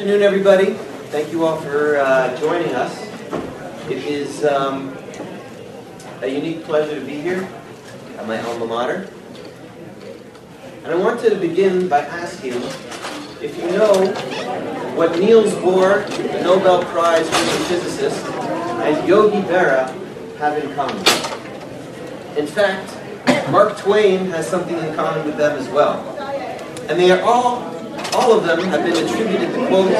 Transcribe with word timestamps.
afternoon, 0.00 0.22
everybody. 0.22 0.72
Thank 1.12 1.30
you 1.30 1.44
all 1.44 1.60
for 1.60 1.98
uh, 1.98 2.34
joining 2.40 2.74
us. 2.74 3.02
It 3.90 3.98
is 3.98 4.46
um, 4.46 4.96
a 6.22 6.26
unique 6.26 6.64
pleasure 6.64 6.98
to 6.98 7.04
be 7.04 7.20
here 7.20 7.46
at 8.16 8.26
my 8.26 8.40
alma 8.40 8.64
mater. 8.64 9.10
And 10.84 10.86
I 10.86 10.94
wanted 10.94 11.28
to 11.28 11.36
begin 11.36 11.86
by 11.86 11.98
asking 11.98 12.54
if 13.42 13.58
you 13.58 13.72
know 13.72 13.92
what 14.96 15.18
Niels 15.18 15.52
Bohr, 15.56 16.06
the 16.32 16.44
Nobel 16.44 16.82
Prize 16.84 17.30
winning 17.30 17.64
physicist, 17.66 18.24
and 18.24 19.06
Yogi 19.06 19.42
Berra 19.42 19.86
have 20.38 20.64
in 20.64 20.74
common. 20.74 20.96
In 22.38 22.46
fact, 22.46 23.50
Mark 23.50 23.76
Twain 23.76 24.30
has 24.30 24.48
something 24.48 24.78
in 24.78 24.94
common 24.94 25.26
with 25.26 25.36
them 25.36 25.58
as 25.58 25.68
well. 25.68 26.00
And 26.88 26.98
they 26.98 27.10
are 27.10 27.20
all, 27.20 27.79
all 28.14 28.32
of 28.36 28.44
them 28.44 28.60
have 28.68 28.84
been 28.84 28.96
attributed 29.04 29.50
to 29.54 29.66
quote, 29.68 29.92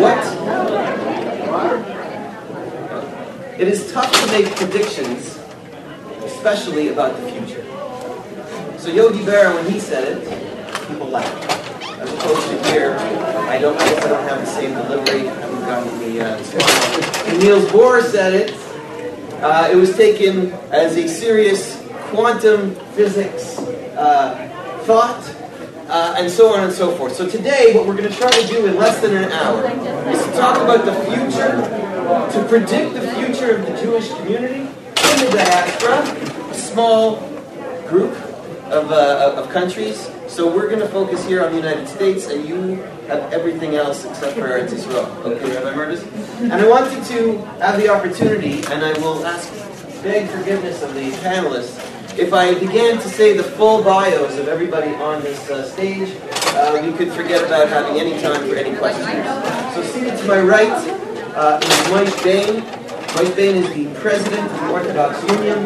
what? 0.00 0.24
It 3.60 3.68
is 3.68 3.92
tough 3.92 4.10
to 4.12 4.26
make 4.32 4.46
predictions, 4.56 5.38
especially 6.24 6.88
about 6.88 7.20
the 7.20 7.30
future. 7.30 7.64
So 8.78 8.88
Yogi 8.90 9.20
Berra, 9.20 9.54
when 9.54 9.70
he 9.70 9.78
said 9.78 10.04
it, 10.16 10.88
people 10.88 11.08
laughed. 11.08 11.46
As 12.00 12.10
opposed 12.14 12.48
to 12.48 12.70
here, 12.70 12.96
I 12.96 13.58
don't, 13.58 13.76
I 13.76 13.84
guess 13.84 14.04
I 14.04 14.08
don't 14.08 14.28
have 14.28 14.40
the 14.40 14.46
same 14.46 14.72
delivery. 14.72 15.28
I 15.28 15.34
haven't 15.34 15.60
gotten 15.60 15.98
the 15.98 16.20
uh, 16.24 16.38
When 17.26 17.38
Niels 17.40 17.64
Bohr 17.66 18.02
said 18.02 18.32
it, 18.32 18.54
uh, 19.42 19.68
it 19.70 19.76
was 19.76 19.94
taken 19.96 20.52
as 20.70 20.96
a 20.96 21.06
serious 21.06 21.76
quantum 22.08 22.74
physics 22.94 23.58
uh, 23.58 24.80
thought, 24.84 25.22
uh, 25.90 26.14
and 26.16 26.30
so 26.30 26.54
on 26.54 26.64
and 26.64 26.72
so 26.72 26.94
forth. 26.96 27.14
So 27.16 27.28
today, 27.28 27.74
what 27.74 27.86
we're 27.86 27.96
going 27.96 28.08
to 28.08 28.16
try 28.16 28.30
to 28.30 28.46
do 28.46 28.66
in 28.66 28.76
less 28.76 29.00
than 29.00 29.16
an 29.16 29.30
hour 29.32 29.66
is 30.08 30.24
to 30.24 30.32
talk 30.32 30.56
about 30.56 30.84
the 30.84 30.94
future, 31.04 31.60
to 32.32 32.48
predict 32.48 32.94
the 32.94 33.10
future 33.12 33.56
of 33.56 33.66
the 33.66 33.76
Jewish 33.82 34.08
community 34.14 34.60
in 34.60 35.16
the 35.24 35.30
diaspora, 35.34 36.00
a 36.50 36.54
small 36.54 37.16
group 37.88 38.12
of, 38.70 38.92
uh, 38.92 39.34
of 39.36 39.50
countries. 39.50 40.08
So 40.28 40.46
we're 40.46 40.68
going 40.68 40.78
to 40.78 40.88
focus 40.88 41.26
here 41.26 41.44
on 41.44 41.50
the 41.50 41.58
United 41.58 41.88
States, 41.88 42.28
and 42.28 42.48
you 42.48 42.76
have 43.08 43.32
everything 43.32 43.74
else 43.74 44.04
except 44.04 44.34
for 44.34 44.42
Eretz 44.42 44.72
Israel. 44.72 45.06
Okay, 45.24 45.56
Rabbi 45.56 45.74
Murders? 45.74 46.04
And 46.38 46.52
I 46.52 46.68
wanted 46.68 47.02
to 47.06 47.38
have 47.58 47.80
the 47.80 47.88
opportunity, 47.88 48.62
and 48.70 48.84
I 48.84 48.92
will 49.00 49.26
ask, 49.26 49.52
beg 50.04 50.28
forgiveness 50.30 50.82
of 50.84 50.94
the 50.94 51.10
panelists, 51.18 51.89
if 52.18 52.32
I 52.32 52.54
began 52.54 52.98
to 52.98 53.08
say 53.08 53.36
the 53.36 53.42
full 53.42 53.82
bios 53.82 54.38
of 54.38 54.48
everybody 54.48 54.90
on 54.94 55.22
this 55.22 55.50
uh, 55.50 55.68
stage, 55.68 56.16
uh, 56.56 56.80
could 57.00 57.12
forget 57.12 57.42
about 57.46 57.66
having 57.68 57.98
any 57.98 58.20
time 58.20 58.46
for 58.46 58.54
any 58.54 58.76
questions. 58.76 59.06
So 59.74 59.82
seated 59.82 60.18
to 60.18 60.28
my 60.28 60.38
right 60.38 60.68
uh, 61.34 61.58
is 61.62 61.90
Mike 61.90 62.22
Bane. 62.22 62.62
Mike 63.14 63.34
Bane 63.34 63.64
is 63.64 63.72
the 63.72 64.00
president 64.00 64.50
of 64.52 64.60
the 64.60 64.70
Orthodox 64.70 65.22
Union. 65.32 65.58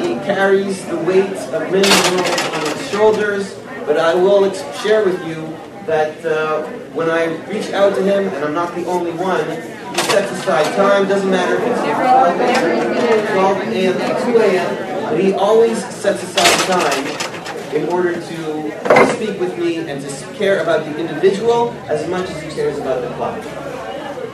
He 0.00 0.14
carries 0.24 0.86
the 0.86 0.96
weight 0.98 1.36
of 1.52 1.72
many 1.72 1.90
worlds 1.90 2.40
on 2.54 2.76
his 2.76 2.90
shoulders, 2.90 3.54
but 3.84 3.98
I 3.98 4.14
will 4.14 4.52
share 4.84 5.04
with 5.04 5.26
you 5.26 5.42
that 5.86 6.24
uh, 6.24 6.62
when 6.94 7.10
I 7.10 7.34
reach 7.48 7.70
out 7.72 7.96
to 7.96 8.02
him, 8.02 8.28
and 8.28 8.44
I'm 8.44 8.54
not 8.54 8.76
the 8.76 8.86
only 8.86 9.10
one, 9.10 9.44
he 9.44 9.98
sets 10.10 10.30
aside 10.30 10.72
time, 10.76 11.08
doesn't 11.08 11.28
matter 11.28 11.56
if 11.56 11.66
it's 11.66 13.32
12 13.32 13.60
a.m. 13.60 14.32
2 14.32 14.38
a.m., 14.38 14.83
but 15.14 15.22
he 15.22 15.32
always 15.34 15.78
sets 15.94 16.20
aside 16.24 16.66
time 16.66 17.72
in 17.72 17.88
order 17.90 18.14
to 18.14 19.14
speak 19.14 19.38
with 19.38 19.56
me 19.56 19.76
and 19.88 20.02
to 20.02 20.26
care 20.34 20.60
about 20.60 20.84
the 20.84 20.98
individual 20.98 21.70
as 21.86 22.08
much 22.08 22.28
as 22.30 22.42
he 22.42 22.50
cares 22.50 22.78
about 22.78 23.00
the 23.00 23.06
clock. 23.14 23.40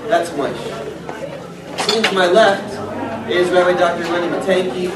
That's 0.08 0.34
much. 0.38 0.56
Sitting 1.82 2.02
to 2.04 2.12
my 2.14 2.28
left 2.28 2.64
is 3.30 3.50
Rabbi 3.50 3.78
Dr. 3.78 4.04
Lenny 4.08 4.28
Matanky. 4.28 4.88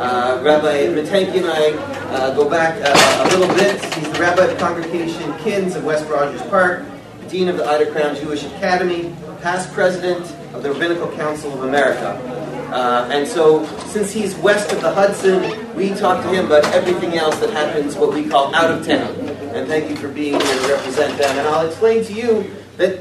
Uh, 0.00 0.40
Rabbi 0.42 0.86
Matanky 0.86 1.36
and 1.36 1.48
I 1.48 1.72
uh, 2.14 2.34
go 2.34 2.48
back 2.48 2.80
uh, 2.82 3.28
a 3.28 3.36
little 3.36 3.54
bit. 3.54 3.84
He's 3.96 4.10
the 4.10 4.18
rabbi 4.18 4.44
of 4.44 4.52
the 4.52 4.56
congregation 4.56 5.38
Kins 5.40 5.76
of 5.76 5.84
West 5.84 6.08
Rogers 6.08 6.40
Park, 6.48 6.86
dean 7.28 7.48
of 7.48 7.58
the 7.58 7.66
Ida 7.66 7.92
Crown 7.92 8.16
Jewish 8.16 8.42
Academy, 8.44 9.14
past 9.42 9.70
president 9.74 10.22
of 10.54 10.62
the 10.62 10.72
Rabbinical 10.72 11.08
Council 11.12 11.52
of 11.52 11.64
America. 11.64 12.33
Uh, 12.74 13.08
and 13.12 13.24
so, 13.24 13.64
since 13.86 14.10
he's 14.10 14.34
west 14.34 14.72
of 14.72 14.80
the 14.80 14.92
Hudson, 14.92 15.40
we 15.76 15.90
talk 15.90 16.24
to 16.24 16.28
him 16.28 16.46
about 16.46 16.64
everything 16.74 17.16
else 17.16 17.38
that 17.38 17.50
happens, 17.50 17.94
what 17.94 18.12
we 18.12 18.28
call 18.28 18.52
out 18.52 18.68
of 18.68 18.84
town. 18.84 19.14
And 19.54 19.68
thank 19.68 19.88
you 19.88 19.94
for 19.94 20.08
being 20.08 20.32
here 20.32 20.60
to 20.60 20.68
represent 20.74 21.16
them. 21.16 21.38
And 21.38 21.46
I'll 21.46 21.68
explain 21.68 22.04
to 22.06 22.12
you 22.12 22.50
that 22.76 23.00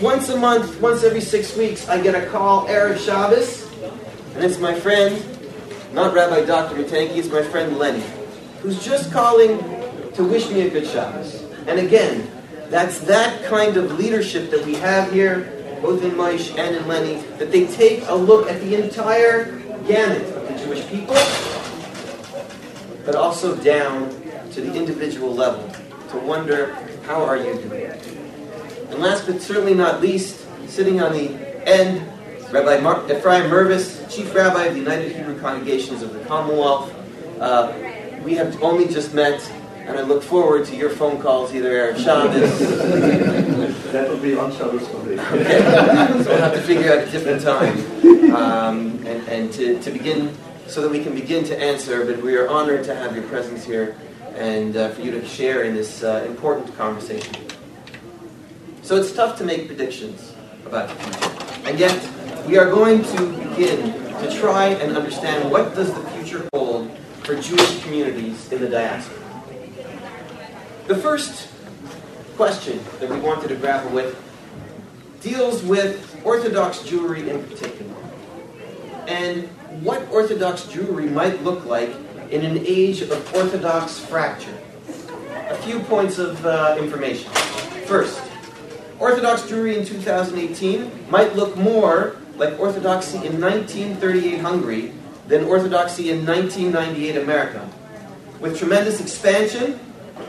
once 0.00 0.28
a 0.28 0.36
month, 0.36 0.80
once 0.80 1.02
every 1.02 1.20
six 1.20 1.56
weeks, 1.56 1.88
I 1.88 2.00
get 2.00 2.14
a 2.14 2.24
call, 2.30 2.68
Erev 2.68 3.04
Shabbos, 3.04 3.68
and 4.36 4.44
it's 4.44 4.60
my 4.60 4.78
friend, 4.78 5.20
not 5.92 6.14
Rabbi 6.14 6.44
Dr. 6.44 6.76
Matanky, 6.76 7.16
it's 7.16 7.30
my 7.30 7.42
friend 7.42 7.78
Lenny, 7.78 8.04
who's 8.62 8.80
just 8.84 9.10
calling 9.10 9.58
to 10.12 10.22
wish 10.22 10.48
me 10.50 10.68
a 10.68 10.70
good 10.70 10.86
Shabbos. 10.86 11.42
And 11.66 11.80
again, 11.80 12.30
that's 12.68 13.00
that 13.00 13.42
kind 13.46 13.76
of 13.76 13.98
leadership 13.98 14.52
that 14.52 14.64
we 14.64 14.74
have 14.74 15.10
here 15.10 15.59
both 15.80 16.02
in 16.02 16.12
Maish 16.12 16.56
and 16.58 16.76
in 16.76 16.86
Lenny, 16.86 17.16
that 17.38 17.50
they 17.50 17.66
take 17.66 18.04
a 18.06 18.14
look 18.14 18.48
at 18.48 18.60
the 18.60 18.82
entire 18.82 19.58
gamut 19.86 20.22
of 20.36 20.48
the 20.48 20.64
Jewish 20.64 20.86
people, 20.88 21.14
but 23.04 23.14
also 23.14 23.56
down 23.56 24.10
to 24.52 24.60
the 24.60 24.74
individual 24.74 25.34
level 25.34 25.68
to 26.10 26.18
wonder, 26.18 26.74
how 27.06 27.24
are 27.24 27.36
you 27.36 27.54
doing? 27.54 27.86
And 28.90 28.98
last 28.98 29.26
but 29.26 29.40
certainly 29.40 29.74
not 29.74 30.00
least, 30.00 30.46
sitting 30.66 31.00
on 31.00 31.12
the 31.12 31.30
end, 31.66 32.02
Rabbi 32.52 32.80
Mar- 32.80 33.04
Ephraim 33.10 33.48
Mirvis, 33.48 34.10
Chief 34.10 34.34
Rabbi 34.34 34.64
of 34.64 34.74
the 34.74 34.80
United 34.80 35.12
Hebrew 35.14 35.38
Congregations 35.38 36.02
of 36.02 36.12
the 36.12 36.20
Commonwealth. 36.24 36.92
Uh, 37.38 37.72
we 38.24 38.34
have 38.34 38.60
only 38.62 38.88
just 38.88 39.14
met, 39.14 39.40
and 39.86 39.98
I 39.98 40.02
look 40.02 40.22
forward 40.22 40.66
to 40.66 40.76
your 40.76 40.90
phone 40.90 41.22
calls 41.22 41.54
either 41.54 41.70
Erev 41.70 42.02
Shabbos. 42.02 43.69
That 43.92 44.08
will 44.08 44.18
be 44.18 44.34
on 44.34 44.52
Shabbos. 44.52 44.82
Okay. 44.82 45.16
so 45.16 46.30
we'll 46.30 46.38
have 46.38 46.54
to 46.54 46.62
figure 46.62 46.92
out 46.92 47.06
a 47.06 47.10
different 47.10 47.42
time 47.42 48.34
um, 48.34 49.06
and, 49.06 49.28
and 49.28 49.52
to, 49.52 49.80
to 49.82 49.90
begin, 49.90 50.34
so 50.66 50.82
that 50.82 50.90
we 50.90 51.02
can 51.02 51.14
begin 51.14 51.44
to 51.44 51.60
answer. 51.60 52.04
But 52.04 52.22
we 52.22 52.36
are 52.36 52.48
honored 52.48 52.84
to 52.84 52.94
have 52.94 53.14
your 53.14 53.26
presence 53.28 53.64
here 53.64 53.96
and 54.34 54.76
uh, 54.76 54.90
for 54.90 55.00
you 55.00 55.10
to 55.10 55.26
share 55.26 55.64
in 55.64 55.74
this 55.74 56.02
uh, 56.02 56.24
important 56.26 56.76
conversation. 56.76 57.34
So 58.82 58.96
it's 58.96 59.12
tough 59.12 59.36
to 59.38 59.44
make 59.44 59.66
predictions 59.66 60.34
about 60.64 60.88
the 60.88 60.94
future. 60.94 61.68
And 61.68 61.78
yet, 61.78 62.46
we 62.46 62.58
are 62.58 62.70
going 62.70 63.02
to 63.02 63.26
begin 63.48 63.92
to 64.20 64.30
try 64.38 64.68
and 64.68 64.96
understand 64.96 65.50
what 65.50 65.74
does 65.74 65.92
the 65.92 66.00
future 66.10 66.48
hold 66.52 66.90
for 67.22 67.34
Jewish 67.40 67.82
communities 67.82 68.50
in 68.52 68.60
the 68.60 68.68
diaspora. 68.68 69.18
The 70.86 70.96
first 70.96 71.49
question 72.40 72.80
that 73.00 73.10
we 73.10 73.20
wanted 73.20 73.48
to 73.48 73.54
grapple 73.54 73.90
with 73.90 74.16
deals 75.20 75.62
with 75.62 76.18
Orthodox 76.24 76.78
Jewry 76.78 77.28
in 77.28 77.44
particular, 77.44 77.94
and 79.06 79.46
what 79.84 80.10
Orthodox 80.10 80.62
Jewry 80.62 81.12
might 81.12 81.42
look 81.44 81.66
like 81.66 81.90
in 82.30 82.42
an 82.42 82.64
age 82.66 83.02
of 83.02 83.34
Orthodox 83.34 83.98
fracture. 83.98 84.56
A 85.50 85.54
few 85.56 85.80
points 85.80 86.16
of 86.16 86.46
uh, 86.46 86.76
information. 86.78 87.30
First, 87.84 88.22
Orthodox 88.98 89.42
Jewry 89.42 89.76
in 89.76 89.84
2018 89.84 91.10
might 91.10 91.36
look 91.36 91.58
more 91.58 92.16
like 92.36 92.58
Orthodoxy 92.58 93.18
in 93.18 93.38
1938 93.38 94.40
Hungary 94.40 94.94
than 95.28 95.44
Orthodoxy 95.44 96.08
in 96.08 96.24
1998 96.24 97.18
America. 97.18 97.68
With 98.40 98.58
tremendous 98.58 98.98
expansion 98.98 99.78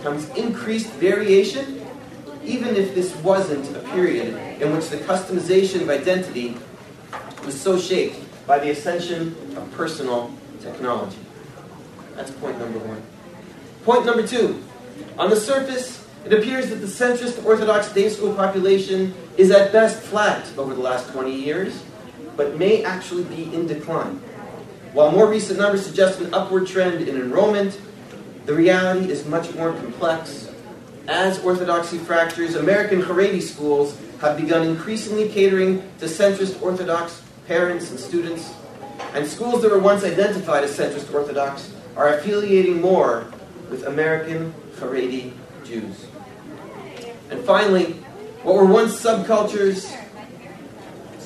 comes 0.03 0.27
increased 0.31 0.89
variation 0.93 1.80
even 2.43 2.75
if 2.75 2.95
this 2.95 3.15
wasn't 3.17 3.75
a 3.75 3.79
period 3.89 4.33
in 4.61 4.73
which 4.73 4.89
the 4.89 4.97
customization 4.97 5.81
of 5.81 5.89
identity 5.89 6.57
was 7.45 7.59
so 7.59 7.77
shaped 7.79 8.17
by 8.47 8.59
the 8.59 8.69
ascension 8.71 9.35
of 9.55 9.71
personal 9.71 10.31
technology. 10.61 11.19
That's 12.15 12.31
point 12.31 12.59
number 12.59 12.79
one. 12.79 13.01
Point 13.83 14.05
number 14.05 14.25
two. 14.25 14.61
On 15.17 15.29
the 15.29 15.35
surface, 15.35 16.05
it 16.25 16.33
appears 16.33 16.69
that 16.69 16.75
the 16.75 16.87
centrist 16.87 17.43
Orthodox 17.45 17.91
day 17.93 18.09
school 18.09 18.33
population 18.33 19.13
is 19.37 19.49
at 19.51 19.71
best 19.71 19.99
flat 20.01 20.45
over 20.57 20.73
the 20.73 20.81
last 20.81 21.11
20 21.11 21.33
years, 21.33 21.81
but 22.37 22.57
may 22.57 22.83
actually 22.83 23.23
be 23.23 23.43
in 23.53 23.65
decline. 23.65 24.21
While 24.93 25.11
more 25.11 25.27
recent 25.27 25.57
numbers 25.57 25.85
suggest 25.85 26.19
an 26.19 26.33
upward 26.33 26.67
trend 26.67 27.07
in 27.07 27.15
enrollment, 27.15 27.79
the 28.45 28.53
reality 28.53 29.09
is 29.11 29.25
much 29.25 29.53
more 29.55 29.71
complex 29.73 30.50
as 31.07 31.39
orthodoxy 31.43 31.97
fractures, 31.97 32.55
American 32.55 33.01
Haredi 33.01 33.41
schools 33.41 33.97
have 34.19 34.37
begun 34.37 34.67
increasingly 34.67 35.29
catering 35.29 35.81
to 35.99 36.05
centrist 36.05 36.61
Orthodox 36.61 37.21
parents 37.47 37.89
and 37.89 37.99
students, 37.99 38.53
and 39.13 39.25
schools 39.27 39.61
that 39.61 39.71
were 39.71 39.79
once 39.79 40.03
identified 40.03 40.63
as 40.63 40.77
centrist 40.77 41.13
Orthodox 41.13 41.73
are 41.95 42.13
affiliating 42.15 42.79
more 42.79 43.25
with 43.69 43.85
American 43.87 44.53
Haredi 44.77 45.33
Jews. 45.63 46.05
And 47.29 47.43
finally, 47.43 47.95
What 48.43 48.55
were 48.55 48.65
once 48.65 48.99
subcultures, 48.99 49.95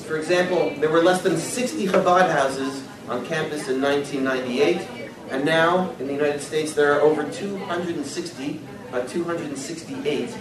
for 0.04 0.18
example, 0.18 0.74
there 0.80 0.90
were 0.90 1.02
less 1.02 1.22
than 1.22 1.38
60 1.38 1.86
Chabad 1.86 2.30
houses 2.30 2.84
on 3.08 3.24
campus 3.24 3.68
in 3.68 3.80
1998, 3.80 4.86
and 5.30 5.46
now 5.46 5.92
in 5.98 6.08
the 6.08 6.12
United 6.12 6.42
States 6.42 6.74
there 6.74 6.92
are 6.92 7.00
over 7.00 7.24
260, 7.24 8.60
uh, 8.60 8.75
268. 9.04 10.36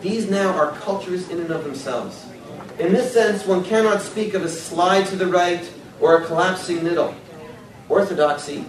These 0.00 0.30
now 0.30 0.48
are 0.54 0.72
cultures 0.72 1.28
in 1.28 1.40
and 1.40 1.50
of 1.50 1.64
themselves. 1.64 2.26
In 2.78 2.92
this 2.92 3.12
sense, 3.12 3.46
one 3.46 3.62
cannot 3.62 4.00
speak 4.00 4.32
of 4.34 4.42
a 4.42 4.48
slide 4.48 5.06
to 5.06 5.16
the 5.16 5.26
right 5.26 5.70
or 6.00 6.16
a 6.16 6.24
collapsing 6.24 6.82
middle. 6.82 7.14
Orthodoxy, 7.88 8.64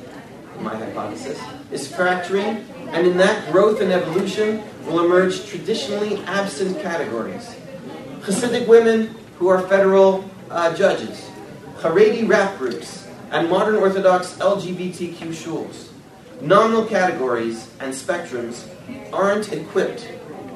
in 0.58 0.64
my 0.64 0.76
hypothesis, 0.76 1.40
is 1.72 1.94
fracturing, 1.94 2.66
and 2.90 3.08
in 3.08 3.16
that 3.18 3.50
growth 3.52 3.80
and 3.80 3.92
evolution 3.92 4.64
will 4.86 5.06
emerge 5.06 5.46
traditionally 5.46 6.18
absent 6.26 6.82
categories. 6.82 7.56
Hasidic 8.22 8.68
women 8.68 9.16
who 9.38 9.48
are 9.48 9.62
federal 9.68 10.30
uh, 10.50 10.76
judges, 10.76 11.32
Haredi 11.78 12.28
rap 12.28 12.58
groups, 12.58 13.08
and 13.32 13.50
modern 13.50 13.76
Orthodox 13.76 14.34
LGBTQ 14.34 15.16
shuls. 15.30 15.91
Nominal 16.42 16.86
categories 16.86 17.70
and 17.80 17.94
spectrums 17.94 18.68
aren't 19.14 19.54
equipped 19.54 20.08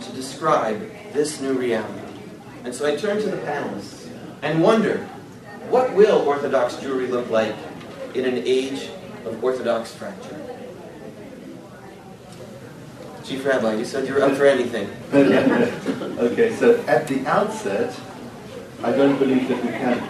to 0.01 0.11
describe 0.13 0.81
this 1.13 1.39
new 1.39 1.53
reality. 1.53 2.01
And 2.63 2.73
so 2.73 2.87
I 2.87 2.95
turn 2.95 3.21
to 3.21 3.29
the 3.29 3.37
panelists 3.37 4.09
and 4.41 4.63
wonder 4.63 5.05
what 5.69 5.93
will 5.93 6.27
Orthodox 6.27 6.75
Jewry 6.75 7.07
look 7.07 7.29
like 7.29 7.55
in 8.15 8.25
an 8.25 8.41
age 8.45 8.89
of 9.25 9.43
Orthodox 9.43 9.93
fracture? 9.93 10.41
Chief 13.23 13.45
Rabbi, 13.45 13.75
you 13.75 13.85
said 13.85 14.07
you 14.07 14.15
were 14.15 14.23
up 14.23 14.33
for 14.33 14.45
anything. 14.45 14.89
okay, 15.13 16.55
so 16.55 16.79
at 16.87 17.07
the 17.07 17.25
outset, 17.27 17.95
I 18.81 18.91
don't 18.91 19.19
believe 19.19 19.47
that 19.49 19.63
we 19.63 19.69
can 19.69 20.07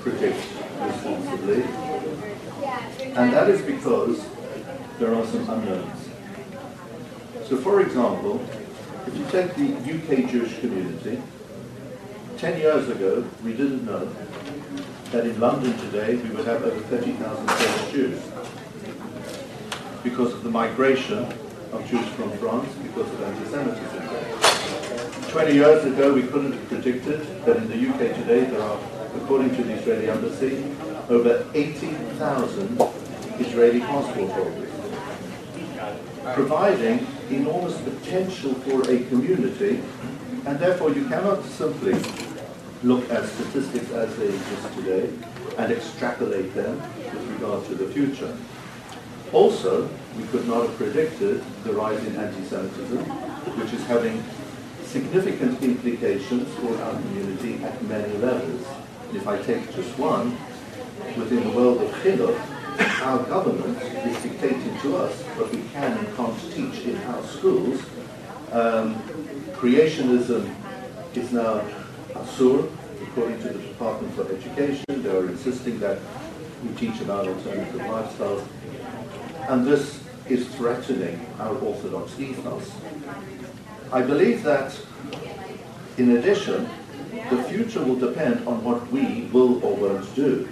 predict 0.00 0.46
responsibly. 0.80 1.62
And 3.14 3.32
that 3.32 3.50
is 3.50 3.60
because 3.60 4.26
there 5.02 5.14
are 5.16 5.26
some 5.26 5.50
unknowns. 5.50 6.08
So 7.48 7.56
for 7.56 7.80
example, 7.80 8.40
if 9.04 9.16
you 9.16 9.24
take 9.32 9.52
the 9.56 9.74
UK 9.94 10.30
Jewish 10.30 10.60
community, 10.60 11.20
10 12.38 12.60
years 12.60 12.88
ago, 12.88 13.24
we 13.42 13.52
didn't 13.52 13.84
know 13.84 14.08
that 15.10 15.26
in 15.26 15.40
London 15.40 15.76
today 15.78 16.14
we 16.14 16.30
would 16.30 16.46
have 16.46 16.62
over 16.62 16.78
30,000 16.82 17.48
Polish 17.48 17.92
Jews 17.92 18.22
because 20.04 20.32
of 20.34 20.44
the 20.44 20.50
migration 20.50 21.24
of 21.72 21.84
Jews 21.90 22.06
from 22.10 22.30
France 22.38 22.72
because 22.84 23.12
of 23.12 23.22
anti-Semitism. 23.22 25.30
20 25.32 25.52
years 25.52 25.84
ago 25.84 26.14
we 26.14 26.22
couldn't 26.22 26.52
have 26.52 26.68
predicted 26.68 27.26
that 27.44 27.56
in 27.56 27.68
the 27.68 27.88
UK 27.88 28.14
today 28.18 28.44
there 28.44 28.62
are, 28.62 28.78
according 29.16 29.50
to 29.56 29.64
the 29.64 29.72
Israeli 29.72 30.08
embassy, 30.08 30.62
over 31.08 31.44
80,000 31.54 32.80
Israeli 33.40 33.80
passport 33.80 34.30
holders, 34.30 34.71
providing 36.34 37.06
enormous 37.30 37.80
potential 37.80 38.54
for 38.54 38.82
a 38.90 39.04
community 39.06 39.82
and 40.46 40.58
therefore 40.58 40.92
you 40.92 41.06
cannot 41.08 41.44
simply 41.44 41.94
look 42.82 43.08
at 43.10 43.24
statistics 43.28 43.90
as 43.92 44.16
they 44.16 44.28
exist 44.28 44.74
today 44.74 45.10
and 45.58 45.72
extrapolate 45.72 46.52
them 46.54 46.80
with 46.96 47.30
regard 47.30 47.64
to 47.66 47.74
the 47.74 47.86
future. 47.92 48.36
Also, 49.32 49.88
we 50.16 50.24
could 50.24 50.46
not 50.46 50.66
have 50.66 50.76
predicted 50.76 51.42
the 51.64 51.72
rise 51.72 52.04
in 52.04 52.16
anti-Semitism, 52.16 52.98
which 53.58 53.72
is 53.72 53.84
having 53.86 54.22
significant 54.84 55.62
implications 55.62 56.52
for 56.56 56.76
our 56.82 56.92
community 56.92 57.62
at 57.64 57.82
many 57.84 58.12
levels. 58.18 58.66
If 59.14 59.26
I 59.26 59.40
take 59.42 59.74
just 59.74 59.98
one, 59.98 60.36
within 61.16 61.44
the 61.44 61.56
world 61.56 61.80
of 61.80 61.90
chinuch, 62.02 62.61
our 63.02 63.22
government 63.24 63.80
is 63.80 64.22
dictating 64.22 64.78
to 64.80 64.96
us 64.96 65.20
what 65.36 65.50
we 65.50 65.62
can 65.72 65.98
and 65.98 66.16
can't 66.16 66.38
teach 66.52 66.84
in 66.84 66.96
our 67.04 67.22
schools. 67.24 67.80
Um, 68.50 68.96
creationism 69.52 70.54
is 71.14 71.32
now 71.32 71.60
Asur, 72.14 72.70
according 73.02 73.40
to 73.42 73.48
the 73.50 73.58
Department 73.58 74.14
for 74.14 74.30
Education. 74.32 74.84
They 74.88 75.10
are 75.10 75.28
insisting 75.28 75.78
that 75.80 75.98
we 76.62 76.74
teach 76.74 77.00
about 77.00 77.28
alternative 77.28 77.80
lifestyles. 77.80 78.46
And 79.48 79.66
this 79.66 80.00
is 80.28 80.48
threatening 80.54 81.26
our 81.38 81.56
Orthodox 81.56 82.18
ethos. 82.18 82.70
I 83.92 84.02
believe 84.02 84.42
that, 84.44 84.78
in 85.98 86.16
addition, 86.16 86.68
the 87.30 87.42
future 87.44 87.82
will 87.84 87.96
depend 87.96 88.46
on 88.46 88.64
what 88.64 88.90
we 88.90 89.28
will 89.32 89.64
or 89.64 89.74
won't 89.76 90.14
do. 90.14 90.48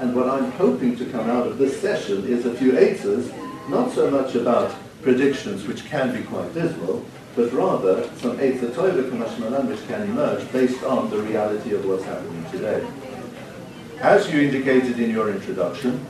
And 0.00 0.14
what 0.14 0.28
I'm 0.28 0.52
hoping 0.52 0.96
to 0.96 1.04
come 1.06 1.28
out 1.28 1.46
of 1.46 1.58
this 1.58 1.80
session 1.80 2.24
is 2.26 2.46
a 2.46 2.54
few 2.54 2.78
answers, 2.78 3.32
not 3.68 3.92
so 3.92 4.08
much 4.10 4.36
about 4.36 4.72
predictions, 5.02 5.66
which 5.66 5.84
can 5.86 6.14
be 6.14 6.22
quite 6.22 6.54
dismal, 6.54 7.04
but 7.34 7.52
rather 7.52 8.04
some 8.18 8.36
Eitzatoiva 8.38 9.68
which 9.68 9.88
can 9.88 10.02
emerge 10.02 10.50
based 10.52 10.82
on 10.84 11.10
the 11.10 11.18
reality 11.18 11.74
of 11.74 11.84
what's 11.84 12.04
happening 12.04 12.44
today. 12.50 12.86
As 14.00 14.30
you 14.32 14.40
indicated 14.40 15.00
in 15.00 15.10
your 15.10 15.30
introduction, 15.30 16.04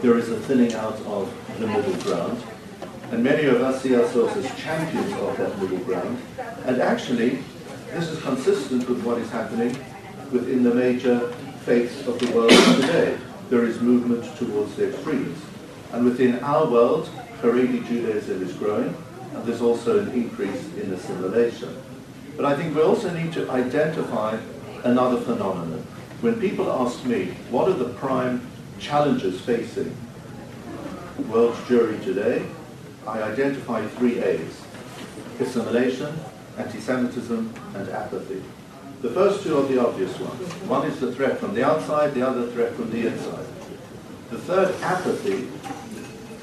there 0.00 0.18
is 0.18 0.28
a 0.28 0.40
thinning 0.40 0.74
out 0.74 0.98
of 1.06 1.32
the 1.60 1.66
middle 1.68 1.94
ground, 2.02 2.42
and 3.12 3.22
many 3.22 3.44
of 3.44 3.60
us 3.60 3.82
see 3.82 3.94
ourselves 3.94 4.36
as 4.36 4.60
champions 4.60 5.12
of 5.12 5.36
that 5.36 5.56
middle 5.60 5.78
ground, 5.78 6.20
and 6.64 6.82
actually, 6.82 7.38
this 7.94 8.08
is 8.08 8.20
consistent 8.22 8.88
with 8.88 9.04
what 9.04 9.18
is 9.18 9.30
happening 9.30 9.76
within 10.32 10.64
the 10.64 10.74
major 10.74 11.32
faiths 11.64 12.06
of 12.06 12.18
the 12.18 12.30
world 12.32 12.50
today. 12.50 13.16
There 13.48 13.64
is 13.64 13.80
movement 13.80 14.24
towards 14.36 14.74
the 14.74 14.88
extremes. 14.88 15.38
And 15.92 16.04
within 16.04 16.40
our 16.40 16.66
world, 16.66 17.08
Haredi 17.40 17.86
Judaism 17.86 18.42
is 18.42 18.52
growing, 18.54 18.94
and 19.34 19.44
there's 19.44 19.60
also 19.60 20.00
an 20.00 20.10
increase 20.12 20.64
in 20.76 20.92
assimilation. 20.92 21.76
But 22.36 22.46
I 22.46 22.56
think 22.56 22.74
we 22.74 22.82
also 22.82 23.10
need 23.10 23.32
to 23.34 23.50
identify 23.50 24.38
another 24.84 25.20
phenomenon. 25.20 25.86
When 26.20 26.40
people 26.40 26.70
ask 26.70 27.04
me, 27.04 27.34
what 27.50 27.68
are 27.68 27.74
the 27.74 27.90
prime 27.90 28.46
challenges 28.78 29.40
facing 29.40 29.94
world 31.28 31.54
Jewry 31.66 32.02
today, 32.02 32.44
I 33.06 33.22
identify 33.22 33.86
three 33.86 34.18
A's. 34.18 34.60
Assimilation, 35.40 36.14
anti-Semitism, 36.58 37.52
and 37.74 37.88
apathy. 37.88 38.42
The 39.02 39.10
first 39.10 39.42
two 39.42 39.58
are 39.58 39.66
the 39.66 39.84
obvious 39.84 40.16
ones. 40.20 40.52
One 40.68 40.86
is 40.86 41.00
the 41.00 41.12
threat 41.12 41.38
from 41.38 41.54
the 41.54 41.66
outside, 41.66 42.14
the 42.14 42.22
other 42.22 42.46
threat 42.52 42.72
from 42.74 42.88
the 42.92 43.08
inside. 43.08 43.46
The 44.30 44.38
third, 44.38 44.80
apathy, 44.80 45.48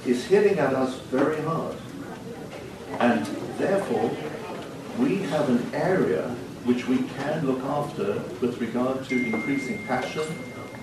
is 0.05 0.25
hitting 0.25 0.59
at 0.59 0.73
us 0.73 0.99
very 1.03 1.41
hard. 1.41 1.77
And 2.99 3.25
therefore, 3.57 4.11
we 4.97 5.19
have 5.29 5.47
an 5.47 5.73
area 5.73 6.27
which 6.65 6.85
we 6.85 7.03
can 7.15 7.47
look 7.47 7.63
after 7.63 8.21
with 8.41 8.59
regard 8.59 9.05
to 9.05 9.15
increasing 9.15 9.87
passion 9.87 10.27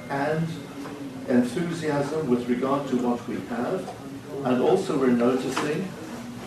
and 0.09 0.49
enthusiasm 1.29 2.31
with 2.31 2.49
regard 2.49 2.89
to 2.89 2.97
what 2.97 3.29
we 3.29 3.37
have. 3.49 3.87
And 4.45 4.63
also 4.63 4.99
we're 4.99 5.09
noticing 5.09 5.87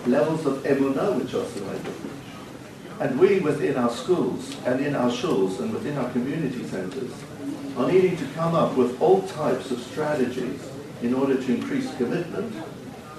levels 0.08 0.48
of 0.48 0.64
emunah 0.64 1.22
which 1.22 1.36
are 1.36 1.46
selected. 1.46 1.94
And 3.00 3.20
we 3.20 3.40
within 3.40 3.78
our 3.78 3.90
schools 3.90 4.56
and 4.66 4.86
in 4.86 4.96
our 4.96 5.10
shuls 5.10 5.60
and 5.60 5.74
within 5.74 5.98
our 5.98 6.10
community 6.12 6.66
centers 6.68 7.12
are 7.78 7.90
needing 7.90 8.18
to 8.18 8.26
come 8.34 8.56
up 8.56 8.76
with 8.76 9.02
all 9.02 9.22
types 9.28 9.72
of 9.72 9.80
strategies 9.82 10.62
in 11.02 11.14
order 11.14 11.42
to 11.42 11.56
increase 11.56 11.96
commitment 11.96 12.54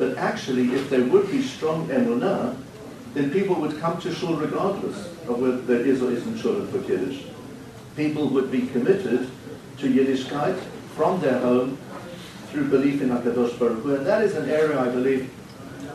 but 0.00 0.16
actually, 0.16 0.72
if 0.72 0.88
there 0.88 1.04
would 1.04 1.30
be 1.30 1.42
strong 1.42 1.86
emunah, 1.88 2.56
then 3.12 3.30
people 3.30 3.54
would 3.56 3.78
come 3.80 4.00
to 4.00 4.14
shul 4.14 4.34
regardless 4.34 4.96
of 5.28 5.38
whether 5.38 5.60
there 5.60 5.84
is 5.84 6.00
or 6.00 6.10
isn't 6.10 6.38
shul 6.38 6.64
for 6.68 6.80
Kiddush. 6.84 7.24
People 7.96 8.30
would 8.30 8.50
be 8.50 8.66
committed 8.68 9.30
to 9.76 9.86
Yiddishkeit 9.92 10.58
from 10.96 11.20
their 11.20 11.38
home 11.40 11.76
through 12.48 12.70
belief 12.70 13.02
in 13.02 13.10
HaKadosh 13.10 13.58
Baruch 13.58 13.82
Hu, 13.82 13.94
and 13.96 14.06
that 14.06 14.22
is 14.22 14.34
an 14.36 14.48
area 14.48 14.80
I 14.80 14.88
believe 14.88 15.30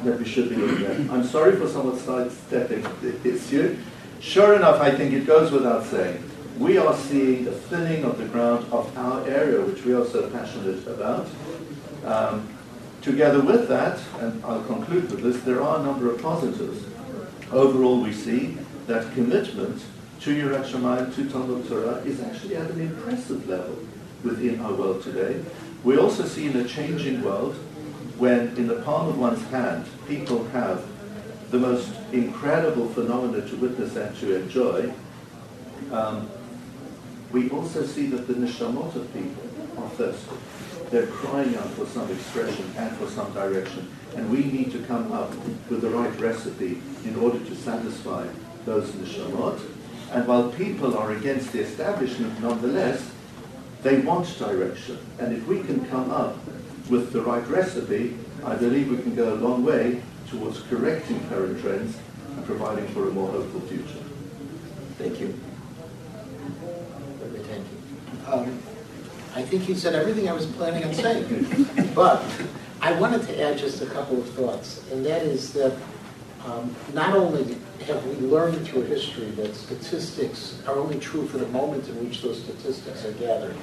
that 0.06 0.18
we 0.18 0.26
should 0.26 0.50
be 0.50 0.56
looking 0.56 0.86
at. 0.86 1.12
I'm 1.12 1.24
sorry 1.24 1.56
for 1.58 1.68
somewhat 1.68 2.00
sidestepping 2.00 2.84
the 3.02 3.28
issue. 3.28 3.78
Sure 4.22 4.56
enough, 4.56 4.80
I 4.80 4.92
think 4.92 5.14
it 5.14 5.28
goes 5.28 5.52
without 5.52 5.84
saying, 5.86 6.24
we 6.58 6.78
are 6.78 6.96
seeing 6.96 7.48
a 7.48 7.52
thinning 7.52 8.06
of 8.06 8.18
the 8.18 8.26
ground 8.26 8.66
of 8.72 8.98
our 8.98 9.28
area, 9.28 9.62
which 9.62 9.84
we 9.84 9.94
are 9.94 10.06
so 10.06 10.30
passionate 10.30 10.88
about. 10.88 11.28
Um, 12.06 12.50
Together 13.06 13.40
with 13.40 13.68
that, 13.68 14.00
and 14.20 14.44
I'll 14.44 14.64
conclude 14.64 15.12
with 15.12 15.22
this, 15.22 15.40
there 15.44 15.62
are 15.62 15.80
a 15.80 15.84
number 15.84 16.12
of 16.12 16.20
positives. 16.20 16.84
Overall, 17.52 18.02
we 18.02 18.12
see 18.12 18.58
that 18.88 19.14
commitment 19.14 19.84
to 20.22 20.32
Yirat 20.36 20.66
Shamayim, 20.66 21.14
to 21.14 21.30
Talmud 21.30 21.70
Torah, 21.70 21.98
is 21.98 22.20
actually 22.20 22.56
at 22.56 22.68
an 22.72 22.82
impressive 22.82 23.48
level 23.48 23.78
within 24.24 24.60
our 24.60 24.74
world 24.74 25.04
today. 25.04 25.40
We 25.84 26.00
also 26.00 26.26
see 26.26 26.48
in 26.48 26.56
a 26.56 26.64
changing 26.64 27.22
world 27.22 27.56
when 28.18 28.56
in 28.58 28.68
the 28.68 28.82
palm 28.82 29.10
of 29.10 29.18
one's 29.18 29.44
hand 29.48 29.86
people 30.08 30.46
have 30.46 30.86
the 31.52 31.60
most 31.60 31.92
incredible 32.12 32.88
phenomena 32.90 33.48
to 33.48 33.56
witness 33.58 33.96
and 33.96 34.16
to 34.18 34.36
enjoy, 34.36 34.92
um, 35.92 36.30
we 37.32 37.50
also 37.50 37.86
see 37.86 38.08
that 38.08 38.28
the 38.28 38.34
neshamot 38.34 38.96
of 38.96 39.14
people 39.14 39.44
are 39.84 39.90
thirsty. 39.92 40.36
They're 40.90 41.08
crying 41.08 41.56
out 41.58 41.70
for 41.72 41.86
some 41.86 42.10
expression 42.12 42.72
and 42.78 42.96
for 42.98 43.08
some 43.08 43.34
direction. 43.34 43.90
And 44.16 44.30
we 44.30 44.46
need 44.46 44.72
to 44.72 44.80
come 44.84 45.12
up 45.12 45.32
with 45.70 45.82
the 45.82 45.90
right 45.90 46.18
recipe 46.20 46.82
in 47.04 47.16
order 47.18 47.40
to 47.40 47.56
satisfy 47.56 48.28
those 48.66 48.90
neshamot. 48.92 49.60
And 50.12 50.28
while 50.28 50.50
people 50.52 50.98
are 50.98 51.12
against 51.12 51.52
the 51.52 51.60
establishment, 51.60 52.40
nonetheless, 52.42 53.12
they 53.82 54.00
want 54.00 54.38
direction. 54.38 54.98
And 55.20 55.36
if 55.36 55.46
we 55.48 55.62
can 55.62 55.86
come 55.88 56.12
up 56.12 56.38
with 56.90 57.12
the 57.12 57.22
right 57.22 57.46
recipe, 57.48 58.18
I 58.44 58.56
believe 58.56 58.90
we 58.90 58.98
can 58.98 59.16
go 59.16 59.34
a 59.34 59.36
long 59.36 59.64
way 59.64 60.02
towards 60.30 60.62
correcting 60.64 61.28
current 61.30 61.60
trends 61.62 61.98
and 62.36 62.46
providing 62.46 62.88
for 62.90 63.08
a 63.08 63.12
more 63.12 63.32
hopeful 63.32 63.62
future. 63.62 64.04
Thank 64.98 65.20
you. 65.20 65.40
Thank 67.48 67.66
you. 67.72 68.32
Um, 68.32 68.60
I 69.36 69.42
think 69.42 69.64
he 69.64 69.76
said 69.76 69.96
everything 69.96 70.30
I 70.30 70.34
was 70.34 70.46
planning 70.46 70.84
on 70.84 70.94
saying. 70.94 71.92
but 71.96 72.24
I 72.82 72.94
wanted 72.94 73.24
to 73.24 73.42
add 73.42 73.58
just 73.58 73.82
a 73.82 73.86
couple 73.86 74.20
of 74.20 74.30
thoughts, 74.30 74.82
and 74.92 75.06
that 75.06 75.24
is 75.24 75.54
that 75.54 75.76
um, 76.46 76.76
not 76.94 77.16
only 77.16 77.58
have 77.88 78.06
we 78.06 78.28
learned 78.28 78.66
through 78.68 78.84
history 78.84 79.26
that 79.32 79.56
statistics 79.56 80.62
are 80.68 80.76
only 80.76 81.00
true 81.00 81.28
for 81.28 81.38
the 81.38 81.48
moment 81.48 81.88
in 81.90 82.04
which 82.04 82.22
those 82.22 82.42
statistics 82.42 83.04
are 83.04 83.12
gathered, 83.14 83.56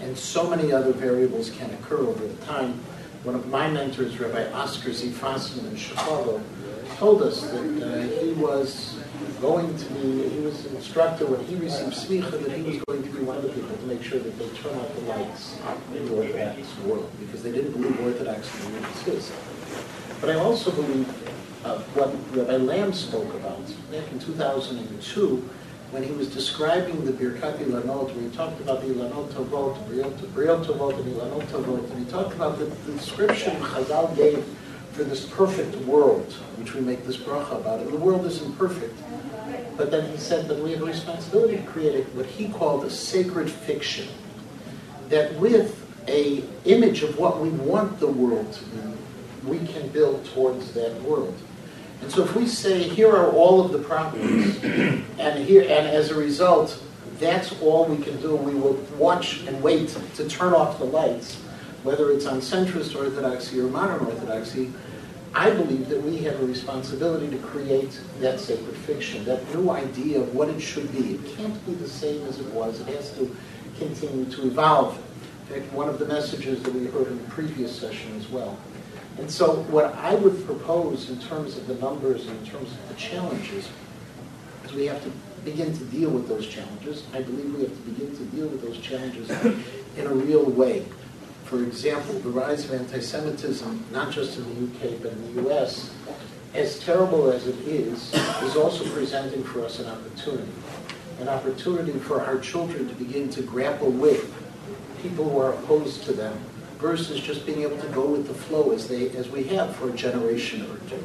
and 0.00 0.16
so 0.16 0.48
many 0.48 0.72
other 0.72 0.92
variables 0.92 1.50
can 1.50 1.70
occur 1.74 1.98
over 1.98 2.26
the 2.26 2.46
time. 2.46 2.80
One 3.24 3.34
of 3.34 3.48
my 3.48 3.68
mentors, 3.68 4.18
Rabbi 4.18 4.50
Oscar 4.52 4.92
Z. 4.92 5.10
Fasman 5.10 5.70
in 5.70 5.76
Chicago, 5.76 6.40
told 6.96 7.22
us 7.22 7.42
that 7.50 7.82
uh, 7.82 8.22
he 8.22 8.32
was 8.32 8.98
going 9.40 9.76
to 9.76 9.84
be, 9.94 10.28
he 10.28 10.40
was 10.40 10.66
an 10.66 10.76
instructor 10.76 11.26
when 11.26 11.44
he 11.46 11.54
received 11.56 11.92
smicha 11.92 12.30
that 12.30 12.50
he 12.50 12.62
was 12.62 12.78
going 12.84 13.02
to 13.02 13.10
be 13.10 13.22
one 13.22 13.36
of 13.36 13.42
the 13.42 13.50
people 13.50 13.76
to 13.76 13.86
make 13.86 14.02
sure 14.02 14.18
that 14.18 14.36
they 14.38 14.48
turn 14.58 14.74
out 14.76 14.94
the 14.94 15.00
lights 15.02 15.58
in 15.94 16.06
the 16.06 16.16
Orthodox 16.16 16.76
world 16.84 17.10
because 17.20 17.42
they 17.42 17.52
didn't 17.52 17.72
believe 17.72 18.00
Orthodox 18.00 18.50
religious 18.66 19.06
is. 19.06 19.32
But 20.20 20.30
I 20.30 20.34
also 20.34 20.72
believe 20.72 21.08
uh, 21.64 21.78
what 21.94 22.14
Rabbi 22.36 22.56
Lamm 22.64 22.92
spoke 22.92 23.32
about 23.34 23.64
back 23.90 24.10
in 24.10 24.18
2002 24.18 25.48
when 25.90 26.02
he 26.02 26.12
was 26.12 26.28
describing 26.28 27.04
the 27.04 27.12
Birkat 27.12 27.58
Ilanot, 27.58 28.14
where 28.14 28.28
he 28.28 28.36
talked 28.36 28.60
about 28.60 28.82
the 28.82 28.88
Ilanot 28.88 29.30
Tovot, 29.30 29.74
Briot 29.88 30.64
Tovot, 30.64 30.98
and 30.98 31.14
Ilanot 31.14 31.46
Tovot, 31.46 31.90
and 31.90 32.04
he 32.04 32.10
talked 32.10 32.34
about 32.34 32.58
the, 32.58 32.66
the 32.66 32.92
description 32.92 33.56
Chazal 33.56 34.14
gave 34.14 34.44
for 34.92 35.04
this 35.04 35.26
perfect 35.26 35.74
world, 35.86 36.30
which 36.56 36.74
we 36.74 36.80
make 36.80 37.06
this 37.06 37.16
bracha 37.16 37.52
about. 37.52 37.80
And 37.80 37.92
the 37.92 37.96
world 37.96 38.26
isn't 38.26 38.58
perfect. 38.58 38.98
But 39.76 39.90
then 39.90 40.10
he 40.10 40.18
said 40.18 40.48
that 40.48 40.58
we 40.58 40.72
have 40.72 40.82
a 40.82 40.86
responsibility 40.86 41.56
to 41.56 41.62
create 41.62 42.04
what 42.14 42.26
he 42.26 42.48
called 42.48 42.84
a 42.84 42.90
sacred 42.90 43.50
fiction. 43.50 44.08
That 45.08 45.34
with 45.36 45.86
a 46.08 46.42
image 46.64 47.02
of 47.02 47.16
what 47.18 47.40
we 47.40 47.50
want 47.50 48.00
the 48.00 48.08
world 48.08 48.52
to 48.52 48.64
be, 48.64 48.80
we 49.44 49.66
can 49.66 49.88
build 49.88 50.24
towards 50.34 50.72
that 50.74 51.00
world. 51.02 51.34
And 52.02 52.10
so 52.10 52.22
if 52.22 52.34
we 52.36 52.46
say, 52.46 52.82
here 52.82 53.10
are 53.10 53.30
all 53.30 53.64
of 53.64 53.72
the 53.72 53.78
problems, 53.78 54.62
and 54.64 55.44
here 55.44 55.62
and 55.62 55.86
as 55.86 56.10
a 56.10 56.14
result, 56.14 56.80
that's 57.18 57.60
all 57.60 57.86
we 57.86 58.02
can 58.02 58.20
do, 58.20 58.36
we 58.36 58.54
will 58.54 58.74
watch 58.96 59.40
and 59.46 59.60
wait 59.62 59.96
to 60.14 60.28
turn 60.28 60.54
off 60.54 60.78
the 60.78 60.84
lights, 60.84 61.36
whether 61.82 62.10
it's 62.12 62.26
on 62.26 62.40
centrist 62.40 62.94
orthodoxy 62.96 63.60
or 63.60 63.68
modern 63.68 64.06
orthodoxy, 64.06 64.72
I 65.34 65.50
believe 65.50 65.88
that 65.88 66.02
we 66.02 66.18
have 66.18 66.40
a 66.40 66.46
responsibility 66.46 67.28
to 67.30 67.38
create 67.38 68.00
that 68.20 68.40
sacred 68.40 68.76
fiction, 68.76 69.24
that 69.26 69.46
new 69.54 69.70
idea 69.70 70.20
of 70.20 70.34
what 70.34 70.48
it 70.48 70.60
should 70.60 70.90
be. 70.92 71.14
It 71.14 71.36
can't 71.36 71.66
be 71.66 71.74
the 71.74 71.88
same 71.88 72.26
as 72.26 72.40
it 72.40 72.46
was. 72.46 72.80
It 72.80 72.88
has 72.88 73.12
to 73.12 73.36
continue 73.78 74.24
to 74.32 74.46
evolve. 74.46 74.98
In 75.48 75.60
fact, 75.60 75.72
one 75.72 75.88
of 75.88 75.98
the 75.98 76.06
messages 76.06 76.62
that 76.62 76.74
we 76.74 76.86
heard 76.86 77.08
in 77.08 77.18
the 77.18 77.28
previous 77.30 77.78
session 77.78 78.16
as 78.16 78.28
well. 78.28 78.58
And 79.18 79.30
so 79.30 79.62
what 79.64 79.94
I 79.96 80.14
would 80.14 80.46
propose 80.46 81.10
in 81.10 81.18
terms 81.18 81.56
of 81.56 81.66
the 81.66 81.74
numbers 81.74 82.26
and 82.26 82.38
in 82.38 82.46
terms 82.46 82.70
of 82.72 82.88
the 82.88 82.94
challenges 82.94 83.68
is 84.64 84.72
we 84.72 84.86
have 84.86 85.02
to 85.02 85.10
begin 85.44 85.76
to 85.76 85.84
deal 85.86 86.10
with 86.10 86.28
those 86.28 86.46
challenges. 86.46 87.04
I 87.12 87.22
believe 87.22 87.54
we 87.54 87.62
have 87.62 87.72
to 87.72 87.90
begin 87.90 88.16
to 88.16 88.24
deal 88.26 88.46
with 88.46 88.62
those 88.62 88.78
challenges 88.78 89.30
in 89.96 90.06
a 90.06 90.14
real 90.14 90.44
way. 90.44 90.84
For 91.44 91.62
example, 91.64 92.14
the 92.20 92.28
rise 92.28 92.64
of 92.64 92.74
anti-Semitism, 92.74 93.86
not 93.90 94.12
just 94.12 94.38
in 94.38 94.44
the 94.44 94.66
UK 94.66 95.02
but 95.02 95.12
in 95.12 95.34
the 95.34 95.48
US, 95.48 95.92
as 96.54 96.78
terrible 96.78 97.30
as 97.30 97.46
it 97.46 97.58
is, 97.66 98.14
is 98.42 98.56
also 98.56 98.88
presenting 98.90 99.42
for 99.42 99.64
us 99.64 99.80
an 99.80 99.86
opportunity. 99.86 100.52
An 101.20 101.28
opportunity 101.28 101.98
for 101.98 102.20
our 102.20 102.38
children 102.38 102.88
to 102.88 102.94
begin 102.94 103.28
to 103.30 103.42
grapple 103.42 103.90
with 103.90 104.32
people 105.02 105.28
who 105.28 105.40
are 105.40 105.54
opposed 105.54 106.04
to 106.04 106.12
them 106.12 106.40
versus 106.78 107.20
just 107.20 107.44
being 107.44 107.62
able 107.62 107.78
to 107.78 107.88
go 107.88 108.06
with 108.06 108.26
the 108.26 108.34
flow 108.34 108.72
as 108.72 108.88
they 108.88 109.10
as 109.10 109.28
we 109.28 109.44
have 109.44 109.74
for 109.76 109.90
a 109.90 109.92
generation 109.92 110.62
or 110.70 110.78
two. 110.88 111.04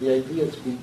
The 0.00 0.14
idea 0.14 0.50
to 0.50 0.60
be 0.60 0.78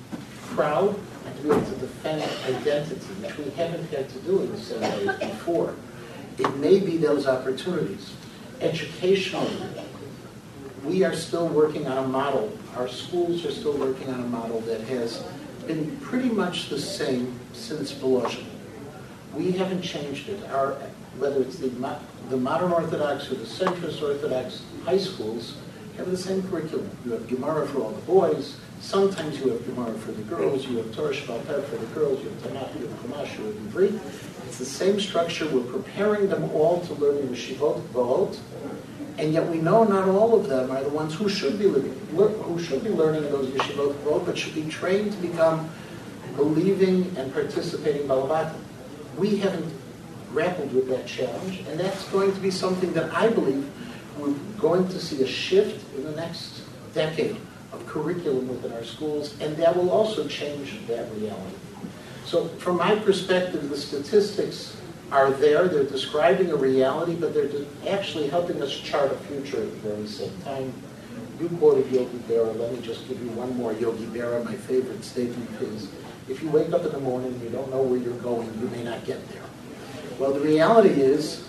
proud 0.48 0.96
and 1.26 1.36
to 1.38 1.44
be 1.44 1.50
able 1.50 1.62
to 1.62 1.76
defend 1.78 2.24
identity, 2.46 3.14
which 3.22 3.38
we 3.38 3.50
haven't 3.52 3.90
had 3.90 4.10
to 4.10 4.20
do 4.20 4.42
in 4.42 4.52
the 4.52 4.80
way 4.80 5.28
before. 5.28 5.76
It 6.38 6.56
may 6.58 6.80
be 6.80 6.98
those 6.98 7.28
opportunities 7.28 8.14
educationally, 8.62 9.58
we 10.86 11.04
are 11.04 11.14
still 11.14 11.48
working 11.48 11.88
on 11.88 11.98
a 11.98 12.08
model. 12.08 12.58
Our 12.76 12.88
schools 12.88 13.46
are 13.46 13.52
still 13.52 13.78
working 13.78 14.10
on 14.10 14.20
a 14.20 14.28
model 14.28 14.62
that 14.62 14.82
has 14.82 15.24
been 15.68 15.98
pretty 15.98 16.30
much 16.30 16.70
the 16.70 16.80
same 16.80 17.40
since 17.54 17.92
Volozhin. 17.92 18.46
We 19.36 19.52
haven't 19.52 19.82
changed 19.82 20.30
it. 20.30 20.44
Our, 20.52 20.74
whether 21.18 21.42
it's 21.42 21.58
the, 21.58 21.70
the 22.32 22.38
modern 22.38 22.72
Orthodox 22.72 23.30
or 23.30 23.36
the 23.36 23.46
centrist 23.46 24.02
Orthodox 24.02 24.64
high 24.86 24.98
schools 24.98 25.58
have 25.98 26.10
the 26.10 26.18
same 26.18 26.42
curriculum. 26.50 26.90
You 27.06 27.12
have 27.12 27.28
Gemara 27.28 27.68
for 27.68 27.82
all 27.82 27.92
the 27.92 28.02
boys. 28.04 28.56
Sometimes 28.80 29.38
you 29.40 29.50
have 29.50 29.66
Gemara 29.66 29.94
for 30.00 30.14
the 30.14 30.24
girls. 30.24 30.66
You 30.66 30.78
have 30.78 30.96
Torah 30.96 31.14
Peh 31.14 31.62
for 31.62 31.76
the 31.76 31.86
girls. 31.88 32.24
You 32.24 32.30
have 32.30 32.38
Tanakh, 32.40 32.80
you 32.80 32.88
have 32.88 32.98
Chumash, 33.00 33.38
you 33.38 33.46
have 33.46 33.56
Ivrit. 33.56 34.00
It's 34.48 34.58
the 34.58 34.66
same 34.66 35.00
structure. 35.00 35.46
We're 35.50 35.70
preparing 35.72 36.30
them 36.30 36.50
all 36.52 36.80
to 36.82 36.94
learn 36.96 37.18
in 37.18 37.28
Yeshivot 37.28 37.82
V'ot, 37.90 38.40
and 39.18 39.34
yet 39.34 39.48
we 39.48 39.58
know 39.58 39.84
not 39.84 40.08
all 40.08 40.34
of 40.40 40.48
them 40.48 40.72
are 40.72 40.84
the 40.84 40.90
ones 40.90 41.14
who 41.14 41.28
should 41.28 41.60
be 41.60 41.68
living, 41.68 41.94
who 42.16 42.60
should 42.64 42.84
be 42.84 42.90
learning 42.90 43.26
in 43.26 43.32
those 43.32 43.50
Yeshivot 43.50 43.94
V'ot, 44.04 44.26
but 44.26 44.38
should 44.38 44.56
be 44.56 44.64
trained 44.64 45.12
to 45.12 45.18
become 45.18 45.70
believing 46.38 47.14
and 47.18 47.34
participating 47.34 48.08
Balabatim. 48.08 48.56
We 49.18 49.38
haven't 49.38 49.72
grappled 50.32 50.74
with 50.74 50.88
that 50.90 51.06
challenge, 51.06 51.60
and 51.68 51.80
that's 51.80 52.08
going 52.10 52.34
to 52.34 52.40
be 52.40 52.52
something 52.52 52.94
that 52.94 53.14
I 53.14 53.30
believe 53.30 53.70
we're 54.18 54.34
going 54.60 54.88
to 54.88 55.00
see 55.00 55.22
a 55.24 55.28
shift 55.28 55.84
in 55.96 56.04
the 56.04 56.12
next 56.12 56.64
decade 56.94 57.38
of 57.72 57.86
curriculum 57.88 58.48
within 58.48 58.74
our 58.74 58.84
schools, 58.84 59.40
and 59.40 59.56
that 59.58 59.76
will 59.76 59.90
also 59.90 60.28
change 60.28 60.80
that 60.88 61.12
reality. 61.16 61.56
So 62.26 62.48
from 62.60 62.78
my 62.78 62.96
perspective, 62.96 63.70
the 63.70 63.78
statistics 63.78 64.78
are 65.12 65.32
there. 65.32 65.68
They're 65.68 65.84
describing 65.84 66.52
a 66.52 66.56
reality, 66.56 67.16
but 67.16 67.34
they're 67.34 67.50
actually 67.88 68.30
helping 68.30 68.62
us 68.62 68.74
chart 68.74 69.12
a 69.12 69.16
future 69.16 69.62
at 69.62 69.72
the 69.72 69.90
very 69.90 70.08
same 70.08 70.38
time. 70.44 70.74
You 71.40 71.50
quoted 71.58 71.92
Yogi 71.92 72.20
Berra. 72.30 72.58
Let 72.58 72.72
me 72.72 72.82
just 72.82 73.08
give 73.08 73.22
you 73.22 73.30
one 73.32 73.56
more 73.58 73.74
Yogi 73.74 74.06
Berra. 74.06 74.46
My 74.46 74.56
favorite 74.56 75.04
statement 75.04 75.50
is, 75.62 75.90
if 76.30 76.42
you 76.42 76.50
wake 76.50 76.72
up 76.72 76.86
in 76.86 76.92
the 76.92 77.00
morning 77.00 77.34
and 77.34 77.42
you 77.42 77.50
don't 77.50 77.70
know 77.72 77.82
where 77.82 78.00
you're 78.00 78.14
going, 78.20 78.48
you 78.62 78.68
may 78.68 78.84
not 78.84 79.04
get 79.06 79.28
there. 79.30 79.44
Well, 80.22 80.34
the 80.34 80.40
reality 80.40 81.02
is, 81.02 81.44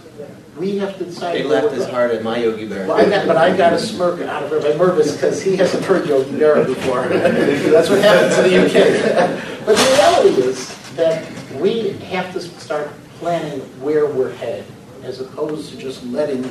we 0.56 0.78
have 0.78 0.96
to 0.96 1.04
decide. 1.04 1.34
They 1.34 1.42
laughed 1.42 1.74
as 1.74 1.86
hard 1.90 2.10
at 2.10 2.22
my 2.22 2.38
Yogi 2.38 2.66
Berra. 2.66 2.88
Well, 2.88 2.96
I 2.96 3.04
got, 3.04 3.26
but 3.26 3.36
I 3.36 3.54
got 3.54 3.74
a 3.74 3.78
smirk 3.78 4.22
out 4.22 4.44
of 4.44 4.50
Rabbi 4.50 4.78
Mirvis 4.78 5.12
because 5.12 5.42
he 5.42 5.56
hasn't 5.56 5.84
heard 5.84 6.08
Yogi 6.08 6.30
Berra 6.30 6.64
before. 6.64 7.06
That's 7.08 7.90
what 7.90 8.00
happens 8.00 8.38
in 8.38 8.50
the 8.50 8.64
UK. 8.64 9.60
but 9.66 9.76
the 9.76 9.92
reality 9.92 10.42
is 10.42 10.74
that 10.94 11.30
we 11.60 11.90
have 12.08 12.32
to 12.32 12.40
start 12.40 12.90
planning 13.18 13.60
where 13.82 14.06
we're 14.06 14.32
headed, 14.32 14.64
as 15.02 15.20
opposed 15.20 15.70
to 15.72 15.76
just 15.76 16.02
letting 16.04 16.42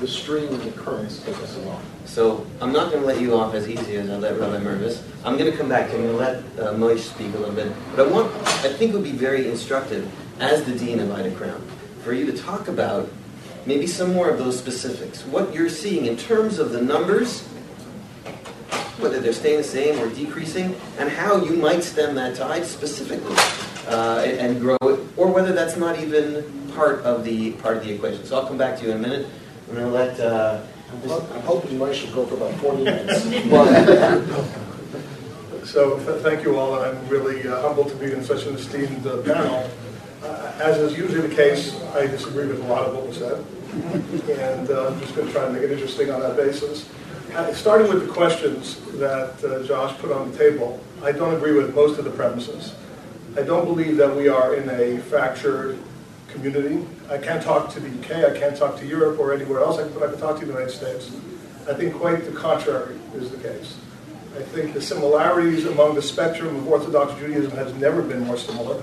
the 0.00 0.08
stream 0.08 0.48
and 0.48 0.62
the 0.62 0.72
currents 0.72 1.22
take 1.22 1.36
us 1.42 1.54
along. 1.58 1.82
So 2.06 2.46
I'm 2.62 2.72
not 2.72 2.90
going 2.90 3.02
to 3.02 3.06
let 3.06 3.20
you 3.20 3.34
off 3.34 3.52
as 3.52 3.68
easy 3.68 3.96
as 3.96 4.08
I 4.08 4.16
let 4.16 4.40
Rabbi 4.40 4.64
Mirvis. 4.64 5.02
I'm 5.22 5.36
going 5.36 5.50
to 5.50 5.56
come 5.56 5.68
back 5.68 5.90
to 5.90 5.98
you. 5.98 6.08
I'm 6.08 6.16
going 6.16 6.34
to 6.34 6.56
let 6.56 6.66
uh, 6.66 6.72
Moish 6.78 7.00
speak 7.00 7.34
a 7.34 7.38
little 7.38 7.54
bit. 7.54 7.70
But 7.94 8.08
I 8.08 8.10
want, 8.10 8.34
I 8.64 8.72
think 8.72 8.92
it 8.92 8.94
would 8.94 9.04
be 9.04 9.12
very 9.12 9.50
instructive 9.50 10.10
as 10.40 10.64
the 10.64 10.76
dean 10.76 11.00
of 11.00 11.10
Ida 11.10 11.30
Crown 11.32 11.62
for 12.02 12.12
you 12.12 12.26
to 12.30 12.36
talk 12.36 12.68
about 12.68 13.08
maybe 13.66 13.86
some 13.86 14.12
more 14.12 14.30
of 14.30 14.38
those 14.38 14.58
specifics. 14.58 15.24
What 15.26 15.52
you're 15.52 15.68
seeing 15.68 16.06
in 16.06 16.16
terms 16.16 16.58
of 16.58 16.72
the 16.72 16.80
numbers, 16.80 17.42
whether 18.98 19.20
they're 19.20 19.32
staying 19.32 19.58
the 19.58 19.64
same 19.64 19.98
or 20.00 20.08
decreasing, 20.14 20.74
and 20.98 21.10
how 21.10 21.42
you 21.44 21.56
might 21.56 21.82
stem 21.84 22.14
that 22.14 22.36
tide 22.36 22.64
specifically 22.64 23.36
uh, 23.88 24.22
and, 24.24 24.38
and, 24.38 24.60
grow 24.60 24.76
it, 24.82 25.00
or 25.16 25.28
whether 25.32 25.52
that's 25.52 25.76
not 25.76 25.98
even 25.98 26.44
part 26.74 27.00
of 27.00 27.24
the 27.24 27.52
part 27.52 27.76
of 27.76 27.84
the 27.84 27.92
equation. 27.92 28.24
So 28.24 28.36
I'll 28.36 28.46
come 28.46 28.58
back 28.58 28.78
to 28.78 28.84
you 28.84 28.92
in 28.92 28.96
a 28.96 29.00
minute. 29.00 29.26
I'm 29.68 29.74
going 29.74 29.86
to 29.86 29.92
let. 29.92 30.20
Uh, 30.20 30.62
I'm, 30.90 31.42
hoping 31.42 31.82
I 31.82 31.92
should 31.92 32.14
go 32.14 32.24
for 32.24 32.36
about 32.36 32.54
40 32.54 32.84
minutes. 32.84 33.26
So 35.68 35.98
th- 35.98 36.22
thank 36.22 36.44
you 36.44 36.58
all, 36.58 36.80
and 36.80 36.96
I'm 36.96 37.08
really 37.08 37.46
uh, 37.46 37.60
humbled 37.60 37.90
to 37.90 37.94
be 37.96 38.10
in 38.10 38.24
such 38.24 38.46
an 38.46 38.54
esteemed 38.54 39.06
uh, 39.06 39.20
panel. 39.20 39.68
As 40.58 40.76
is 40.78 40.98
usually 40.98 41.20
the 41.20 41.32
case, 41.32 41.80
I 41.94 42.08
disagree 42.08 42.48
with 42.48 42.60
a 42.60 42.66
lot 42.66 42.84
of 42.84 42.96
what 42.96 43.06
was 43.06 43.18
said, 43.18 43.44
and 44.40 44.68
uh, 44.68 44.88
I'm 44.88 45.00
just 45.00 45.14
going 45.14 45.28
to 45.28 45.32
try 45.32 45.44
and 45.44 45.54
make 45.54 45.62
it 45.62 45.70
interesting 45.70 46.10
on 46.10 46.18
that 46.18 46.36
basis. 46.36 46.88
Uh, 47.32 47.54
starting 47.54 47.86
with 47.88 48.04
the 48.04 48.12
questions 48.12 48.80
that 48.98 49.44
uh, 49.44 49.62
Josh 49.62 49.96
put 49.98 50.10
on 50.10 50.32
the 50.32 50.36
table, 50.36 50.82
I 51.00 51.12
don't 51.12 51.32
agree 51.32 51.52
with 51.52 51.76
most 51.76 52.00
of 52.00 52.04
the 52.04 52.10
premises. 52.10 52.74
I 53.36 53.42
don't 53.42 53.66
believe 53.66 53.98
that 53.98 54.16
we 54.16 54.26
are 54.26 54.56
in 54.56 54.68
a 54.68 55.00
fractured 55.02 55.78
community. 56.26 56.84
I 57.08 57.18
can't 57.18 57.40
talk 57.40 57.70
to 57.74 57.80
the 57.80 57.88
UK, 57.88 58.28
I 58.28 58.36
can't 58.36 58.56
talk 58.56 58.76
to 58.78 58.86
Europe 58.86 59.20
or 59.20 59.32
anywhere 59.32 59.60
else, 59.60 59.76
but 59.76 60.02
I 60.02 60.10
can 60.10 60.18
talk 60.18 60.40
to 60.40 60.44
the 60.44 60.52
United 60.52 60.72
States. 60.72 61.12
I 61.68 61.74
think 61.74 61.94
quite 61.94 62.24
the 62.24 62.32
contrary 62.32 62.98
is 63.14 63.30
the 63.30 63.36
case. 63.36 63.76
I 64.36 64.42
think 64.42 64.74
the 64.74 64.82
similarities 64.82 65.66
among 65.66 65.94
the 65.94 66.02
spectrum 66.02 66.56
of 66.56 66.66
Orthodox 66.66 67.16
Judaism 67.20 67.52
has 67.52 67.72
never 67.74 68.02
been 68.02 68.26
more 68.26 68.36
similar. 68.36 68.82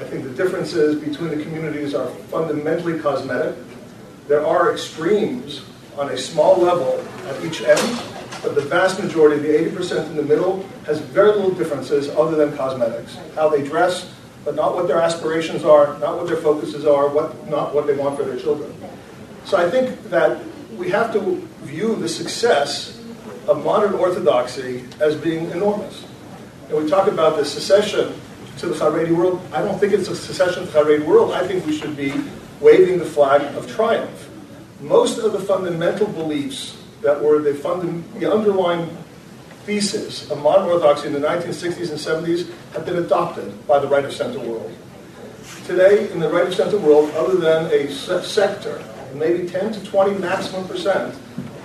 I 0.00 0.04
think 0.04 0.24
the 0.24 0.30
differences 0.30 0.96
between 0.98 1.36
the 1.36 1.44
communities 1.44 1.94
are 1.94 2.08
fundamentally 2.30 2.98
cosmetic. 2.98 3.54
There 4.28 4.44
are 4.44 4.72
extremes 4.72 5.62
on 5.98 6.08
a 6.08 6.16
small 6.16 6.56
level 6.56 6.98
at 7.26 7.44
each 7.44 7.60
end, 7.60 8.02
but 8.42 8.54
the 8.54 8.62
vast 8.62 8.98
majority, 8.98 9.42
the 9.42 9.70
80% 9.70 10.06
in 10.06 10.16
the 10.16 10.22
middle, 10.22 10.66
has 10.86 11.00
very 11.00 11.32
little 11.32 11.50
differences 11.50 12.08
other 12.08 12.34
than 12.34 12.56
cosmetics. 12.56 13.18
How 13.34 13.50
they 13.50 13.62
dress, 13.62 14.10
but 14.42 14.54
not 14.54 14.74
what 14.74 14.88
their 14.88 14.98
aspirations 14.98 15.64
are, 15.64 15.98
not 15.98 16.16
what 16.16 16.28
their 16.28 16.38
focuses 16.38 16.86
are, 16.86 17.08
what, 17.08 17.48
not 17.50 17.74
what 17.74 17.86
they 17.86 17.94
want 17.94 18.16
for 18.16 18.24
their 18.24 18.38
children. 18.38 18.74
So 19.44 19.58
I 19.58 19.68
think 19.68 20.02
that 20.04 20.42
we 20.78 20.88
have 20.88 21.12
to 21.12 21.46
view 21.60 21.94
the 21.96 22.08
success 22.08 22.98
of 23.46 23.62
modern 23.62 23.92
orthodoxy 23.94 24.84
as 24.98 25.14
being 25.14 25.50
enormous. 25.50 26.06
And 26.70 26.82
we 26.82 26.88
talk 26.88 27.06
about 27.06 27.36
the 27.36 27.44
secession 27.44 28.18
to 28.60 28.66
the 28.68 28.74
Haredi 28.74 29.14
world. 29.14 29.40
I 29.52 29.62
don't 29.62 29.78
think 29.78 29.92
it's 29.92 30.08
a 30.08 30.16
secession 30.16 30.62
of 30.64 30.72
the 30.72 30.78
Haredi 30.80 31.04
world. 31.04 31.32
I 31.32 31.46
think 31.46 31.66
we 31.66 31.76
should 31.76 31.96
be 31.96 32.12
waving 32.60 32.98
the 32.98 33.04
flag 33.04 33.42
of 33.56 33.70
triumph. 33.70 34.28
Most 34.80 35.18
of 35.18 35.32
the 35.32 35.40
fundamental 35.40 36.06
beliefs 36.06 36.76
that 37.02 37.22
were 37.22 37.40
the, 37.40 37.54
funda- 37.54 38.02
the 38.18 38.30
underlying 38.30 38.96
thesis 39.64 40.30
of 40.30 40.42
modern 40.42 40.66
orthodoxy 40.68 41.06
in 41.06 41.12
the 41.12 41.18
1960s 41.18 41.90
and 41.90 41.98
70s 42.26 42.50
have 42.72 42.84
been 42.84 42.96
adopted 42.96 43.66
by 43.66 43.78
the 43.78 43.86
right 43.88 44.04
of 44.04 44.12
center 44.12 44.38
world. 44.40 44.72
Today, 45.66 46.10
in 46.12 46.20
the 46.20 46.28
right 46.28 46.46
of 46.46 46.54
center 46.54 46.78
world, 46.78 47.10
other 47.12 47.36
than 47.36 47.66
a 47.66 47.90
se- 47.90 48.24
sector, 48.24 48.82
maybe 49.14 49.48
10 49.48 49.72
to 49.72 49.84
20 49.84 50.18
maximum 50.18 50.66
percent, 50.66 51.14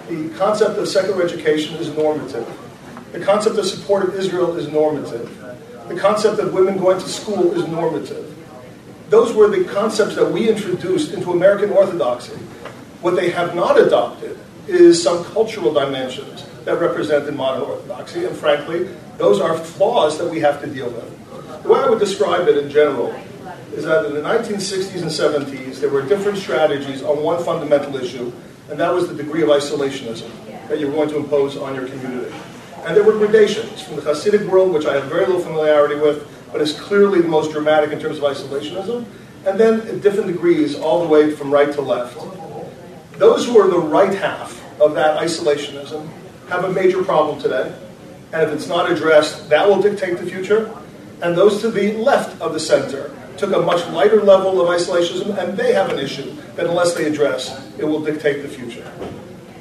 the 0.09 0.29
concept 0.37 0.77
of 0.77 0.87
secular 0.87 1.23
education 1.23 1.75
is 1.75 1.89
normative. 1.95 2.47
The 3.11 3.19
concept 3.19 3.57
of 3.57 3.65
support 3.65 4.03
of 4.07 4.15
Israel 4.15 4.55
is 4.57 4.67
normative. 4.67 5.41
The 5.87 5.95
concept 5.95 6.39
of 6.39 6.51
women 6.51 6.79
going 6.79 6.99
to 6.99 7.07
school 7.07 7.53
is 7.53 7.67
normative. 7.67 8.35
Those 9.09 9.33
were 9.33 9.47
the 9.47 9.65
concepts 9.65 10.15
that 10.15 10.31
we 10.31 10.49
introduced 10.49 11.13
into 11.13 11.31
American 11.31 11.69
Orthodoxy. 11.69 12.33
What 13.01 13.15
they 13.15 13.29
have 13.29 13.53
not 13.53 13.79
adopted 13.79 14.39
is 14.67 15.01
some 15.01 15.23
cultural 15.25 15.71
dimensions 15.71 16.43
that 16.63 16.79
represent 16.79 17.27
in 17.27 17.37
modern 17.37 17.61
Orthodoxy, 17.69 18.25
and 18.25 18.35
frankly, 18.35 18.89
those 19.17 19.39
are 19.39 19.55
flaws 19.55 20.17
that 20.17 20.27
we 20.27 20.39
have 20.39 20.59
to 20.61 20.67
deal 20.67 20.89
with. 20.89 21.61
The 21.61 21.69
way 21.69 21.79
I 21.79 21.89
would 21.89 21.99
describe 21.99 22.47
it 22.47 22.57
in 22.57 22.69
general 22.71 23.13
is 23.73 23.85
that 23.85 24.05
in 24.05 24.15
the 24.15 24.21
1960s 24.21 25.01
and 25.03 25.11
70s, 25.11 25.79
there 25.79 25.89
were 25.89 26.01
different 26.01 26.39
strategies 26.39 27.03
on 27.03 27.21
one 27.21 27.43
fundamental 27.43 27.95
issue, 27.95 28.31
and 28.71 28.79
that 28.79 28.91
was 28.91 29.07
the 29.07 29.13
degree 29.13 29.43
of 29.43 29.49
isolationism 29.49 30.31
that 30.67 30.79
you 30.79 30.87
were 30.87 30.93
going 30.93 31.09
to 31.09 31.17
impose 31.17 31.55
on 31.57 31.75
your 31.75 31.87
community. 31.87 32.33
And 32.85 32.95
there 32.95 33.03
were 33.03 33.17
gradations 33.17 33.81
from 33.81 33.95
the 33.95 34.03
Hasidic 34.03 34.47
world, 34.47 34.71
which 34.71 34.85
I 34.85 34.93
have 34.93 35.05
very 35.05 35.25
little 35.25 35.41
familiarity 35.41 35.95
with, 35.95 36.31
but 36.51 36.61
is 36.61 36.79
clearly 36.79 37.19
the 37.19 37.27
most 37.27 37.51
dramatic 37.51 37.91
in 37.91 37.99
terms 37.99 38.19
of 38.19 38.23
isolationism, 38.23 39.05
and 39.47 39.59
then 39.59 39.81
at 39.81 40.01
different 40.01 40.27
degrees 40.27 40.75
all 40.75 41.01
the 41.01 41.07
way 41.07 41.31
from 41.31 41.51
right 41.51 41.73
to 41.73 41.81
left. 41.81 42.15
Those 43.13 43.47
who 43.47 43.59
are 43.59 43.67
the 43.67 43.79
right 43.79 44.13
half 44.13 44.61
of 44.79 44.93
that 44.93 45.19
isolationism 45.19 46.07
have 46.49 46.63
a 46.63 46.71
major 46.71 47.03
problem 47.03 47.41
today, 47.41 47.75
and 48.31 48.43
if 48.43 48.49
it's 48.49 48.67
not 48.67 48.91
addressed, 48.91 49.49
that 49.49 49.67
will 49.67 49.81
dictate 49.81 50.19
the 50.19 50.25
future. 50.25 50.71
And 51.23 51.35
those 51.35 51.61
to 51.61 51.71
the 51.71 51.93
left 51.93 52.39
of 52.39 52.53
the 52.53 52.59
center 52.59 53.11
took 53.37 53.51
a 53.51 53.59
much 53.59 53.83
lighter 53.89 54.21
level 54.21 54.61
of 54.61 54.67
isolationism, 54.67 55.35
and 55.39 55.57
they 55.57 55.73
have 55.73 55.89
an 55.89 55.97
issue 55.97 56.35
that 56.55 56.67
unless 56.67 56.93
they 56.93 57.05
address, 57.05 57.67
it 57.79 57.85
will 57.85 58.01
dictate 58.01 58.43
the 58.43 58.47
future. 58.47 58.91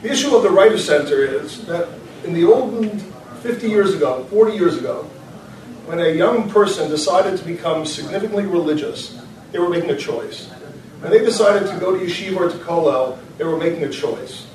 The 0.03 0.13
issue 0.13 0.37
of 0.37 0.43
the 0.43 0.51
right 0.51 0.73
of 0.73 0.81
center 0.81 1.25
is 1.25 1.65
that 1.67 1.89
in 2.25 2.35
the 2.35 2.45
olden 2.45 3.14
50 3.45 3.69
years 3.69 3.93
ago, 3.93 4.25
40 4.31 4.57
years 4.57 4.79
ago, 4.79 5.03
when 5.85 6.01
a 6.01 6.09
young 6.09 6.49
person 6.49 6.89
decided 6.89 7.39
to 7.39 7.45
become 7.45 7.85
significantly 7.85 8.47
religious, 8.47 9.21
they 9.53 9.59
were 9.59 9.69
making 9.69 9.91
a 9.91 9.99
choice. 9.99 10.49
When 11.01 11.13
they 11.13 11.19
decided 11.19 11.69
to 11.69 11.79
go 11.79 11.95
to 11.95 12.03
yeshiva 12.03 12.37
or 12.39 12.49
to 12.49 12.57
kollel, 12.57 13.19
they 13.37 13.45
were 13.45 13.59
making 13.59 13.85
a 13.85 13.91
choice. 13.91 14.47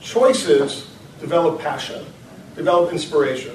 Choices 0.00 0.88
develop 1.20 1.60
passion, 1.60 2.06
develop 2.56 2.90
inspiration. 2.90 3.54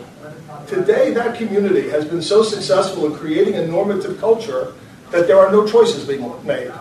Today, 0.68 1.12
that 1.12 1.36
community 1.40 1.90
has 1.90 2.06
been 2.06 2.22
so 2.22 2.44
successful 2.44 3.08
in 3.08 3.16
creating 3.16 3.56
a 3.56 3.66
normative 3.66 4.20
culture 4.20 4.76
that 5.10 5.26
there 5.26 5.40
are 5.40 5.52
no 5.52 5.66
choices 5.66 6.06
being 6.06 6.32
made. 6.46 6.72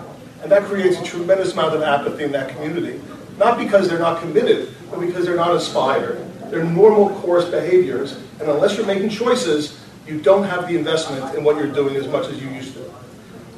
And 0.43 0.53
that 0.53 0.65
creates 0.65 1.01
a 1.01 1.03
tremendous 1.03 1.55
amount 1.55 1.75
of 1.75 1.81
apathy 1.81 2.25
in 2.25 2.33
that 2.33 2.51
community. 2.51 3.01
Not 3.39 3.57
because 3.57 3.89
they're 3.89 3.99
not 3.99 4.21
committed, 4.21 4.75
but 4.91 5.01
because 5.01 5.25
they're 5.25 5.35
not 5.35 5.55
inspired. 5.55 6.21
They're 6.51 6.65
normal 6.65 7.11
course 7.21 7.45
behaviors, 7.45 8.13
and 8.41 8.49
unless 8.49 8.77
you're 8.77 8.87
making 8.87 9.11
choices, 9.11 9.81
you 10.07 10.21
don't 10.21 10.45
have 10.45 10.69
the 10.69 10.77
investment 10.77 11.35
in 11.35 11.43
what 11.43 11.57
you're 11.57 11.73
doing 11.73 11.97
as 11.97 12.07
much 12.07 12.27
as 12.29 12.41
you 12.41 12.49
used 12.51 12.75
to. 12.75 12.91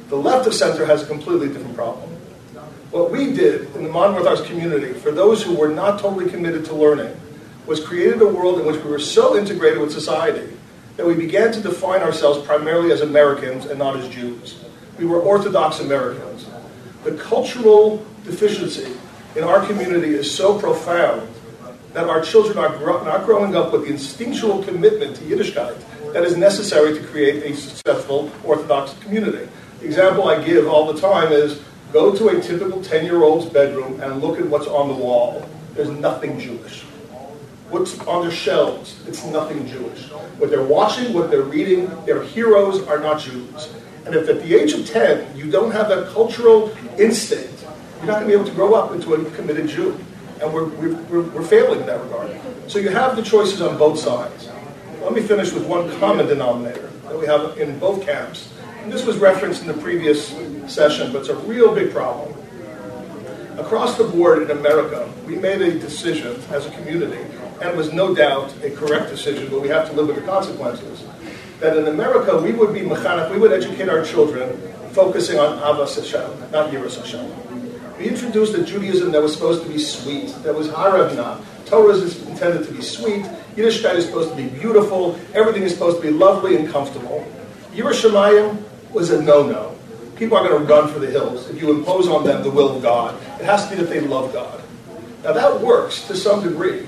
The 0.09 0.15
left 0.15 0.47
of 0.47 0.53
center 0.53 0.85
has 0.85 1.03
a 1.03 1.05
completely 1.05 1.49
different 1.49 1.75
problem. 1.75 2.09
What 2.91 3.11
we 3.11 3.33
did 3.33 3.73
in 3.75 3.83
the 3.83 3.89
modern 3.89 4.15
Orthodox 4.15 4.41
community, 4.41 4.93
for 4.93 5.11
those 5.11 5.43
who 5.43 5.55
were 5.55 5.69
not 5.69 5.99
totally 5.99 6.27
committed 6.27 6.65
to 6.65 6.75
learning, 6.75 7.15
was 7.67 7.85
created 7.85 8.19
a 8.19 8.27
world 8.27 8.59
in 8.59 8.65
which 8.65 8.83
we 8.83 8.89
were 8.89 8.97
so 8.97 9.37
integrated 9.37 9.79
with 9.79 9.91
society 9.91 10.57
that 10.97 11.05
we 11.05 11.13
began 11.13 11.51
to 11.51 11.61
define 11.61 12.01
ourselves 12.01 12.43
primarily 12.45 12.91
as 12.91 13.01
Americans 13.01 13.67
and 13.67 13.77
not 13.77 13.95
as 13.95 14.09
Jews. 14.09 14.63
We 14.97 15.05
were 15.05 15.21
Orthodox 15.21 15.79
Americans. 15.79 16.47
The 17.03 17.11
cultural 17.11 18.03
deficiency 18.25 18.91
in 19.35 19.43
our 19.43 19.63
community 19.65 20.15
is 20.15 20.33
so 20.35 20.59
profound 20.59 21.29
that 21.93 22.09
our 22.09 22.21
children 22.21 22.57
are 22.57 22.75
gro- 22.77 23.03
not 23.03 23.25
growing 23.25 23.55
up 23.55 23.71
with 23.71 23.83
the 23.83 23.91
instinctual 23.91 24.63
commitment 24.63 25.15
to 25.17 25.23
Yiddishkeit 25.23 26.13
that 26.13 26.23
is 26.23 26.37
necessary 26.37 26.93
to 26.93 27.05
create 27.07 27.43
a 27.43 27.55
successful 27.55 28.31
Orthodox 28.43 28.93
community. 28.99 29.49
The 29.79 29.85
example 29.85 30.27
I 30.27 30.43
give 30.43 30.67
all 30.67 30.91
the 30.91 30.99
time 30.99 31.31
is 31.31 31.61
go 31.91 32.15
to 32.15 32.29
a 32.29 32.41
typical 32.41 32.81
10 32.83 33.05
year 33.05 33.23
old's 33.23 33.51
bedroom 33.51 33.99
and 34.01 34.21
look 34.21 34.39
at 34.39 34.45
what's 34.47 34.67
on 34.67 34.87
the 34.89 34.93
wall. 34.93 35.47
There's 35.73 35.89
nothing 35.89 36.39
Jewish. 36.39 36.83
What's 37.69 37.99
on 38.01 38.23
their 38.23 38.35
shelves? 38.35 38.99
It's 39.07 39.23
nothing 39.25 39.67
Jewish. 39.67 40.09
What 40.39 40.49
they're 40.49 40.63
watching, 40.63 41.13
what 41.13 41.29
they're 41.29 41.43
reading, 41.43 41.87
their 42.05 42.23
heroes 42.23 42.85
are 42.87 42.99
not 42.99 43.21
Jews. 43.21 43.73
And 44.05 44.15
if 44.15 44.27
at 44.27 44.41
the 44.41 44.55
age 44.55 44.73
of 44.73 44.87
10 44.87 45.37
you 45.37 45.51
don't 45.51 45.71
have 45.71 45.89
that 45.89 46.09
cultural 46.09 46.75
instinct, 46.97 47.63
you're 47.97 48.07
not 48.07 48.21
going 48.21 48.21
to 48.21 48.27
be 48.27 48.33
able 48.33 48.45
to 48.45 48.55
grow 48.55 48.73
up 48.73 48.91
into 48.91 49.13
a 49.13 49.31
committed 49.31 49.67
Jew. 49.67 49.99
And 50.41 50.53
we're, 50.53 50.65
we're, 50.65 51.21
we're 51.21 51.43
failing 51.43 51.81
in 51.81 51.85
that 51.87 52.01
regard. 52.01 52.39
So 52.67 52.79
you 52.79 52.89
have 52.89 53.15
the 53.15 53.21
choices 53.21 53.61
on 53.61 53.77
both 53.77 53.99
sides. 53.99 54.49
Let 55.01 55.13
me 55.13 55.21
finish 55.21 55.51
with 55.51 55.65
one 55.65 55.89
common 55.99 56.27
denominator 56.27 56.87
that 57.03 57.17
we 57.17 57.25
have 57.25 57.57
in 57.57 57.77
both 57.79 58.05
camps. 58.05 58.53
And 58.81 58.91
this 58.91 59.05
was 59.05 59.17
referenced 59.17 59.61
in 59.61 59.67
the 59.67 59.73
previous 59.73 60.29
session, 60.67 61.11
but 61.11 61.19
it's 61.19 61.29
a 61.29 61.35
real 61.35 61.73
big 61.73 61.91
problem. 61.91 62.33
Across 63.57 63.97
the 63.97 64.05
board 64.05 64.41
in 64.41 64.51
America, 64.51 65.11
we 65.27 65.35
made 65.35 65.61
a 65.61 65.77
decision 65.77 66.41
as 66.49 66.65
a 66.65 66.71
community, 66.71 67.21
and 67.61 67.63
it 67.63 67.75
was 67.75 67.91
no 67.91 68.15
doubt 68.15 68.53
a 68.63 68.69
correct 68.71 69.09
decision, 69.09 69.49
but 69.49 69.61
we 69.61 69.67
have 69.67 69.89
to 69.89 69.95
live 69.95 70.07
with 70.07 70.15
the 70.15 70.21
consequences. 70.21 71.05
That 71.59 71.75
in 71.75 71.87
America, 71.87 72.37
we 72.37 72.53
would 72.53 72.73
be 72.73 72.79
mechanech, 72.79 73.29
we 73.31 73.37
would 73.37 73.51
educate 73.51 73.89
our 73.89 74.05
children 74.05 74.57
focusing 74.91 75.39
on 75.39 75.57
Avas 75.59 75.95
Hashem, 75.95 76.51
not 76.51 76.71
Yiras 76.71 76.97
Hashem. 76.97 77.68
We 77.99 78.07
introduced 78.07 78.53
a 78.53 78.63
Judaism 78.63 79.11
that 79.11 79.21
was 79.21 79.33
supposed 79.33 79.61
to 79.63 79.67
be 79.67 79.77
sweet, 79.77 80.29
that 80.43 80.55
was 80.55 80.69
haravna. 80.69 81.43
Torah 81.65 81.95
is 81.95 82.25
intended 82.25 82.65
to 82.65 82.73
be 82.73 82.81
sweet. 82.81 83.25
Yiddishkeit 83.57 83.95
is 83.95 84.05
supposed 84.05 84.29
to 84.29 84.37
be 84.37 84.47
beautiful. 84.47 85.19
Everything 85.33 85.63
is 85.63 85.73
supposed 85.73 85.97
to 85.97 86.03
be 86.03 86.09
lovely 86.09 86.55
and 86.55 86.69
comfortable. 86.69 87.29
Yerushalayim 87.73 88.63
was 88.91 89.09
a 89.09 89.21
no-no. 89.21 89.75
People 90.15 90.37
are 90.37 90.47
going 90.47 90.65
to 90.65 90.73
run 90.73 90.87
for 90.87 90.99
the 90.99 91.11
hills 91.11 91.49
if 91.49 91.61
you 91.61 91.71
impose 91.71 92.07
on 92.07 92.23
them 92.23 92.41
the 92.41 92.49
will 92.49 92.73
of 92.73 92.81
God. 92.81 93.21
It 93.37 93.45
has 93.45 93.65
to 93.65 93.71
be 93.71 93.81
that 93.81 93.89
they 93.89 93.99
love 93.99 94.31
God. 94.31 94.61
Now 95.25 95.33
that 95.33 95.59
works 95.59 96.07
to 96.07 96.15
some 96.15 96.41
degree, 96.41 96.87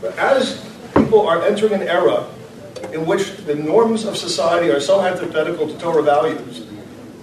but 0.00 0.16
as 0.18 0.66
people 0.94 1.28
are 1.28 1.42
entering 1.42 1.74
an 1.74 1.82
era 1.82 2.26
in 2.94 3.04
which 3.04 3.36
the 3.44 3.54
norms 3.54 4.06
of 4.06 4.16
society 4.16 4.70
are 4.70 4.80
so 4.80 5.02
antithetical 5.02 5.68
to 5.68 5.78
Torah 5.78 6.02
values, 6.02 6.66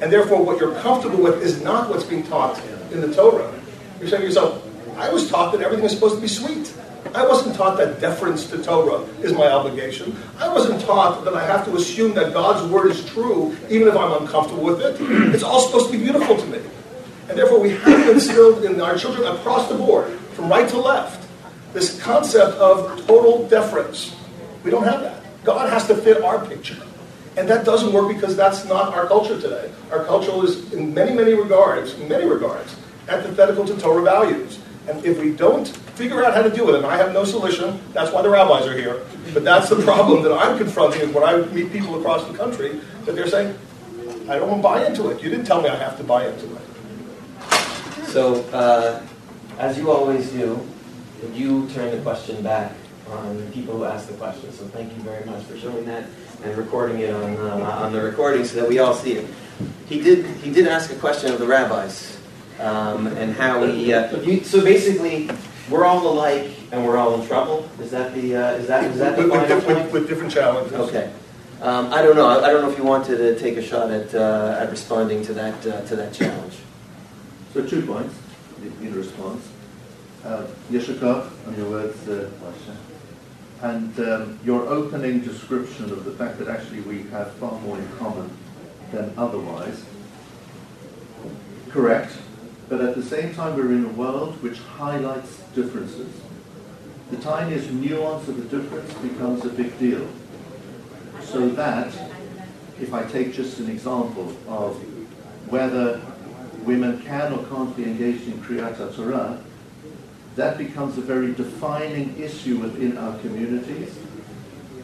and 0.02 0.12
therefore 0.12 0.44
what 0.44 0.60
you're 0.60 0.76
comfortable 0.82 1.24
with 1.24 1.42
is 1.42 1.64
not 1.64 1.90
what's 1.90 2.04
being 2.04 2.22
taught 2.28 2.60
in 2.94 3.02
the 3.02 3.14
Torah. 3.14 3.52
You're 4.00 4.10
saying 4.10 4.22
to 4.22 4.28
yourself, 4.28 4.64
I 4.98 5.12
was 5.12 5.30
taught 5.30 5.52
that 5.54 5.62
everything 5.62 5.86
is 5.86 5.92
supposed 5.92 6.16
to 6.16 6.22
be 6.22 6.28
sweet. 6.28 6.74
I 7.14 7.26
wasn't 7.28 7.56
taught 7.56 7.78
that 7.78 8.00
deference 8.00 8.48
to 8.48 8.64
Torah 8.64 9.02
is 9.22 9.34
my 9.34 9.48
obligation. 9.48 10.16
I 10.40 10.52
wasn't 10.52 10.82
taught 10.82 11.24
that 11.26 11.36
I 11.36 11.46
have 11.46 11.66
to 11.66 11.76
assume 11.76 12.14
that 12.16 12.34
God's 12.34 12.70
word 12.72 12.90
is 12.90 13.06
true 13.06 13.56
even 13.70 13.88
if 13.88 13.96
I'm 13.96 14.22
uncomfortable 14.22 14.64
with 14.64 14.82
it. 14.82 15.00
It's 15.34 15.44
all 15.44 15.62
supposed 15.62 15.92
to 15.92 15.98
be 15.98 16.04
beautiful 16.04 16.38
to 16.38 16.46
me. 16.48 16.60
And 17.30 17.38
therefore, 17.38 17.60
we 17.60 17.72
have 17.72 18.10
instilled 18.10 18.66
in 18.66 18.82
our 18.82 18.98
children 18.98 19.28
across 19.28 19.70
the 19.70 19.76
board, 19.76 20.12
from 20.34 20.50
right 20.50 20.68
to 20.70 20.78
left, 20.78 21.28
this 21.74 22.02
concept 22.02 22.58
of 22.58 23.06
total 23.08 23.48
deference. 23.48 24.16
We 24.64 24.72
don't 24.72 24.84
have 24.84 25.02
that. 25.02 25.24
God 25.44 25.70
has 25.70 25.88
to 25.88 25.96
fit 25.96 26.22
our 26.24 26.46
picture. 26.46 26.82
And 27.36 27.50
that 27.50 27.66
doesn't 27.66 27.92
work 27.94 28.14
because 28.14 28.36
that's 28.36 28.66
not 28.66 28.94
our 28.94 29.08
culture 29.08 29.40
today. 29.40 29.72
Our 29.92 30.06
culture 30.06 30.32
is, 30.44 30.72
in 30.74 30.94
many, 30.94 31.14
many 31.14 31.34
regards, 31.34 31.94
in 31.96 32.08
many 32.08 32.26
regards, 32.26 32.76
antithetical 33.08 33.66
to 33.66 33.78
Torah 33.78 34.04
values. 34.04 34.60
And 34.88 35.04
if 35.06 35.20
we 35.20 35.34
don't 35.34 35.68
figure 35.68 36.24
out 36.24 36.34
how 36.34 36.42
to 36.42 36.50
do 36.50 36.70
it, 36.70 36.76
and 36.76 36.86
I 36.86 36.98
have 36.98 37.14
no 37.14 37.24
solution, 37.24 37.80
that's 37.94 38.12
why 38.12 38.22
the 38.22 38.30
rabbis 38.30 38.68
are 38.68 38.78
here, 38.78 39.06
but 39.34 39.44
that's 39.44 39.70
the 39.70 39.76
problem 39.84 40.24
that 40.24 40.34
I'm 40.34 40.58
confronting 40.58 41.14
when 41.14 41.24
I 41.24 41.38
meet 41.52 41.72
people 41.72 41.98
across 42.00 42.28
the 42.28 42.38
country, 42.38 42.82
that 43.06 43.16
they're 43.16 43.28
saying, 43.28 43.58
I 44.30 44.38
don't 44.38 44.50
want 44.50 44.60
to 44.60 44.64
buy 44.64 44.86
into 44.86 45.10
it. 45.10 45.22
You 45.22 45.30
didn't 45.30 45.46
tell 45.46 45.62
me 45.62 45.70
I 45.70 45.76
have 45.76 45.98
to 45.98 46.04
buy 46.04 46.28
into 46.28 46.46
it. 46.56 46.62
So, 48.08 48.44
uh, 48.52 49.06
as 49.58 49.78
you 49.78 49.92
always 49.92 50.30
do, 50.32 50.66
you 51.34 51.70
turn 51.70 51.92
the 51.92 52.02
question 52.02 52.42
back 52.44 52.74
on 53.10 53.38
the 53.38 53.52
people 53.52 53.78
who 53.78 53.86
ask 53.86 54.08
the 54.08 54.14
question. 54.16 54.52
So 54.52 54.66
thank 54.66 54.96
you 54.96 55.02
very 55.04 55.26
much 55.26 55.44
for 55.44 55.58
showing 55.58 55.86
that 55.86 56.06
and 56.44 56.58
recording 56.58 57.00
it 57.00 57.14
on, 57.14 57.36
uh, 57.38 57.80
on 57.84 57.94
the 57.94 58.02
recording 58.02 58.46
so 58.46 58.62
that 58.62 58.68
we 58.68 58.80
all 58.80 58.94
see 58.94 59.14
it. 59.14 59.28
He 59.88 60.02
did, 60.02 60.26
he 60.38 60.52
did 60.52 60.68
ask 60.68 60.92
a 60.92 60.96
question 60.96 61.32
of 61.32 61.40
the 61.40 61.48
rabbis 61.48 62.18
um, 62.64 63.08
and 63.08 63.34
how 63.34 63.62
we. 63.62 63.94
Uh, 63.94 64.20
you, 64.22 64.44
so 64.44 64.64
basically, 64.64 65.30
we're 65.70 65.86
all 65.86 66.08
alike 66.08 66.52
and 66.72 66.86
we're 66.86 66.98
all 66.98 67.20
in 67.20 67.28
trouble. 67.28 67.70
Is 67.80 67.92
that 67.92 68.14
the 68.14 68.36
uh, 68.36 68.52
is 68.54 68.68
that 68.68 68.84
is 68.86 69.00
that 69.00 69.18
the 69.18 69.24
with, 69.28 69.32
with, 69.32 69.50
with, 69.50 69.66
point? 69.66 69.92
with 69.92 70.08
different 70.08 70.32
challenges. 70.32 70.74
Okay. 70.74 71.12
Um, 71.62 71.94
I 71.94 72.02
don't 72.02 72.16
know. 72.16 72.28
I, 72.28 72.48
I 72.48 72.52
don't 72.52 72.62
know 72.62 72.70
if 72.72 72.78
you 72.78 72.84
wanted 72.84 73.18
to 73.18 73.40
take 73.40 73.58
a 73.58 73.62
shot 73.62 73.92
at 73.92 74.14
uh, 74.16 74.58
at 74.60 74.70
responding 74.70 75.24
to 75.26 75.34
that 75.34 75.66
uh, 75.66 75.82
to 75.86 75.96
that 75.96 76.14
challenge. 76.14 76.56
So 77.54 77.66
two 77.66 77.86
points 77.86 78.16
in- 78.62 78.88
in 78.88 78.96
response. 78.96 79.48
Uh, 80.26 80.46
Yeshikov, 80.72 81.30
on 81.48 81.56
your 81.58 81.70
words, 81.70 82.08
uh, 82.08 82.30
and 83.62 84.00
um, 84.00 84.40
your 84.46 84.62
opening 84.68 85.20
description 85.20 85.86
of 85.92 86.06
the 86.06 86.12
fact 86.12 86.40
that 86.40 86.48
actually 86.48 86.80
we 86.82 87.04
have 87.12 87.32
far 87.34 87.60
more 87.60 87.78
in 87.78 87.88
common 87.98 88.30
than 88.94 89.14
otherwise. 89.18 89.84
Correct, 91.70 92.14
but 92.70 92.82
at 92.82 92.96
the 92.96 93.04
same 93.04 93.34
time 93.34 93.56
we're 93.56 93.72
in 93.72 93.86
a 93.86 93.90
world 93.90 94.42
which 94.42 94.60
highlights 94.60 95.38
differences. 95.56 96.10
The 97.12 97.18
tiniest 97.18 97.72
nuance 97.72 98.28
of 98.28 98.40
a 98.40 98.58
difference 98.58 98.94
becomes 98.96 99.46
a 99.46 99.50
big 99.50 99.78
deal. 99.78 100.08
So 101.22 101.50
that, 101.50 101.94
if 102.80 102.94
I 102.94 103.04
take 103.04 103.34
just 103.34 103.60
an 103.60 103.70
example 103.70 104.36
of 104.48 104.76
whether 105.50 106.02
women 106.64 107.02
can 107.02 107.34
or 107.34 107.46
can't 107.46 107.76
be 107.76 107.84
engaged 107.84 108.28
in 108.28 108.40
Kriyat 108.42 108.96
Torah, 108.96 109.40
that 110.36 110.58
becomes 110.58 110.98
a 110.98 111.02
very 111.02 111.34
defining 111.34 112.18
issue 112.20 112.58
within 112.58 112.98
our 112.98 113.18
communities 113.20 113.96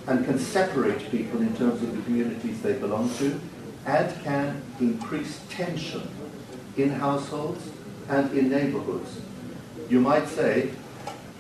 and 0.08 0.26
can 0.26 0.38
separate 0.38 1.10
people 1.10 1.42
in 1.42 1.56
terms 1.56 1.82
of 1.82 1.96
the 1.96 2.02
communities 2.04 2.62
they 2.62 2.74
belong 2.74 3.14
to 3.16 3.40
and 3.86 4.24
can 4.24 4.62
increase 4.80 5.42
tension 5.50 6.08
in 6.82 6.90
households 6.90 7.70
and 8.08 8.32
in 8.38 8.50
neighborhoods. 8.50 9.22
You 9.90 10.00
might 10.00 10.28
say, 10.28 10.72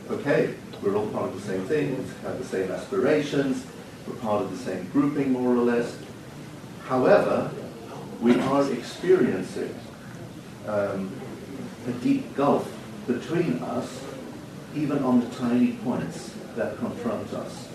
okay, 0.09 0.55
we're 0.81 0.95
all 0.95 1.07
part 1.07 1.29
of 1.29 1.35
the 1.35 1.47
same 1.47 1.65
thing, 1.65 1.97
we 1.97 2.03
have 2.23 2.37
the 2.37 2.45
same 2.45 2.71
aspirations, 2.71 3.65
we're 4.07 4.15
part 4.15 4.43
of 4.43 4.51
the 4.51 4.57
same 4.57 4.89
grouping 4.91 5.31
more 5.31 5.55
or 5.55 5.63
less. 5.63 5.97
However, 6.85 7.51
we 8.21 8.39
are 8.39 8.71
experiencing 8.71 9.75
um, 10.67 11.11
a 11.87 11.91
deep 12.03 12.35
gulf 12.35 12.71
between 13.07 13.59
us, 13.63 14.03
even 14.75 15.03
on 15.03 15.21
the 15.21 15.35
tiny 15.35 15.73
points 15.83 16.33
that 16.55 16.77
confront 16.77 17.33
us. 17.33 17.67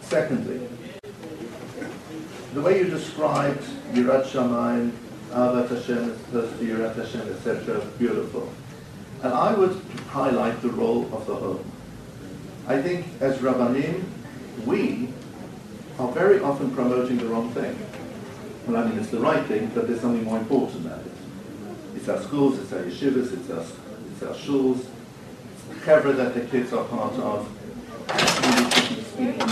Secondly, 0.00 0.68
the 2.54 2.60
way 2.62 2.78
you 2.78 2.86
described 2.86 3.62
Yirat 3.92 4.24
Shamayim, 4.26 4.92
Avat 5.30 5.68
Hashem, 5.68 6.10
as 6.10 6.20
opposed 6.20 6.58
to 6.58 6.64
Yirat 6.64 6.96
Hashem, 6.96 7.22
etc., 7.32 7.84
beautiful. 7.98 8.48
And 9.22 9.32
I 9.32 9.54
would 9.54 9.80
highlight 10.08 10.60
the 10.62 10.68
role 10.70 11.04
of 11.12 11.26
the 11.26 11.34
home. 11.34 11.64
I 12.66 12.80
think 12.82 13.06
as 13.20 13.38
Rabbanim, 13.38 14.04
we 14.64 15.08
are 15.98 16.10
very 16.12 16.40
often 16.40 16.70
promoting 16.72 17.18
the 17.18 17.26
wrong 17.26 17.50
thing. 17.52 17.78
Well, 18.66 18.82
I 18.82 18.88
mean, 18.88 18.98
it's 18.98 19.10
the 19.10 19.20
right 19.20 19.44
thing, 19.46 19.70
but 19.74 19.86
there's 19.86 20.00
something 20.00 20.24
more 20.24 20.38
important 20.38 20.84
than 20.84 20.98
it. 21.00 21.12
It's 21.96 22.08
our 22.08 22.20
schools, 22.20 22.58
it's 22.58 22.72
our 22.72 22.80
yeshivas, 22.80 23.32
it's 23.32 23.50
our, 23.50 23.64
it's 24.12 24.22
our 24.22 24.34
shuls, 24.34 24.84
it's 25.52 25.64
the 25.68 25.74
chevra 25.74 26.16
that 26.16 26.34
the 26.34 26.40
kids 26.42 26.72
are 26.72 26.84
part 26.84 27.14
of. 27.14 27.48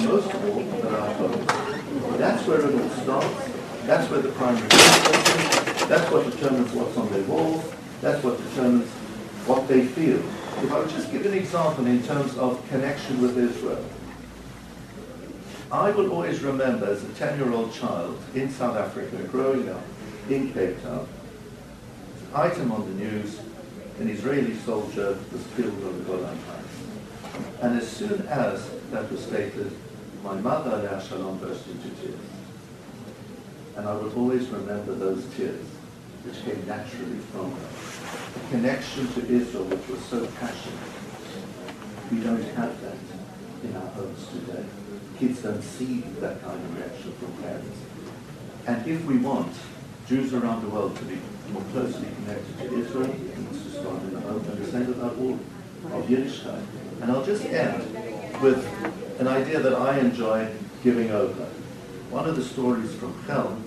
Most 0.05 0.33
of 0.33 0.45
all 0.45 0.61
about 0.81 1.21
our. 1.21 2.19
That's 2.19 2.47
where 2.47 2.61
it 2.61 2.75
all 2.75 2.89
starts. 2.91 3.51
That's 3.87 4.11
where 4.11 4.21
the 4.21 4.31
primary 4.31 4.67
is. 4.67 5.44
That's 5.89 6.11
what 6.11 6.31
determines 6.31 6.73
what's 6.73 6.97
on 6.97 7.13
their 7.13 7.23
walls. 7.25 7.73
That's 8.01 8.23
what 8.25 8.39
determines 8.39 8.89
what 9.47 9.69
they 9.69 9.87
feel. 9.87 10.19
If 10.63 10.73
I 10.73 10.79
would 10.79 10.89
just 10.89 11.13
give 11.13 11.27
an 11.27 11.35
example 11.35 11.87
in 11.87 12.03
terms 12.03 12.37
of 12.39 12.67
connection 12.69 13.21
with 13.21 13.37
Israel. 13.37 13.85
I 15.71 15.91
will 15.91 16.11
always 16.13 16.41
remember 16.41 16.87
as 16.87 17.03
a 17.03 17.09
10-year-old 17.09 17.75
child 17.75 18.19
in 18.35 18.51
South 18.51 18.77
Africa, 18.77 19.17
growing 19.25 19.69
up 19.69 19.83
in 20.31 20.53
Cape 20.53 20.83
Town, 20.83 21.07
item 22.35 22.73
on 22.73 22.87
the 22.87 23.05
news, 23.05 23.41
an 23.99 24.09
Israeli 24.09 24.55
soldier 24.55 25.19
was 25.33 25.45
killed 25.57 25.85
on 25.85 25.99
the 25.99 26.05
Golan 26.05 26.39
Heights. 26.39 27.45
And 27.61 27.79
as 27.79 27.89
soon 27.89 28.27
as 28.29 28.71
that 28.91 29.11
was 29.11 29.23
stated, 29.23 29.71
my 30.23 30.35
mother, 30.35 30.77
Alea 30.77 31.03
Shalom, 31.07 31.39
burst 31.39 31.67
into 31.67 31.91
tears. 32.01 32.19
And 33.77 33.89
I 33.89 33.95
will 33.95 34.13
always 34.17 34.49
remember 34.49 34.95
those 34.95 35.27
tears, 35.37 35.67
which 36.25 36.43
came 36.45 36.67
naturally 36.67 37.19
from 37.33 37.53
her. 37.53 37.69
A 37.69 38.51
connection 38.51 39.07
to 39.13 39.21
Israel, 39.29 39.65
which 39.65 39.87
was 39.89 40.03
so 40.05 40.27
passionate. 40.41 40.91
We 42.11 42.21
don't 42.21 42.43
have 42.57 42.81
that 42.81 42.97
in 43.63 43.77
our 43.77 43.89
homes 43.93 44.27
today. 44.29 44.65
Kids 45.19 45.43
don't 45.43 45.63
see 45.63 46.01
that 46.21 46.43
kind 46.43 46.61
of 46.61 46.77
reaction 46.77 47.13
from 47.13 47.33
parents. 47.43 47.79
And 48.67 48.87
if 48.87 49.05
we 49.05 49.19
want 49.19 49.55
Jews 50.09 50.33
around 50.35 50.63
the 50.63 50.69
world 50.69 50.97
to 50.97 51.05
be 51.05 51.19
more 51.53 51.63
closely 51.73 52.09
connected 52.17 52.59
to 52.59 52.79
Israel, 52.79 53.09
needs 53.09 53.63
to 53.65 53.71
start 53.71 54.03
in 54.03 54.15
the 54.15 54.21
home, 54.21 54.45
and 54.45 54.59
the 54.59 54.71
same 54.71 54.93
about 54.93 55.17
all 55.19 55.39
of 55.93 56.09
Yiddishkeit. 56.09 56.65
And 57.01 57.13
I'll 57.13 57.25
just 57.25 57.45
end 57.45 57.83
with 58.41 58.67
an 59.21 59.29
idea 59.29 59.61
that 59.61 59.75
I 59.75 59.99
enjoy 59.99 60.51
giving 60.83 61.11
over. 61.11 61.45
One 62.11 62.29
of 62.29 62.37
the 62.37 62.45
stories 62.45 62.95
from 62.95 63.15
Chelm, 63.27 63.63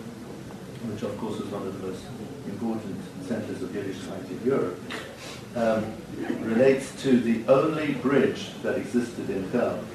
which 0.90 1.04
of 1.04 1.18
course 1.18 1.40
is 1.40 1.48
one 1.48 1.68
of 1.68 1.82
the 1.82 1.88
most 1.88 2.04
important 2.50 3.00
centers 3.28 3.62
of 3.62 3.70
Yiddishkeit 3.70 4.30
in 4.30 4.42
Europe, 4.46 4.80
um, 5.56 5.86
relates 6.42 7.02
to 7.04 7.20
the 7.20 7.48
only 7.48 7.94
bridge 7.94 8.50
that 8.64 8.76
existed 8.78 9.30
in 9.30 9.52
Chelm. 9.52 9.86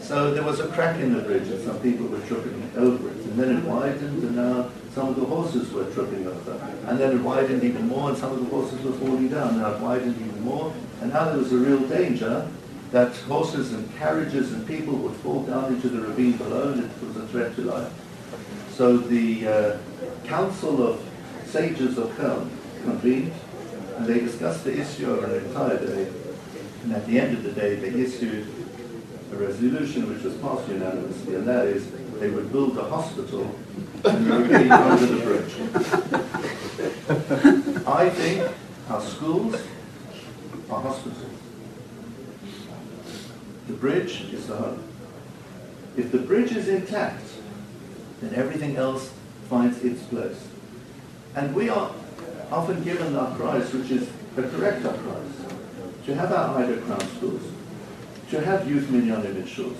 So 0.00 0.32
there 0.32 0.44
was 0.44 0.60
a 0.60 0.68
crack 0.68 1.00
in 1.00 1.12
the 1.12 1.22
bridge 1.22 1.48
and 1.48 1.62
some 1.64 1.78
people 1.80 2.06
were 2.06 2.20
tripping 2.20 2.70
over 2.76 3.10
it. 3.10 3.16
And 3.16 3.38
then 3.38 3.56
it 3.56 3.64
widened 3.64 4.22
and 4.22 4.36
now 4.36 4.70
some 4.94 5.08
of 5.08 5.16
the 5.16 5.24
horses 5.24 5.70
were 5.72 5.84
tripping 5.92 6.26
over. 6.26 6.52
And 6.86 6.98
then 6.98 7.16
it 7.16 7.20
widened 7.20 7.64
even 7.64 7.88
more 7.88 8.10
and 8.10 8.18
some 8.18 8.32
of 8.32 8.38
the 8.38 8.46
horses 8.46 8.80
were 8.82 8.92
falling 8.92 9.28
down. 9.28 9.58
Now 9.58 9.72
it 9.74 9.80
widened 9.80 10.16
even 10.16 10.40
more. 10.42 10.72
And 11.00 11.12
now 11.12 11.26
there 11.26 11.38
was 11.38 11.52
a 11.52 11.58
real 11.58 11.80
danger 11.88 12.48
that 12.92 13.14
horses 13.16 13.72
and 13.72 13.94
carriages 13.98 14.52
and 14.52 14.66
people 14.66 14.94
would 14.94 15.14
fall 15.16 15.42
down 15.42 15.74
into 15.74 15.88
the 15.88 16.00
ravine 16.00 16.36
below 16.38 16.72
and 16.72 16.84
it 16.84 17.06
was 17.06 17.16
a 17.16 17.26
threat 17.28 17.54
to 17.56 17.62
life. 17.62 17.92
So 18.70 18.96
the 18.96 19.46
uh, 19.46 19.78
council 20.24 20.86
of 20.86 21.07
sages 21.48 21.98
of 21.98 22.14
Chelm 22.16 22.50
convened 22.82 23.32
and 23.96 24.06
they 24.06 24.20
discussed 24.20 24.64
the 24.64 24.78
issue 24.78 25.10
over 25.10 25.26
an 25.26 25.44
entire 25.46 25.78
day. 25.84 26.08
And 26.84 26.92
at 26.92 27.06
the 27.06 27.18
end 27.18 27.36
of 27.36 27.42
the 27.42 27.52
day, 27.52 27.74
they 27.74 27.88
issued 27.88 28.46
a 29.32 29.36
resolution 29.36 30.08
which 30.08 30.22
was 30.22 30.34
passed 30.36 30.68
unanimously, 30.68 31.34
and 31.34 31.46
that 31.48 31.66
is 31.66 31.90
they 32.20 32.30
would 32.30 32.52
build 32.52 32.78
a 32.78 32.84
hospital 32.84 33.54
ravine 34.04 34.72
under 34.72 35.06
the 35.06 35.24
bridge. 35.24 35.54
I 37.86 38.08
think 38.10 38.52
our 38.88 39.00
schools 39.00 39.56
are 40.70 40.80
hospitals. 40.80 41.24
The 43.66 43.74
bridge 43.74 44.22
is 44.32 44.46
the 44.46 44.56
home. 44.56 44.84
If 45.96 46.12
the 46.12 46.18
bridge 46.18 46.52
is 46.52 46.68
intact, 46.68 47.24
then 48.20 48.34
everything 48.34 48.76
else 48.76 49.12
finds 49.48 49.82
its 49.82 50.02
place. 50.04 50.38
And 51.34 51.54
we 51.54 51.68
are 51.68 51.92
often 52.50 52.82
given 52.82 53.14
our 53.16 53.34
prize, 53.36 53.72
which 53.72 53.90
is 53.90 54.08
a 54.36 54.42
correct 54.42 54.84
our 54.84 54.94
prize, 54.94 55.32
to 56.06 56.14
have 56.14 56.32
our 56.32 56.58
Ida 56.58 56.80
Crown 56.82 57.00
schools, 57.16 57.42
to 58.30 58.40
have 58.40 58.68
youth 58.68 58.88
in 58.90 59.04
shuls, 59.44 59.76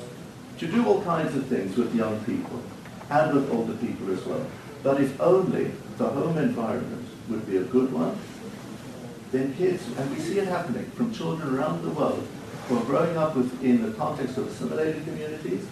to 0.59 0.67
do 0.67 0.87
all 0.87 1.03
kinds 1.03 1.35
of 1.35 1.47
things 1.47 1.77
with 1.77 1.95
young 1.95 2.19
people 2.25 2.63
and 3.11 3.35
with 3.35 3.51
older 3.51 3.75
people 3.75 4.13
as 4.13 4.25
well. 4.25 4.45
But 4.83 5.01
if 5.01 5.21
only 5.21 5.73
the 5.97 6.09
home 6.09 6.39
environment 6.39 7.07
would 7.29 7.47
be 7.47 7.57
a 7.57 7.63
good 7.63 7.93
one, 7.93 8.19
then 9.33 9.55
kids, 9.57 9.83
and 9.99 10.11
we 10.11 10.21
see 10.21 10.39
it 10.39 10.49
happening 10.49 10.91
from 10.93 11.13
children 11.13 11.55
around 11.55 11.83
the 11.83 11.91
world 11.91 12.27
who 12.69 12.79
are 12.79 12.85
growing 12.85 13.17
up 13.17 13.35
within 13.35 13.83
the 13.83 13.93
context 13.93 14.37
of 14.37 14.47
assimilated 14.49 15.05
communities, 15.05 15.67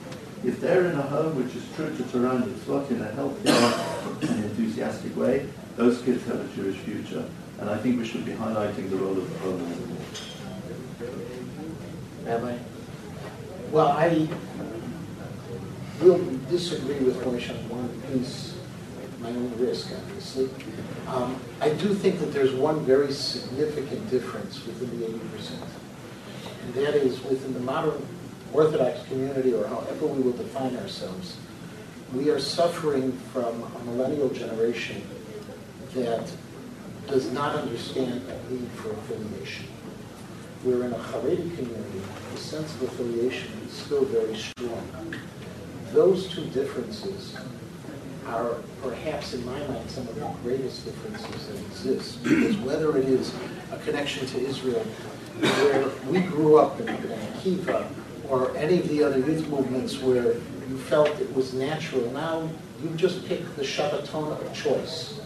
if 0.44 0.60
they're 0.60 0.86
in 0.86 0.98
a 0.98 1.02
home 1.02 1.36
which 1.36 1.54
is 1.54 1.64
true 1.74 1.94
to 1.96 2.02
Torah 2.04 2.36
and 2.36 2.44
Mitzvot 2.44 2.90
in 2.90 3.00
a 3.00 3.10
healthy 3.12 3.48
and 4.26 4.44
enthusiastic 4.44 5.16
way, 5.16 5.46
those 5.76 6.02
kids 6.02 6.24
have 6.26 6.40
a 6.40 6.48
Jewish 6.54 6.76
future. 6.78 7.24
And 7.60 7.70
I 7.70 7.76
think 7.78 7.98
we 7.98 8.06
should 8.06 8.24
be 8.24 8.32
highlighting 8.32 8.90
the 8.90 8.96
role 8.96 9.16
of 9.16 9.32
the 9.32 9.38
home 9.38 9.60
more. 9.88 9.98
Rabbi? 12.24 12.58
Well, 13.70 13.88
I 13.88 14.28
will 16.00 16.18
disagree 16.50 16.98
with 17.00 17.18
Moshe 17.22 17.50
on 17.50 17.68
one 17.68 17.88
piece, 18.02 18.54
my 19.20 19.30
own 19.30 19.52
risk, 19.58 19.90
obviously. 19.92 20.50
Um, 21.06 21.40
I 21.60 21.70
do 21.70 21.94
think 21.94 22.20
that 22.20 22.32
there's 22.32 22.52
one 22.52 22.84
very 22.84 23.12
significant 23.12 24.10
difference 24.10 24.66
within 24.66 25.00
the 25.00 25.06
80%. 25.06 25.52
And 26.64 26.74
that 26.74 26.94
is 26.94 27.22
within 27.24 27.54
the 27.54 27.60
modern 27.60 28.06
Orthodox 28.52 29.06
community, 29.08 29.54
or 29.54 29.66
however 29.66 30.06
we 30.06 30.22
will 30.22 30.32
define 30.32 30.76
ourselves, 30.76 31.36
we 32.12 32.30
are 32.30 32.38
suffering 32.38 33.12
from 33.32 33.62
a 33.62 33.84
millennial 33.84 34.28
generation 34.28 35.02
that 35.96 36.30
does 37.08 37.30
not 37.32 37.54
understand 37.56 38.22
the 38.26 38.54
need 38.54 38.68
for 38.72 38.90
affiliation. 38.90 39.66
We're 40.64 40.84
in 40.84 40.92
a 40.92 40.98
Haredi 40.98 41.54
community, 41.56 42.02
the 42.32 42.38
sense 42.38 42.74
of 42.74 42.82
affiliation 42.82 43.50
is 43.66 43.72
still 43.72 44.04
very 44.04 44.36
strong. 44.36 45.14
Those 45.92 46.28
two 46.28 46.44
differences 46.46 47.36
are 48.26 48.56
perhaps 48.82 49.34
in 49.34 49.44
my 49.46 49.58
mind 49.68 49.88
some 49.90 50.06
of 50.08 50.14
the 50.16 50.26
greatest 50.42 50.84
differences 50.84 51.46
that 51.46 51.56
exist. 51.66 52.22
Because 52.22 52.56
whether 52.58 52.96
it 52.98 53.04
is 53.04 53.32
a 53.70 53.78
connection 53.78 54.26
to 54.26 54.38
Israel, 54.40 54.84
where 55.40 55.88
we 56.10 56.20
grew 56.20 56.58
up 56.58 56.80
in, 56.80 56.86
Akiva, 56.86 57.88
or 58.28 58.56
any 58.56 58.80
of 58.80 58.88
the 58.88 59.04
other 59.04 59.18
youth 59.18 59.48
movements 59.48 59.98
where 59.98 60.34
you 60.68 60.78
felt 60.88 61.08
it 61.20 61.32
was 61.34 61.54
natural, 61.54 62.10
now 62.10 62.48
you 62.82 62.90
just 62.96 63.24
pick 63.26 63.54
the 63.54 63.62
Shabbaton 63.62 64.32
of 64.32 64.52
choice. 64.52 65.20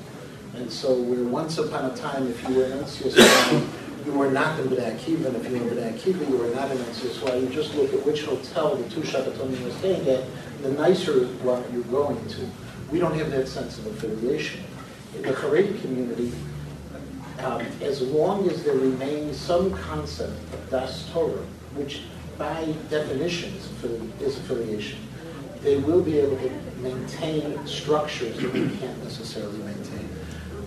And 0.54 0.70
so 0.70 0.94
where 0.94 1.24
once 1.24 1.58
upon 1.58 1.90
a 1.90 1.96
time, 1.96 2.26
if 2.26 2.48
you 2.48 2.56
were 2.56 2.64
an 2.64 2.72
NCSY, 2.72 3.68
you 4.04 4.12
were 4.12 4.30
not 4.30 4.58
in 4.60 4.68
B'nai 4.68 4.98
Akiva, 4.98 5.26
and 5.26 5.36
if 5.36 5.50
you 5.50 5.58
were 5.58 5.68
in 5.68 5.76
B'nai 5.76 5.92
Akiva, 5.92 6.28
you 6.28 6.36
were 6.36 6.54
not 6.54 6.70
in 6.70 6.78
NCSY. 6.78 7.42
You 7.42 7.48
just 7.48 7.74
look 7.74 7.92
at 7.92 8.04
which 8.04 8.24
hotel 8.24 8.76
the 8.76 8.88
two 8.90 9.02
Shabbaton 9.02 9.56
you 9.58 9.64
were 9.64 9.72
staying 9.72 10.08
at, 10.08 10.24
the 10.62 10.70
nicer 10.72 11.26
one 11.42 11.64
you're 11.72 11.82
going 11.84 12.26
to. 12.28 12.50
We 12.90 12.98
don't 12.98 13.14
have 13.14 13.30
that 13.30 13.46
sense 13.46 13.78
of 13.78 13.86
affiliation. 13.86 14.64
In 15.16 15.22
the 15.22 15.32
Haredi 15.32 15.80
community, 15.80 16.32
um, 17.38 17.64
as 17.80 18.02
long 18.02 18.48
as 18.50 18.62
there 18.64 18.74
remains 18.74 19.36
some 19.36 19.72
concept 19.72 20.32
of 20.52 20.70
Das 20.70 21.08
Torah, 21.12 21.44
which 21.74 22.02
by 22.36 22.74
definition 22.88 23.54
is 24.20 24.36
affiliation, 24.38 24.98
they 25.62 25.76
will 25.76 26.02
be 26.02 26.18
able 26.18 26.36
to 26.38 26.50
maintain 26.80 27.66
structures 27.66 28.36
that 28.36 28.52
we 28.52 28.68
can't 28.78 29.02
necessarily 29.04 29.58
maintain. 29.58 29.79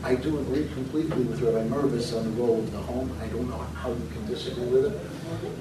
I 0.03 0.15
do 0.15 0.37
agree 0.39 0.67
completely 0.73 1.23
with 1.23 1.41
Rabbi 1.41 1.65
Mirvis 1.69 2.13
on 2.13 2.25
the 2.25 2.41
role 2.41 2.59
of 2.59 2.71
the 2.73 2.79
home. 2.79 3.17
I 3.21 3.27
don't 3.27 3.49
know 3.49 3.57
how 3.57 3.89
you 3.89 4.09
can 4.11 4.25
disagree 4.27 4.65
with 4.65 4.93
it. 4.93 5.01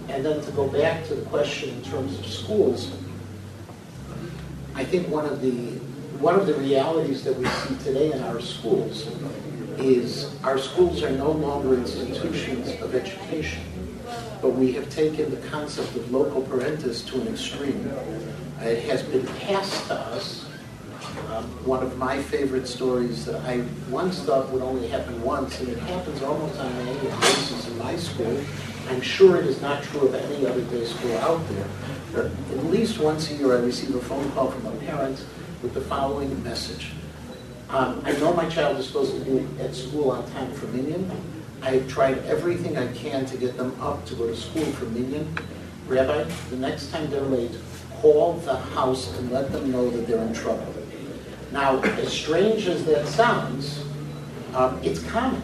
And 0.08 0.24
then 0.24 0.42
to 0.42 0.50
go 0.50 0.66
back 0.66 1.06
to 1.06 1.14
the 1.14 1.22
question 1.26 1.70
in 1.70 1.82
terms 1.82 2.18
of 2.18 2.26
schools, 2.26 2.90
I 4.74 4.84
think 4.84 5.08
one 5.08 5.26
of 5.26 5.40
the 5.40 5.78
one 6.18 6.34
of 6.34 6.46
the 6.46 6.54
realities 6.54 7.22
that 7.24 7.36
we 7.36 7.46
see 7.46 7.76
today 7.84 8.12
in 8.12 8.22
our 8.22 8.40
schools 8.40 9.06
is 9.78 10.34
our 10.42 10.58
schools 10.58 11.02
are 11.02 11.10
no 11.10 11.30
longer 11.30 11.74
institutions 11.74 12.80
of 12.80 12.94
education, 12.94 13.62
but 14.40 14.50
we 14.50 14.72
have 14.72 14.88
taken 14.90 15.30
the 15.30 15.48
concept 15.48 15.94
of 15.94 16.10
loco 16.10 16.42
parentis 16.42 17.06
to 17.08 17.20
an 17.20 17.28
extreme. 17.28 17.86
It 18.60 18.84
has 18.90 19.02
been 19.04 19.26
passed 19.26 19.86
to 19.86 19.94
us. 19.94 20.46
Um, 21.32 21.44
one 21.64 21.82
of 21.82 21.96
my 21.96 22.20
favorite 22.20 22.68
stories 22.68 23.24
that 23.24 23.36
I 23.46 23.64
once 23.88 24.20
thought 24.22 24.50
would 24.50 24.60
only 24.60 24.86
happen 24.88 25.22
once, 25.22 25.60
and 25.60 25.68
it 25.70 25.78
happens 25.78 26.20
almost 26.20 26.60
on 26.60 26.66
an 26.66 26.88
annual 26.88 27.20
basis 27.20 27.68
in 27.68 27.78
my 27.78 27.96
school. 27.96 28.38
I'm 28.90 29.00
sure 29.00 29.38
it 29.38 29.46
is 29.46 29.62
not 29.62 29.82
true 29.82 30.08
of 30.08 30.14
any 30.14 30.46
other 30.46 30.60
day 30.60 30.84
school 30.84 31.16
out 31.18 31.40
there. 31.48 31.66
But 32.12 32.26
at 32.26 32.66
least 32.66 32.98
once 32.98 33.30
a 33.30 33.34
year, 33.34 33.56
I 33.56 33.60
receive 33.60 33.94
a 33.94 34.00
phone 34.02 34.30
call 34.32 34.50
from 34.50 34.66
a 34.66 34.76
parent 34.80 35.24
with 35.62 35.72
the 35.72 35.80
following 35.80 36.42
message. 36.42 36.90
Um, 37.70 38.02
I 38.04 38.12
know 38.12 38.34
my 38.34 38.46
child 38.50 38.76
is 38.76 38.86
supposed 38.86 39.14
to 39.14 39.24
be 39.24 39.62
at 39.62 39.74
school 39.74 40.10
on 40.10 40.30
time 40.32 40.52
for 40.52 40.66
Minyan. 40.66 41.10
I 41.62 41.70
have 41.70 41.88
tried 41.88 42.18
everything 42.26 42.76
I 42.76 42.92
can 42.92 43.24
to 43.24 43.38
get 43.38 43.56
them 43.56 43.74
up 43.80 44.04
to 44.04 44.14
go 44.16 44.26
to 44.26 44.36
school 44.36 44.66
for 44.72 44.84
Minyan. 44.84 45.34
Rabbi, 45.86 46.24
the 46.50 46.56
next 46.56 46.90
time 46.90 47.08
they're 47.08 47.22
late, 47.22 47.56
call 48.02 48.34
the 48.34 48.56
house 48.56 49.16
and 49.18 49.30
let 49.30 49.50
them 49.50 49.72
know 49.72 49.88
that 49.88 50.06
they're 50.06 50.22
in 50.22 50.34
trouble. 50.34 50.81
Now, 51.52 51.80
as 51.82 52.10
strange 52.10 52.66
as 52.66 52.84
that 52.86 53.06
sounds, 53.06 53.84
um, 54.54 54.80
it's 54.82 55.02
common. 55.02 55.42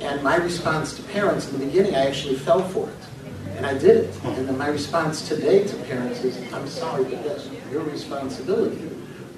And 0.00 0.22
my 0.22 0.36
response 0.36 0.94
to 0.96 1.02
parents 1.02 1.50
in 1.50 1.58
the 1.58 1.66
beginning, 1.66 1.96
I 1.96 2.06
actually 2.06 2.36
fell 2.36 2.62
for 2.68 2.88
it. 2.88 3.56
And 3.56 3.66
I 3.66 3.76
did 3.76 3.96
it. 3.96 4.24
And 4.24 4.48
then 4.48 4.56
my 4.56 4.68
response 4.68 5.26
today 5.26 5.66
to 5.66 5.76
parents 5.84 6.22
is, 6.22 6.40
I'm 6.52 6.68
sorry, 6.68 7.02
but 7.02 7.24
that's 7.24 7.48
your 7.72 7.82
responsibility. 7.82 8.90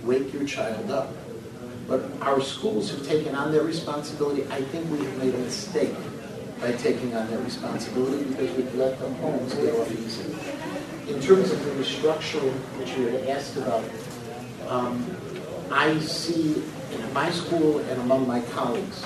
Wake 0.03 0.35
your 0.35 0.45
child 0.45 0.91
up. 0.91 1.15
But 1.89 2.03
our 2.21 2.43
schools 2.43 2.91
have 2.91 3.07
taken 3.07 3.35
on 3.35 3.51
their 3.51 3.63
responsibility. 3.63 4.45
I 4.51 4.61
think 4.61 4.89
we 4.91 4.99
have 4.99 5.17
made 5.17 5.35
a 5.35 5.39
mistake 5.39 5.95
by 6.61 6.73
taking 6.73 7.17
on 7.17 7.31
that 7.31 7.41
responsibility 7.41 8.25
because 8.25 8.55
we've 8.55 8.75
let 8.75 8.99
the 8.99 9.09
homes 9.15 9.55
get 9.55 9.75
off 9.75 9.91
easy. 9.91 10.31
In 11.11 11.21
terms 11.23 11.51
of 11.51 11.65
the 11.65 11.71
restructuring 11.73 12.55
that 12.79 12.99
you 12.99 13.07
had 13.07 13.29
asked 13.31 13.57
about, 13.57 13.83
um, 14.69 15.17
I 15.71 15.99
see 16.01 16.63
in 16.93 17.13
my 17.13 17.31
school 17.31 17.79
and 17.79 18.01
among 18.01 18.27
my 18.27 18.41
colleagues 18.41 19.05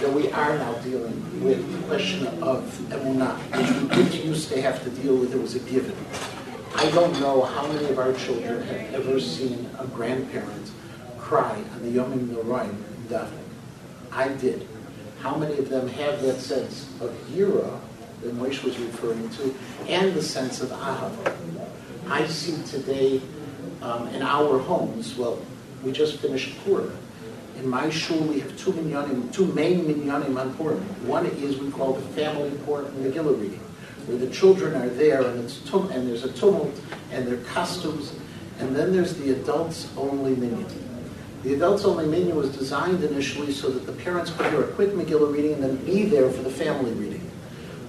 that 0.00 0.12
we 0.12 0.30
are 0.32 0.58
now 0.58 0.72
dealing 0.82 1.44
with 1.44 1.72
the 1.72 1.86
question 1.86 2.26
of 2.42 2.64
emunah, 2.90 3.36
which 3.56 3.70
we 3.70 3.88
didn't 4.10 4.24
used 4.26 4.48
to 4.48 4.60
have 4.60 4.82
to 4.82 4.90
deal 4.90 5.16
with. 5.16 5.32
It 5.32 5.40
was 5.40 5.54
a 5.54 5.60
given. 5.60 5.96
I 6.74 6.90
don't 6.90 7.18
know 7.20 7.42
how 7.42 7.66
many 7.68 7.84
of 7.86 7.98
our 7.98 8.12
children 8.14 8.62
have 8.66 8.94
ever 8.94 9.20
seen 9.20 9.70
a 9.78 9.86
grandparent 9.86 10.70
cry 11.18 11.62
on 11.74 11.82
the 11.82 11.98
Yamim 11.98 12.26
Noraim 12.28 12.74
davening. 13.08 13.30
I 14.10 14.28
did. 14.28 14.66
How 15.20 15.36
many 15.36 15.58
of 15.58 15.68
them 15.68 15.86
have 15.86 16.22
that 16.22 16.40
sense 16.40 16.88
of 17.00 17.10
yira 17.30 17.78
that 18.22 18.34
Moshe 18.34 18.64
was 18.64 18.76
referring 18.78 19.28
to, 19.30 19.54
and 19.86 20.12
the 20.14 20.22
sense 20.22 20.60
of 20.60 20.70
ahava? 20.70 21.36
I 22.08 22.26
see 22.26 22.60
today 22.64 23.20
um, 23.82 24.08
in 24.08 24.22
our 24.22 24.58
homes, 24.58 25.16
well, 25.16 25.38
we 25.82 25.92
just 25.92 26.18
finished 26.18 26.58
Purim. 26.64 26.96
In 27.56 27.68
my 27.68 27.90
shul, 27.90 28.18
we 28.18 28.40
have 28.40 28.56
two 28.58 28.72
minyanim, 28.72 29.32
two 29.32 29.46
main 29.46 29.84
minyanim 29.84 30.38
on 30.40 30.54
Purim. 30.54 30.80
One 31.06 31.26
is 31.26 31.58
we 31.58 31.70
call 31.70 31.92
the 31.92 32.02
family 32.14 32.50
Purim 32.64 32.86
Megillah 32.94 33.38
reading, 33.40 33.60
where 34.06 34.18
the 34.18 34.30
children 34.30 34.74
are 34.80 34.88
there 34.88 35.22
and 35.22 35.44
it's 35.44 35.58
tum- 35.60 35.90
and 35.90 36.08
there's 36.08 36.24
a 36.24 36.32
tumult 36.32 36.80
and 37.12 37.26
their 37.26 37.38
costumes, 37.38 38.12
and 38.58 38.74
then 38.74 38.92
there's 38.92 39.14
the 39.14 39.32
adults 39.32 39.88
only 39.96 40.34
minyan. 40.34 40.66
The 41.42 41.54
adults 41.54 41.84
only 41.84 42.06
minyan 42.06 42.36
was 42.36 42.54
designed 42.54 43.02
initially 43.02 43.52
so 43.52 43.70
that 43.70 43.86
the 43.86 43.92
parents 43.92 44.30
could 44.30 44.46
hear 44.50 44.62
a 44.62 44.68
quick 44.68 44.90
Megillah 44.90 45.32
reading 45.32 45.54
and 45.54 45.62
then 45.62 45.76
be 45.84 46.04
there 46.04 46.30
for 46.30 46.42
the 46.42 46.50
family 46.50 46.92
reading. 46.92 47.26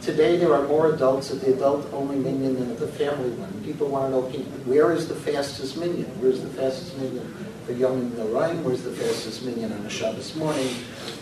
Today, 0.02 0.36
there 0.36 0.54
are 0.56 0.68
more 0.68 0.94
adults 0.94 1.30
at 1.32 1.42
the 1.42 1.54
adult-only 1.54 2.16
minyan 2.16 2.56
than 2.56 2.72
at 2.72 2.80
the 2.80 2.88
family 2.88 3.30
one. 3.32 3.64
People 3.64 3.88
want 3.88 4.12
to 4.12 4.12
know, 4.12 4.22
where 4.66 4.92
is 4.92 5.08
the 5.08 5.14
fastest 5.14 5.78
minyan? 5.78 6.08
Where's 6.20 6.42
the 6.42 6.50
fastest 6.50 6.98
minyan 6.98 7.51
for 7.66 7.74
Yamim 7.74 8.10
Noraim? 8.12 8.62
Where's 8.64 8.84
the 8.84 8.92
fastest 8.92 9.44
minyan 9.44 9.72
on 9.72 9.86
a 9.86 9.90
Shabbos 9.90 10.36
morning? 10.36 10.76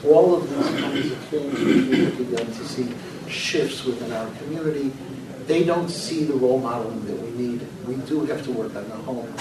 All 0.05 0.35
of 0.35 0.49
these 0.49 0.81
kinds 0.81 1.11
of 1.11 1.17
things 1.25 1.59
we 1.59 2.05
have 2.05 2.17
begun 2.17 2.45
to 2.45 2.65
see 2.65 2.93
shifts 3.27 3.83
within 3.83 4.11
our 4.13 4.29
community. 4.37 4.91
They 5.45 5.63
don't 5.63 5.89
see 5.89 6.23
the 6.23 6.33
role 6.33 6.59
modeling 6.59 7.05
that 7.05 7.21
we 7.21 7.31
need. 7.31 7.67
We 7.85 7.95
do 8.07 8.25
have 8.25 8.43
to 8.45 8.51
work 8.51 8.75
on 8.75 8.87
the 8.87 8.95
home. 8.95 9.33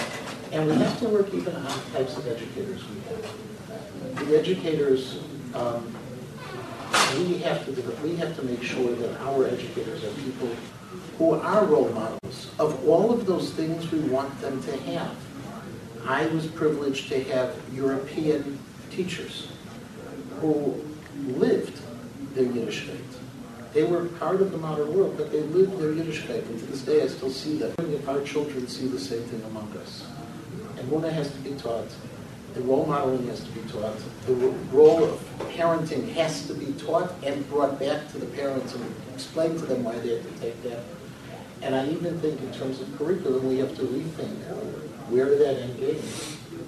And 0.51 0.67
we 0.67 0.75
have 0.75 0.99
to 0.99 1.07
work 1.07 1.33
even 1.33 1.55
on 1.55 1.63
the 1.63 1.97
types 1.97 2.17
of 2.17 2.27
educators 2.27 2.81
we 2.89 3.01
have. 3.01 4.27
The 4.27 4.39
educators, 4.39 5.19
um, 5.53 5.95
we 7.17 7.37
have 7.39 7.63
to 7.65 7.71
we 8.03 8.15
have 8.17 8.35
to 8.35 8.43
make 8.43 8.63
sure 8.63 8.95
that 8.95 9.21
our 9.21 9.45
educators 9.45 10.03
are 10.03 10.11
people 10.11 10.49
who 11.17 11.33
are 11.33 11.65
role 11.65 11.89
models 11.89 12.49
of 12.57 12.87
all 12.87 13.11
of 13.11 13.25
those 13.25 13.51
things 13.51 13.91
we 13.91 13.99
want 13.99 14.39
them 14.41 14.61
to 14.63 14.77
have. 14.91 15.15
I 16.05 16.25
was 16.27 16.47
privileged 16.47 17.09
to 17.09 17.23
have 17.25 17.55
European 17.73 18.59
teachers 18.91 19.49
who 20.39 20.83
lived 21.27 21.79
their 22.33 22.45
Yiddish 22.45 22.81
faith. 22.81 23.19
They 23.73 23.83
were 23.83 24.05
part 24.05 24.41
of 24.41 24.51
the 24.51 24.57
modern 24.57 24.93
world, 24.95 25.15
but 25.17 25.31
they 25.31 25.41
lived 25.41 25.77
their 25.79 25.91
Yiddishkeit. 25.91 26.45
And 26.47 26.59
to 26.59 26.65
this 26.65 26.81
day, 26.81 27.03
I 27.03 27.07
still 27.07 27.29
see 27.29 27.57
that. 27.59 27.79
If 27.79 28.07
our 28.09 28.21
children 28.21 28.67
see 28.67 28.87
the 28.87 28.99
same 28.99 29.21
thing 29.23 29.43
among 29.43 29.75
us. 29.77 30.07
And 30.77 30.89
Emunah 30.89 31.11
has 31.11 31.31
to 31.31 31.37
be 31.39 31.51
taught. 31.51 31.87
The 32.55 32.61
role 32.61 32.85
modeling 32.85 33.27
has 33.27 33.41
to 33.41 33.51
be 33.51 33.61
taught. 33.69 33.95
The 34.25 34.33
role 34.71 35.03
of 35.03 35.19
parenting 35.51 36.11
has 36.13 36.47
to 36.47 36.53
be 36.55 36.73
taught 36.73 37.13
and 37.23 37.47
brought 37.49 37.79
back 37.79 38.09
to 38.11 38.17
the 38.17 38.25
parents 38.25 38.73
and 38.73 38.95
explained 39.13 39.59
to 39.59 39.65
them 39.65 39.83
why 39.83 39.99
they 39.99 40.15
have 40.15 40.23
to 40.23 40.41
take 40.41 40.63
that. 40.63 40.79
And 41.61 41.75
I 41.75 41.87
even 41.89 42.19
think 42.19 42.41
in 42.41 42.51
terms 42.53 42.81
of 42.81 42.97
curriculum, 42.97 43.47
we 43.47 43.59
have 43.59 43.75
to 43.75 43.83
rethink 43.83 44.49
where 45.09 45.35
that 45.37 45.59
end 45.61 45.79
game 45.79 46.03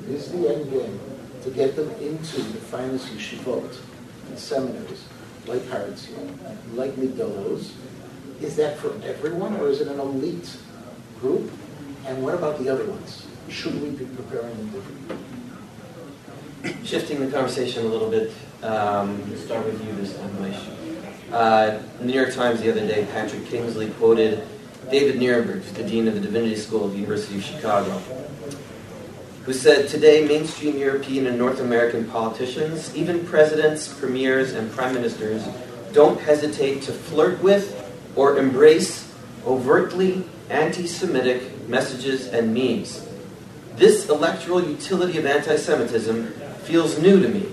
is 0.10 0.32
the 0.32 0.54
end 0.54 0.70
game 0.72 1.00
to 1.44 1.50
get 1.52 1.76
them 1.76 1.90
into 2.00 2.38
the 2.42 2.60
finest 2.60 3.08
yeshivot 3.08 3.78
and 4.28 4.38
seminaries 4.38 5.06
like 5.48 5.68
Har 5.70 5.82
Etzion, 5.82 6.38
like 6.76 6.92
Migdal 6.96 7.54
Oz. 7.54 7.74
Is 8.42 8.56
that 8.58 8.78
for 8.78 8.94
everyone 9.04 9.56
or 9.58 9.70
is 9.70 9.82
it 9.82 9.88
an 9.88 10.00
elite 10.00 10.58
group? 11.20 11.52
And 12.06 12.24
what 12.24 12.34
about 12.34 12.60
the 12.60 12.70
other 12.70 12.86
ones? 12.86 13.28
Should 13.50 13.82
we 13.82 13.90
be 13.92 14.06
preparing 14.06 14.56
them 14.58 14.70
differently? 14.70 15.18
Shifting 16.84 17.20
the 17.20 17.32
conversation 17.32 17.86
a 17.86 17.90
little 17.90 18.10
bit, 18.10 18.32
um, 18.64 19.36
start 19.38 19.66
with 19.66 19.84
you 19.86 19.94
this 19.94 20.16
time. 20.18 20.32
Uh, 21.32 21.80
the 22.00 22.06
New 22.06 22.14
York 22.14 22.34
Times 22.34 22.62
the 22.62 22.70
other 22.70 22.86
day, 22.86 23.08
Patrick 23.14 23.46
Kingsley 23.46 23.90
quoted 23.92 24.48
David 24.92 25.22
Nirenberg, 25.22 25.64
the 25.74 25.84
dean 25.84 26.10
of 26.10 26.16
the 26.16 26.20
Divinity 26.20 26.58
School 26.58 26.84
of 26.84 26.92
the 26.92 26.98
University 26.98 27.38
of 27.38 27.44
Chicago, 27.46 27.98
who 29.46 29.54
said, 29.54 29.88
Today, 29.88 30.28
mainstream 30.28 30.78
European 30.78 31.28
and 31.28 31.38
North 31.38 31.62
American 31.62 32.04
politicians, 32.10 32.94
even 32.94 33.26
presidents, 33.26 33.88
premiers, 33.88 34.52
and 34.52 34.70
prime 34.70 34.94
ministers, 34.94 35.48
don't 35.94 36.20
hesitate 36.20 36.82
to 36.82 36.92
flirt 36.92 37.42
with 37.42 37.90
or 38.18 38.38
embrace 38.38 39.10
overtly 39.46 40.26
anti 40.50 40.86
Semitic 40.86 41.70
messages 41.70 42.28
and 42.28 42.54
memes. 42.54 43.08
This 43.78 44.10
electoral 44.10 44.62
utility 44.62 45.18
of 45.18 45.26
anti 45.26 45.56
Semitism 45.56 46.34
feels 46.64 47.00
new 47.00 47.22
to 47.22 47.30
me, 47.30 47.50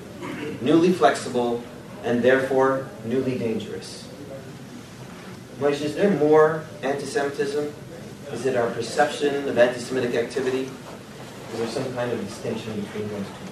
newly 0.60 0.92
flexible, 0.92 1.62
and 2.02 2.20
therefore 2.20 2.88
newly 3.04 3.38
dangerous. 3.38 4.07
Moshe, 5.58 5.82
is 5.82 5.94
there 5.94 6.10
more 6.10 6.64
anti 6.82 7.04
Semitism? 7.04 7.72
Is 8.32 8.46
it 8.46 8.56
our 8.56 8.70
perception 8.70 9.48
of 9.48 9.58
anti 9.58 9.80
Semitic 9.80 10.14
activity? 10.14 10.70
Is 11.52 11.58
there 11.58 11.68
some 11.68 11.94
kind 11.94 12.12
of 12.12 12.20
distinction 12.20 12.80
between 12.80 13.08
those 13.08 13.26
two? 13.26 13.48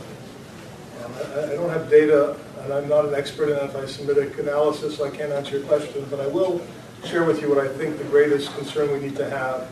I 1.17 1.55
don't 1.55 1.71
have 1.71 1.89
data, 1.89 2.37
and 2.63 2.73
I'm 2.73 2.89
not 2.89 3.07
an 3.07 3.15
expert 3.15 3.49
in 3.51 3.59
anti-Semitic 3.59 4.39
analysis, 4.39 4.97
so 4.97 5.05
I 5.05 5.11
can't 5.11 5.33
answer 5.33 5.59
your 5.59 5.67
question, 5.67 6.05
but 6.11 6.21
I 6.21 6.27
will 6.27 6.61
share 7.05 7.25
with 7.25 7.41
you 7.41 7.49
what 7.49 7.59
I 7.59 7.69
think 7.69 7.99
the 7.99 8.05
greatest 8.05 8.55
concern 8.57 8.93
we 8.93 9.01
need 9.01 9.17
to 9.17 9.31
have 9.31 9.71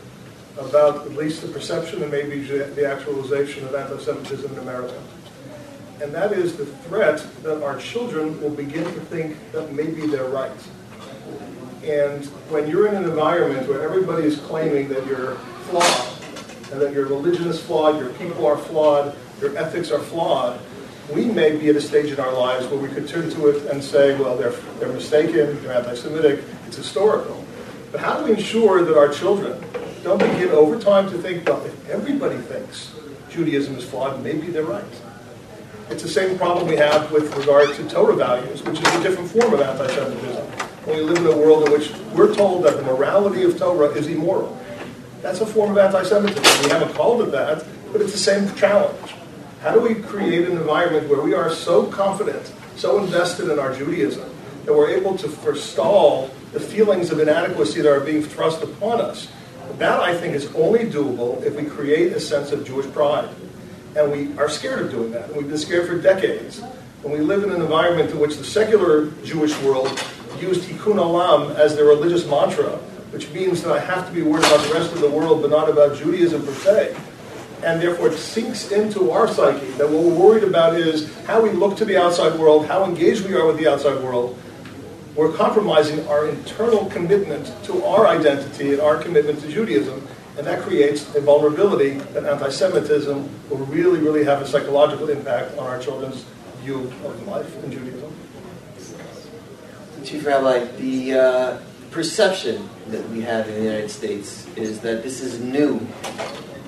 about 0.57 1.05
at 1.05 1.13
least 1.13 1.41
the 1.41 1.49
perception 1.49 2.01
and 2.01 2.11
maybe 2.11 2.39
the 2.41 2.85
actualization 2.85 3.65
of 3.65 3.75
anti-Semitism 3.75 4.51
in 4.51 4.59
America. 4.59 4.99
And 6.01 6.13
that 6.13 6.31
is 6.31 6.55
the 6.55 6.65
threat 6.65 7.25
that 7.43 7.61
our 7.63 7.77
children 7.77 8.41
will 8.41 8.49
begin 8.49 8.83
to 8.83 9.01
think 9.01 9.37
that 9.51 9.73
maybe 9.73 10.07
they're 10.07 10.29
right. 10.29 10.51
And 11.85 12.25
when 12.49 12.67
you're 12.67 12.87
in 12.87 12.95
an 12.95 13.03
environment 13.03 13.67
where 13.67 13.83
everybody 13.83 14.23
is 14.23 14.39
claiming 14.39 14.89
that 14.89 15.05
you're 15.05 15.35
flawed, 15.69 16.11
and 16.71 16.81
that 16.81 16.93
your 16.93 17.05
religion 17.05 17.47
is 17.47 17.61
flawed, 17.61 17.99
your 17.99 18.09
people 18.13 18.45
are 18.45 18.57
flawed, 18.57 19.15
your 19.39 19.55
ethics 19.55 19.91
are 19.91 19.99
flawed, 19.99 20.59
we 21.13 21.25
may 21.25 21.55
be 21.55 21.69
at 21.69 21.75
a 21.75 21.81
stage 21.81 22.11
in 22.11 22.19
our 22.19 22.33
lives 22.33 22.65
where 22.67 22.79
we 22.79 22.89
could 22.89 23.07
turn 23.07 23.29
to 23.29 23.47
it 23.49 23.69
and 23.69 23.83
say, 23.83 24.19
well, 24.19 24.35
they're, 24.35 24.51
they're 24.79 24.91
mistaken, 24.91 25.61
they're 25.61 25.73
anti-Semitic, 25.73 26.43
it's 26.65 26.77
historical. 26.77 27.45
But 27.91 28.01
how 28.01 28.17
do 28.17 28.25
we 28.25 28.31
ensure 28.31 28.83
that 28.83 28.97
our 28.97 29.09
children 29.09 29.63
don't 30.03 30.17
begin 30.17 30.49
over 30.49 30.79
time 30.79 31.09
to 31.11 31.17
think, 31.19 31.47
well, 31.47 31.63
if 31.63 31.89
everybody 31.89 32.37
thinks 32.37 32.95
Judaism 33.29 33.75
is 33.75 33.83
flawed, 33.83 34.23
maybe 34.23 34.47
they're 34.47 34.63
right. 34.63 34.83
It's 35.91 36.01
the 36.01 36.09
same 36.09 36.35
problem 36.39 36.67
we 36.67 36.77
have 36.77 37.11
with 37.11 37.35
regard 37.37 37.75
to 37.75 37.87
Torah 37.87 38.15
values, 38.15 38.63
which 38.63 38.79
is 38.79 38.87
a 38.87 39.03
different 39.03 39.29
form 39.29 39.53
of 39.53 39.61
anti-Semitism. 39.61 40.64
We 40.87 41.01
live 41.01 41.17
in 41.17 41.25
a 41.25 41.35
world 41.35 41.65
in 41.65 41.73
which 41.73 41.91
we're 42.13 42.35
told 42.35 42.63
that 42.65 42.77
the 42.77 42.83
morality 42.83 43.41
of 43.41 43.57
Torah 43.57 43.89
is 43.89 44.05
immoral. 44.05 44.55
That's 45.23 45.41
a 45.41 45.45
form 45.45 45.71
of 45.71 45.79
anti-Semitism. 45.79 46.63
We 46.63 46.69
haven't 46.69 46.93
called 46.93 47.23
it 47.23 47.31
that, 47.31 47.65
but 47.91 48.01
it's 48.01 48.11
the 48.11 48.19
same 48.19 48.53
challenge. 48.55 49.15
How 49.61 49.73
do 49.73 49.81
we 49.81 49.95
create 49.95 50.47
an 50.47 50.57
environment 50.57 51.09
where 51.09 51.21
we 51.21 51.33
are 51.33 51.49
so 51.49 51.87
confident, 51.87 52.53
so 52.75 53.03
invested 53.03 53.49
in 53.49 53.57
our 53.57 53.73
Judaism, 53.73 54.29
that 54.65 54.73
we're 54.73 54.91
able 54.91 55.17
to 55.17 55.27
forestall 55.27 56.29
the 56.53 56.59
feelings 56.59 57.09
of 57.09 57.19
inadequacy 57.19 57.81
that 57.81 57.91
are 57.91 58.01
being 58.01 58.21
thrust 58.21 58.61
upon 58.61 59.01
us? 59.01 59.27
That, 59.79 60.01
I 60.01 60.15
think, 60.15 60.35
is 60.35 60.53
only 60.53 60.81
doable 60.81 61.41
if 61.41 61.55
we 61.55 61.65
create 61.65 62.13
a 62.13 62.19
sense 62.19 62.51
of 62.51 62.63
Jewish 62.63 62.85
pride. 62.93 63.29
And 63.95 64.11
we 64.11 64.37
are 64.37 64.49
scared 64.49 64.85
of 64.85 64.91
doing 64.91 65.11
that. 65.13 65.29
And 65.29 65.37
we've 65.37 65.47
been 65.47 65.57
scared 65.57 65.87
for 65.87 65.99
decades. 65.99 66.61
And 67.03 67.11
we 67.11 67.19
live 67.19 67.43
in 67.43 67.51
an 67.51 67.61
environment 67.61 68.11
in 68.11 68.19
which 68.19 68.37
the 68.37 68.43
secular 68.43 69.09
Jewish 69.23 69.59
world 69.63 69.87
used 70.41 70.69
Tikkun 70.69 70.97
Olam 70.97 71.55
as 71.55 71.75
their 71.75 71.85
religious 71.85 72.25
mantra 72.25 72.79
which 73.15 73.31
means 73.31 73.63
that 73.63 73.71
I 73.71 73.79
have 73.79 74.05
to 74.07 74.13
be 74.13 74.21
worried 74.21 74.43
about 74.43 74.67
the 74.67 74.73
rest 74.73 74.91
of 74.91 74.99
the 74.99 75.09
world, 75.09 75.41
but 75.41 75.49
not 75.49 75.69
about 75.69 75.95
Judaism 75.95 76.45
per 76.45 76.53
se. 76.53 76.97
And 77.63 77.81
therefore, 77.81 78.09
it 78.09 78.17
sinks 78.17 78.71
into 78.71 79.09
our 79.09 79.25
psyche 79.29 79.71
that 79.77 79.89
what 79.89 80.03
we're 80.03 80.19
worried 80.19 80.43
about 80.43 80.75
is 80.75 81.15
how 81.23 81.41
we 81.41 81.49
look 81.51 81.77
to 81.77 81.85
the 81.85 81.95
outside 81.95 82.37
world, 82.37 82.65
how 82.65 82.83
engaged 82.83 83.25
we 83.25 83.33
are 83.33 83.47
with 83.47 83.57
the 83.57 83.69
outside 83.69 84.03
world. 84.03 84.37
We're 85.15 85.31
compromising 85.31 86.05
our 86.09 86.27
internal 86.27 86.87
commitment 86.87 87.53
to 87.63 87.85
our 87.85 88.05
identity 88.05 88.73
and 88.73 88.81
our 88.81 88.97
commitment 88.97 89.39
to 89.43 89.47
Judaism, 89.47 90.05
and 90.37 90.45
that 90.45 90.63
creates 90.63 91.15
a 91.15 91.21
vulnerability 91.21 91.91
that 92.11 92.25
anti 92.25 92.49
Semitism 92.49 93.29
will 93.49 93.65
really, 93.67 93.99
really 93.99 94.25
have 94.25 94.41
a 94.41 94.45
psychological 94.45 95.09
impact 95.09 95.57
on 95.57 95.67
our 95.67 95.79
children's 95.79 96.25
view 96.57 96.81
of 97.05 97.27
life 97.27 97.63
in 97.63 97.71
Judaism. 97.71 98.13
Chief 100.05 100.23
Rabbi, 100.23 100.65
the 100.77 101.13
uh, 101.13 101.57
perception 101.89 102.69
that 102.89 103.09
we 103.09 103.21
have 103.21 103.49
in 103.49 103.55
the 103.55 103.63
United 103.63 103.89
States 103.89 104.45
is 104.55 104.79
that 104.81 105.01
this 105.01 105.19
is 105.19 105.39
new, 105.39 105.81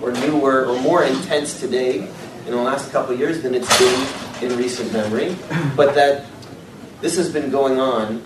or 0.02 0.12
newer, 0.12 0.66
or 0.66 0.82
more 0.82 1.04
intense 1.04 1.60
today 1.60 2.00
in 2.00 2.52
the 2.52 2.56
last 2.56 2.92
couple 2.92 3.14
of 3.14 3.20
years 3.20 3.44
than 3.44 3.54
it's 3.54 3.70
been 3.78 4.50
in 4.50 4.58
recent 4.58 4.92
memory, 4.92 5.36
but 5.76 5.94
that 5.94 6.26
this 7.02 7.16
has 7.16 7.32
been 7.32 7.52
going 7.52 7.80
on 7.80 8.24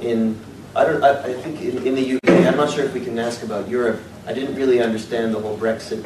in, 0.00 0.38
I, 0.76 0.84
don't, 0.84 1.02
I, 1.02 1.24
I 1.24 1.32
think 1.34 1.60
in, 1.60 1.84
in 1.84 1.94
the 1.96 2.14
UK, 2.14 2.46
I'm 2.46 2.56
not 2.56 2.70
sure 2.70 2.84
if 2.84 2.94
we 2.94 3.00
can 3.00 3.18
ask 3.18 3.42
about 3.42 3.68
Europe. 3.68 4.00
I 4.28 4.32
didn't 4.32 4.54
really 4.54 4.80
understand 4.80 5.34
the 5.34 5.40
whole 5.40 5.58
Brexit 5.58 6.04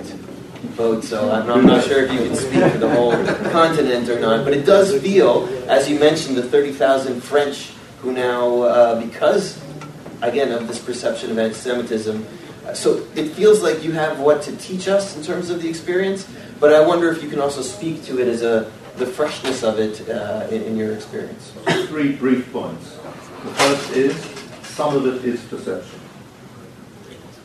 vote, 0.78 1.04
so 1.04 1.30
I'm 1.30 1.46
not, 1.46 1.58
I'm 1.58 1.66
not, 1.66 1.84
sure 1.84 2.04
if 2.04 2.10
you 2.10 2.20
can 2.20 2.34
speak 2.34 2.72
for 2.72 2.78
the 2.78 2.88
whole 2.88 3.12
continent 3.50 4.08
or 4.08 4.18
not. 4.18 4.44
But 4.44 4.54
it 4.54 4.64
does 4.64 4.98
feel, 5.02 5.46
as 5.68 5.90
you 5.90 5.98
mentioned, 5.98 6.38
the 6.38 6.42
30,000 6.42 7.20
French 7.20 7.72
who 8.02 8.12
now, 8.12 8.62
uh, 8.62 9.00
because 9.00 9.60
again, 10.22 10.52
of 10.52 10.68
this 10.68 10.78
perception 10.78 11.30
of 11.30 11.38
anti-Semitism. 11.38 12.26
So 12.74 13.06
it 13.16 13.30
feels 13.30 13.62
like 13.62 13.82
you 13.82 13.92
have 13.92 14.20
what 14.20 14.42
to 14.42 14.56
teach 14.56 14.86
us 14.86 15.16
in 15.16 15.22
terms 15.22 15.50
of 15.50 15.62
the 15.62 15.68
experience, 15.68 16.28
but 16.60 16.72
I 16.72 16.86
wonder 16.86 17.10
if 17.10 17.22
you 17.22 17.28
can 17.28 17.40
also 17.40 17.62
speak 17.62 18.04
to 18.04 18.20
it 18.20 18.28
as 18.28 18.42
a 18.42 18.70
the 18.96 19.06
freshness 19.06 19.62
of 19.62 19.78
it 19.78 20.08
uh, 20.10 20.46
in, 20.50 20.62
in, 20.62 20.76
your 20.76 20.92
experience. 20.92 21.54
Three 21.86 22.12
brief 22.12 22.52
points. 22.52 22.96
The 23.44 23.54
first 23.54 23.90
is 23.92 24.14
some 24.62 24.94
of 24.94 25.06
it 25.06 25.24
is 25.24 25.42
perception. 25.44 25.98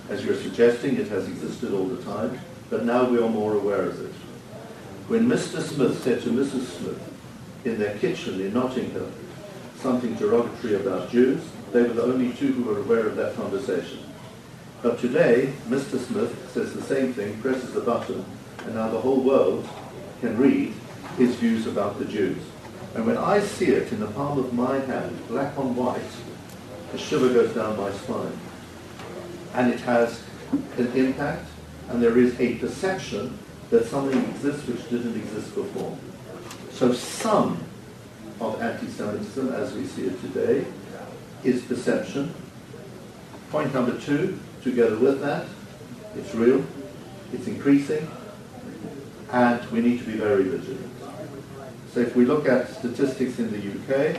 As 0.10 0.26
you're 0.26 0.36
suggesting, 0.36 0.98
it 0.98 1.08
has 1.08 1.28
existed 1.30 1.74
all 1.74 1.86
the 1.86 2.04
time, 2.04 2.39
but 2.70 2.84
now 2.84 3.08
we 3.08 3.20
are 3.20 3.30
more 3.30 3.54
aware 3.54 3.84
of 3.84 4.04
it. 4.04 4.12
When 5.08 5.28
Mr. 5.28 5.62
Smith 5.62 6.04
said 6.04 6.24
to 6.24 6.30
Mrs. 6.30 6.65
Smith 6.78 7.13
in 7.63 7.80
their 7.80 7.98
kitchen 8.00 8.41
in 8.41 8.54
Notting 8.54 8.91
Hill 8.91 9.10
something 9.82 10.15
derogatory 10.15 10.76
about 10.76 11.10
Jews, 11.10 11.42
they 11.71 11.84
were 11.84 11.94
the 11.94 12.04
only 12.04 12.34
two 12.34 12.54
who 12.54 12.63
were 12.63 12.80
aware 12.80 13.08
of 13.08 13.15
that 13.15 13.36
conversation. 13.36 14.00
But 14.82 15.00
today, 15.00 15.54
Mr. 15.67 16.00
Smith 16.00 16.52
says 16.54 16.73
the 16.73 16.82
same 16.82 17.13
thing, 17.13 17.42
presses 17.42 17.73
the 17.73 17.82
button, 17.82 18.23
and 18.60 18.76
now 18.76 18.90
the 18.90 19.00
whole 19.00 19.19
world 19.19 19.67
can 20.21 20.38
read 20.38 20.73
his 21.17 21.36
views 21.36 21.67
about 21.67 22.00
the 22.00 22.06
Jews. 22.06 22.42
And 22.94 23.06
when 23.06 23.17
I 23.17 23.40
see 23.40 23.65
it 23.65 23.92
in 23.92 24.00
the 24.00 24.08
palm 24.08 24.40
of 24.40 24.54
my 24.54 24.80
hand, 24.80 25.28
black 25.28 25.58
on 25.58 25.76
white, 25.76 26.02
a 26.94 26.98
shiver 26.98 27.30
goes 27.30 27.54
down 27.54 27.78
my 27.78 27.92
spine. 27.92 28.38
And 29.54 29.73
it 29.73 29.80
has 29.82 30.23
an 30.78 30.92
impact, 30.94 31.50
and 31.90 32.02
there 32.02 32.17
is 32.17 32.40
a 32.40 32.56
perception 32.56 33.38
that 33.69 33.86
something 33.86 34.23
exists 34.30 34.67
which 34.67 34.90
didn't 34.90 35.15
exist 35.17 35.54
before. 35.56 35.98
So 36.71 36.94
some 36.94 37.65
of 38.40 38.62
anti-Semitism, 38.62 39.54
as 39.54 39.73
we 39.73 39.86
see 39.86 40.06
it 40.08 40.19
today, 40.21 40.65
is 41.44 41.62
perception. 41.63 42.33
Point 43.52 43.73
number 43.73 43.98
two, 44.00 44.40
together 44.63 44.98
with 44.98 45.21
that, 45.21 45.46
it's 46.15 46.33
real, 46.36 46.63
it's 47.33 47.48
increasing, 47.48 48.08
and 49.31 49.63
we 49.71 49.81
need 49.81 50.00
to 50.00 50.06
be 50.06 50.13
very 50.13 50.44
vigilant. 50.44 50.92
So 51.94 52.02
if 52.02 52.15
we 52.15 52.25
look 52.25 52.48
at 52.48 52.69
statistics 52.69 53.40
in 53.40 53.52
the 53.52 53.60
UK, 53.60 54.17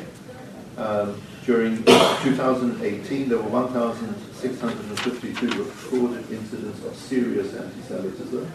Um, 0.77 1.23
during 1.47 1.83
2018, 1.85 3.29
there 3.31 3.39
were 3.39 3.49
1,652 3.49 5.49
recorded 5.49 6.31
incidents 6.31 6.85
of 6.85 6.95
serious 6.95 7.55
anti-Semitism. 7.55 8.53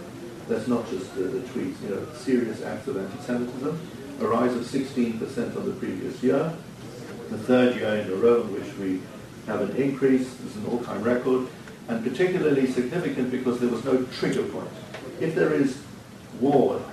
That's 0.47 0.67
not 0.67 0.87
just 0.89 1.15
the, 1.15 1.23
the 1.23 1.39
tweets, 1.39 1.81
you 1.81 1.89
know, 1.89 2.05
serious 2.13 2.61
acts 2.61 2.87
of 2.87 2.97
anti-Semitism. 2.97 3.79
A 4.21 4.27
rise 4.27 4.53
of 4.53 4.61
16% 4.61 5.57
on 5.57 5.65
the 5.65 5.71
previous 5.71 6.21
year. 6.21 6.53
The 7.31 7.39
third 7.39 7.75
year 7.75 7.95
in 7.95 8.11
a 8.11 8.15
row 8.15 8.43
in 8.43 8.53
which 8.53 8.71
we 8.77 9.01
have 9.47 9.61
an 9.61 9.75
increase. 9.75 10.27
Is 10.41 10.55
an 10.57 10.67
all-time 10.67 11.01
record. 11.01 11.47
And 11.87 12.03
particularly 12.03 12.71
significant 12.71 13.31
because 13.31 13.59
there 13.59 13.69
was 13.69 13.83
no 13.83 14.03
trigger 14.19 14.43
point. 14.43 14.69
If 15.19 15.33
there 15.33 15.51
is 15.51 15.81
war 16.39 16.83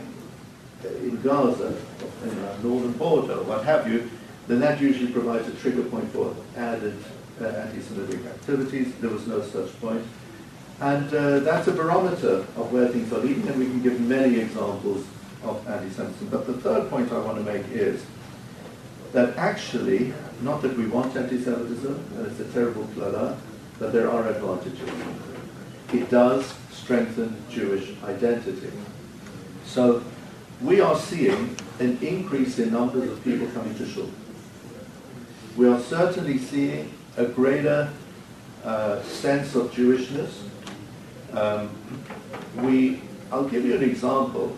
in 0.83 1.21
Gaza, 1.21 1.77
in 2.25 2.45
our 2.47 2.59
northern 2.63 2.93
border, 2.93 3.43
what 3.43 3.63
have 3.65 3.87
you, 3.87 4.11
then 4.47 4.61
that 4.61 4.81
usually 4.81 5.13
provides 5.13 5.47
a 5.49 5.53
trigger 5.57 5.83
point 5.83 6.11
for 6.13 6.35
added 6.57 6.97
uh, 7.43 7.45
anti-Semitic 7.45 8.25
activities. 8.25 8.95
There 9.03 9.11
was 9.11 9.27
no 9.27 9.43
such 9.43 9.79
point. 9.83 10.03
And 10.81 11.13
uh, 11.13 11.41
that's 11.41 11.69
a 11.69 11.73
barometer 11.73 12.47
of 12.57 12.73
where 12.73 12.89
things 12.89 13.13
are 13.13 13.19
leading, 13.19 13.47
and 13.49 13.59
we 13.59 13.67
can 13.67 13.83
give 13.83 14.01
many 14.01 14.39
examples 14.39 15.05
of 15.43 15.67
anti-Semitism. 15.69 16.29
But 16.29 16.47
the 16.47 16.55
third 16.55 16.91
point 16.91 17.13
I 17.13 17.19
want 17.19 17.39
to 17.39 17.45
make 17.45 17.67
is 17.69 18.05
that 19.13 19.37
actually, 19.37 20.13
not 20.43 20.63
that 20.63 20.77
we 20.77 20.87
want 20.87 21.17
anti-Semitism, 21.17 22.05
and 22.17 22.27
it's 22.27 22.41
a 22.41 22.53
terrible 22.53 22.85
klala, 22.95 23.37
but 23.79 23.93
there 23.93 24.11
are 24.11 24.29
advantages. 24.29 24.91
It 25.93 26.11
does 26.11 26.55
strengthen 26.71 27.37
Jewish 27.51 27.95
identity. 28.05 28.71
So 29.65 30.03
we 30.61 30.81
are 30.81 30.97
seeing 30.97 31.57
an 31.79 31.99
increase 32.03 32.59
in 32.59 32.73
numbers 32.73 33.11
of 33.11 33.23
people 33.25 33.47
coming 33.49 33.75
to 33.77 33.87
shul 33.87 34.11
we 35.59 35.67
are 35.67 35.81
certainly 35.81 36.39
seeing 36.39 36.89
a 37.17 37.25
greater 37.27 37.93
uh, 38.63 39.03
sense 39.03 39.57
of 39.57 39.73
Jewishness. 39.73 40.31
Um, 41.33 41.77
we, 42.59 43.01
I'll 43.33 43.49
give 43.49 43.65
you 43.65 43.75
an 43.75 43.83
example. 43.83 44.57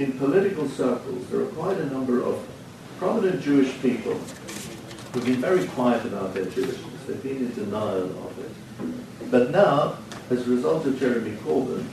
In 0.00 0.12
political 0.14 0.66
circles, 0.66 1.26
there 1.26 1.42
are 1.42 1.48
quite 1.48 1.76
a 1.76 1.84
number 1.84 2.24
of 2.24 2.48
prominent 2.96 3.42
Jewish 3.42 3.70
people 3.82 4.14
who've 4.14 5.26
been 5.26 5.42
very 5.42 5.66
quiet 5.66 6.06
about 6.06 6.32
their 6.32 6.46
Jewishness. 6.46 7.06
They've 7.06 7.22
been 7.22 7.36
in 7.36 7.52
denial 7.52 8.04
of 8.04 8.38
it. 8.38 9.30
But 9.30 9.50
now, 9.50 9.98
as 10.30 10.48
a 10.48 10.50
result 10.50 10.86
of 10.86 10.98
Jeremy 10.98 11.32
Corbyn, 11.44 11.84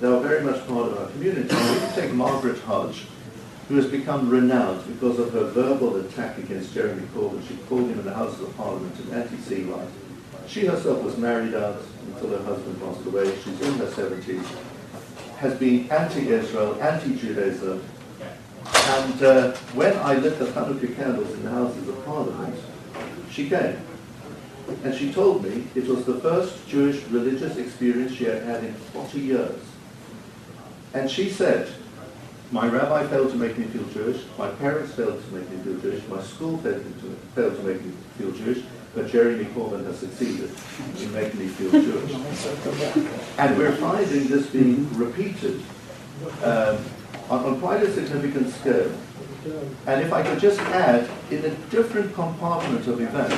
they 0.00 0.06
are 0.06 0.20
very 0.20 0.44
much 0.44 0.64
part 0.68 0.92
of 0.92 0.98
our 1.00 1.08
community. 1.08 1.52
You 1.52 1.88
take 1.96 2.12
Margaret 2.12 2.60
Hodge, 2.60 3.06
who 3.68 3.74
has 3.74 3.86
become 3.86 4.30
renowned 4.30 4.86
because 4.86 5.18
of 5.18 5.32
her 5.32 5.46
verbal 5.46 5.96
attack 5.96 6.38
against 6.38 6.72
Jeremy 6.72 7.08
Corbyn. 7.12 7.42
She 7.48 7.56
called 7.68 7.90
him 7.90 7.98
in 7.98 8.04
the 8.04 8.14
House 8.14 8.38
of 8.38 8.56
Parliament 8.56 8.94
an 9.00 9.22
anti-Semite. 9.22 9.88
She 10.46 10.66
herself 10.66 11.02
was 11.02 11.16
married 11.16 11.54
out 11.54 11.82
until 12.06 12.30
her 12.30 12.44
husband 12.44 12.80
passed 12.80 13.04
away. 13.06 13.36
She's 13.42 13.60
in 13.60 13.74
her 13.74 13.86
70s, 13.86 14.46
has 15.40 15.58
been 15.58 15.90
anti-Israel, 15.90 16.80
anti-Judaism. 16.82 17.82
And 18.66 19.22
uh, 19.22 19.52
when 19.72 19.96
I 19.96 20.16
lit 20.16 20.38
the 20.38 20.44
Hanukkah 20.44 20.94
candles 20.94 21.32
in 21.32 21.44
the 21.44 21.50
Houses 21.50 21.88
of 21.88 22.04
Parliament, 22.04 22.54
she 23.30 23.48
came. 23.48 23.78
And 24.84 24.94
she 24.94 25.10
told 25.14 25.42
me 25.42 25.64
it 25.74 25.86
was 25.86 26.04
the 26.04 26.20
first 26.20 26.68
Jewish 26.68 27.02
religious 27.04 27.56
experience 27.56 28.12
she 28.12 28.24
had 28.24 28.42
had 28.42 28.64
in 28.64 28.74
40 28.74 29.18
years. 29.18 29.60
And 30.92 31.10
she 31.10 31.30
said, 31.30 31.72
my 32.52 32.68
rabbi 32.68 33.06
failed 33.06 33.30
to 33.30 33.36
make 33.36 33.56
me 33.56 33.64
feel 33.64 33.84
Jewish. 33.94 34.22
My 34.36 34.50
parents 34.50 34.92
failed 34.92 35.24
to 35.24 35.34
make 35.34 35.48
me 35.50 35.56
feel 35.62 35.80
Jewish. 35.80 36.06
My 36.08 36.22
school 36.22 36.58
failed 36.58 36.82
to, 36.82 37.16
failed 37.34 37.56
to 37.56 37.62
make 37.62 37.82
me 37.82 37.92
feel 38.18 38.32
Jewish. 38.32 38.62
But 38.94 39.08
Jeremy 39.08 39.44
Corbyn 39.46 39.84
has 39.84 39.98
succeeded 39.98 40.50
in 41.00 41.12
making 41.12 41.38
me 41.38 41.46
feel 41.46 41.70
Jewish. 41.70 42.12
And 43.38 43.56
we're 43.56 43.76
finding 43.76 44.26
this 44.26 44.46
being 44.48 44.92
repeated 44.98 45.62
um, 46.42 46.78
on, 47.30 47.44
on 47.44 47.60
quite 47.60 47.82
a 47.82 47.92
significant 47.92 48.52
scale. 48.52 48.92
And 49.86 50.02
if 50.02 50.12
I 50.12 50.22
could 50.22 50.40
just 50.40 50.60
add, 50.60 51.08
in 51.30 51.44
a 51.44 51.50
different 51.70 52.12
compartment 52.14 52.86
of 52.88 53.00
events, 53.00 53.36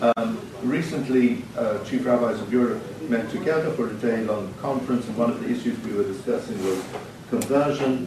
um, 0.00 0.40
recently 0.62 1.42
uh, 1.56 1.82
chief 1.84 2.04
rabbis 2.06 2.40
of 2.40 2.52
Europe 2.52 2.82
met 3.08 3.30
together 3.30 3.70
for 3.72 3.88
a 3.90 3.94
day-long 3.94 4.52
conference, 4.54 5.06
and 5.06 5.16
one 5.16 5.30
of 5.30 5.40
the 5.40 5.50
issues 5.50 5.78
we 5.84 5.92
were 5.92 6.02
discussing 6.02 6.62
was 6.64 6.82
conversion, 7.30 8.06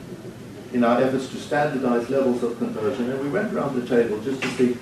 in 0.74 0.84
our 0.84 1.02
efforts 1.02 1.30
to 1.30 1.38
standardize 1.38 2.10
levels 2.10 2.44
of 2.44 2.58
conversion, 2.58 3.10
and 3.10 3.20
we 3.22 3.30
went 3.30 3.52
around 3.54 3.80
the 3.80 3.88
table 3.88 4.20
just 4.22 4.42
to 4.42 4.48
see 4.50 4.78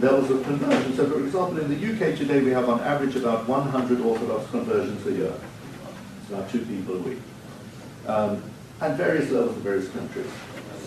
levels 0.00 0.30
of 0.30 0.42
conversion. 0.44 0.94
So, 0.94 1.08
for 1.08 1.24
example, 1.24 1.58
in 1.58 1.68
the 1.68 1.92
UK 1.92 2.16
today, 2.16 2.40
we 2.40 2.50
have 2.50 2.68
on 2.68 2.80
average 2.80 3.16
about 3.16 3.48
100 3.48 4.00
Orthodox 4.00 4.50
conversions 4.50 5.06
a 5.06 5.12
year. 5.12 5.34
It's 6.20 6.30
about 6.30 6.50
two 6.50 6.64
people 6.64 6.96
a 6.96 6.98
week. 6.98 7.18
Um, 8.06 8.42
and 8.80 8.96
various 8.96 9.30
levels 9.30 9.56
in 9.56 9.62
various 9.62 9.88
countries. 9.90 10.30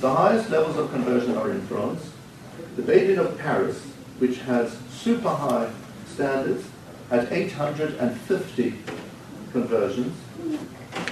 The 0.01 0.13
highest 0.13 0.49
levels 0.49 0.77
of 0.77 0.91
conversion 0.91 1.37
are 1.37 1.51
in 1.51 1.65
France. 1.67 2.11
The 2.75 2.81
Beit 2.81 3.17
of 3.17 3.37
Paris, 3.37 3.81
which 4.19 4.39
has 4.39 4.77
super 4.89 5.29
high 5.29 5.71
standards, 6.07 6.67
had 7.09 7.31
850 7.31 8.73
conversions 9.51 10.13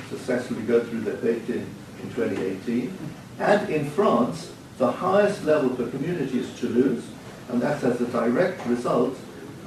successfully 0.10 0.64
go 0.64 0.84
through 0.84 1.02
the 1.02 1.14
date 1.14 1.48
in, 1.50 1.66
in 2.02 2.14
2018. 2.14 2.98
And 3.40 3.70
in 3.70 3.90
France, 3.90 4.52
the 4.78 4.92
highest 4.92 5.44
level 5.44 5.70
per 5.72 5.88
community 5.90 6.40
is 6.40 6.60
Toulouse, 6.60 7.04
and 7.50 7.62
that's 7.62 7.84
as 7.84 8.02
a 8.02 8.08
direct 8.08 8.66
result 8.68 9.18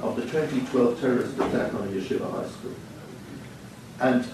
of 0.01 0.15
the 0.15 0.23
2012 0.23 1.01
terrorist 1.01 1.35
attack 1.35 1.73
on 1.73 1.87
yeshiva 1.89 2.31
high 2.31 2.47
school. 2.49 2.75
And 3.99 4.27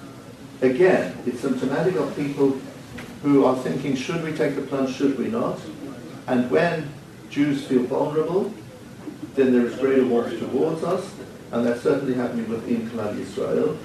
again, 0.61 1.17
it's 1.25 1.39
symptomatic 1.39 1.95
of 1.95 2.15
people 2.15 2.57
who 3.21 3.45
are 3.45 3.55
thinking, 3.57 3.95
should 3.95 4.23
we 4.23 4.33
take 4.33 4.55
the 4.55 4.61
plunge, 4.61 4.95
should 4.95 5.17
we 5.17 5.27
not? 5.27 5.59
And 6.27 6.51
when 6.51 6.91
Jews 7.29 7.65
feel 7.65 7.83
vulnerable, 7.83 8.53
then 9.35 9.53
there 9.53 9.65
is 9.65 9.75
greater 9.77 10.05
warmth 10.05 10.37
towards 10.39 10.83
us, 10.83 11.13
and 11.51 11.65
that's 11.65 11.81
certainly 11.81 12.13
happening 12.13 12.49
within 12.49 12.89
Klal 12.89 13.17
Israel. 13.17 13.77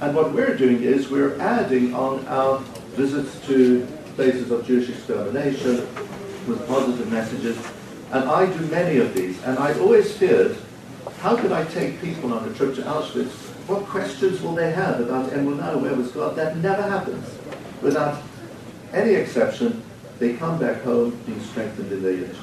And 0.00 0.14
what 0.14 0.32
we're 0.32 0.56
doing 0.56 0.82
is 0.82 1.10
we're 1.10 1.38
adding 1.40 1.94
on 1.94 2.26
our 2.28 2.58
visits 2.96 3.46
to 3.46 3.86
places 4.14 4.50
of 4.50 4.66
Jewish 4.66 4.88
extermination 4.88 5.76
with 6.46 6.66
positive 6.66 7.10
messages. 7.12 7.58
And 8.10 8.28
I 8.28 8.46
do 8.46 8.66
many 8.66 8.98
of 8.98 9.14
these. 9.14 9.42
And 9.42 9.58
I 9.58 9.78
always 9.78 10.16
feared, 10.16 10.56
how 11.20 11.36
could 11.36 11.52
I 11.52 11.64
take 11.66 12.00
people 12.00 12.32
on 12.32 12.48
a 12.48 12.54
trip 12.54 12.74
to 12.76 12.82
Auschwitz? 12.82 13.32
What 13.68 13.84
questions 13.84 14.40
will 14.40 14.54
they 14.54 14.70
have 14.70 15.00
about 15.00 15.30
Emunah, 15.30 15.80
where 15.80 15.94
was 15.94 16.10
God? 16.12 16.36
That 16.36 16.56
never 16.56 16.82
happens. 16.82 17.28
Without 17.82 18.22
any 18.92 19.14
exception, 19.14 19.82
they 20.18 20.34
come 20.34 20.58
back 20.58 20.82
home 20.82 21.18
being 21.26 21.40
strengthened 21.42 21.92
in 21.92 22.02
their 22.02 22.12
Yiddish. 22.12 22.36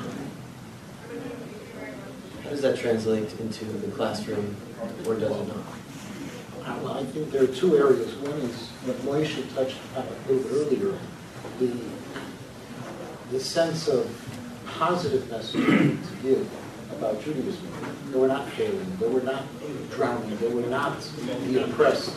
How 2.43 2.49
does 2.51 2.61
that 2.61 2.78
translate 2.78 3.34
into 3.39 3.66
the 3.66 3.88
classroom, 3.88 4.55
or 5.07 5.16
does 5.16 5.32
it 5.32 5.47
not? 5.47 5.57
Uh, 5.57 6.80
well, 6.84 6.93
I 6.93 7.03
think 7.05 7.32
there 7.32 7.43
are 7.43 7.47
two 7.47 7.76
areas. 7.76 8.13
One 8.16 8.39
is 8.41 8.70
what 8.86 8.97
Moishe 8.97 9.53
touched 9.55 9.78
upon 9.91 10.07
a 10.07 10.32
little 10.32 10.61
earlier, 10.61 10.99
the, 11.59 11.72
the 13.32 13.39
sense 13.39 13.88
of 13.88 14.05
positive 14.68 15.24
messaging 15.24 15.97
to 16.07 16.16
give 16.22 16.49
about 16.91 17.22
Judaism. 17.24 17.68
They 18.11 18.20
were 18.20 18.28
not 18.28 18.49
failing, 18.51 18.97
they 18.99 19.07
were 19.07 19.22
not 19.22 19.43
drowning, 19.91 20.38
they 20.38 20.47
were 20.47 20.68
not 20.68 21.01
the 21.01 21.66
oppressed, 21.66 22.16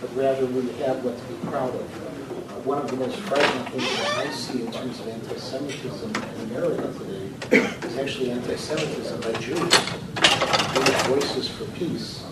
but 0.00 0.14
rather 0.16 0.46
we 0.46 0.68
have 0.78 1.04
what 1.04 1.16
to 1.18 1.24
be 1.24 1.34
proud 1.46 1.74
of. 1.74 1.80
Uh, 1.80 2.60
one 2.60 2.78
of 2.78 2.90
the 2.90 2.96
most 2.96 3.16
frightening 3.20 3.72
things 3.72 3.98
that 3.98 4.26
I 4.26 4.30
see 4.30 4.62
in 4.62 4.72
terms 4.72 5.00
of 5.00 5.08
anti-Semitism 5.08 6.10
in 6.14 6.40
America 6.50 6.92
today 6.98 7.66
is 7.86 7.98
actually 7.98 8.30
anti-Semitism 8.30 9.20
by 9.20 9.32
Jews. 9.40 9.74
Voices 11.06 11.48
for 11.48 11.64
Peace 11.72 12.22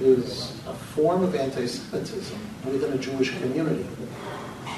is 0.00 0.50
a 0.66 0.74
form 0.74 1.22
of 1.22 1.34
anti-Semitism 1.34 2.38
within 2.64 2.92
a 2.92 2.98
Jewish 2.98 3.30
community. 3.38 3.86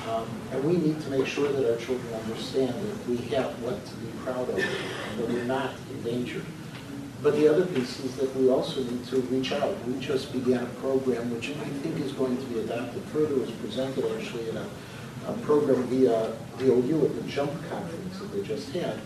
Um, 0.08 0.26
and 0.52 0.64
we 0.64 0.76
need 0.76 1.00
to 1.02 1.10
make 1.10 1.26
sure 1.26 1.52
that 1.52 1.70
our 1.70 1.78
children 1.78 2.14
understand 2.14 2.72
that 2.72 3.08
we 3.08 3.16
have 3.34 3.50
what 3.62 3.84
to 3.84 3.94
be 3.96 4.10
proud 4.24 4.48
of, 4.48 4.56
that 4.56 5.28
we're 5.28 5.44
not 5.44 5.74
endangered. 5.90 6.46
But 7.22 7.34
the 7.34 7.48
other 7.48 7.66
piece 7.66 8.00
is 8.00 8.16
that 8.16 8.34
we 8.36 8.48
also 8.48 8.82
need 8.84 9.04
to 9.06 9.20
reach 9.22 9.52
out. 9.52 9.76
We 9.86 9.98
just 9.98 10.32
began 10.32 10.62
a 10.62 10.80
program 10.80 11.34
which 11.34 11.50
I 11.50 11.68
think 11.82 11.98
is 12.00 12.12
going 12.12 12.36
to 12.38 12.44
be 12.44 12.60
adopted 12.60 13.02
further. 13.04 13.34
Was 13.34 13.50
presented 13.50 14.04
actually 14.16 14.48
in 14.48 14.56
a, 14.56 14.66
a 15.26 15.32
program 15.38 15.82
via 15.84 16.32
the 16.58 16.72
OU 16.72 17.04
at 17.06 17.14
the 17.16 17.28
JUMP 17.28 17.52
conference 17.68 18.18
that 18.20 18.32
they 18.32 18.42
just 18.42 18.70
had, 18.70 18.98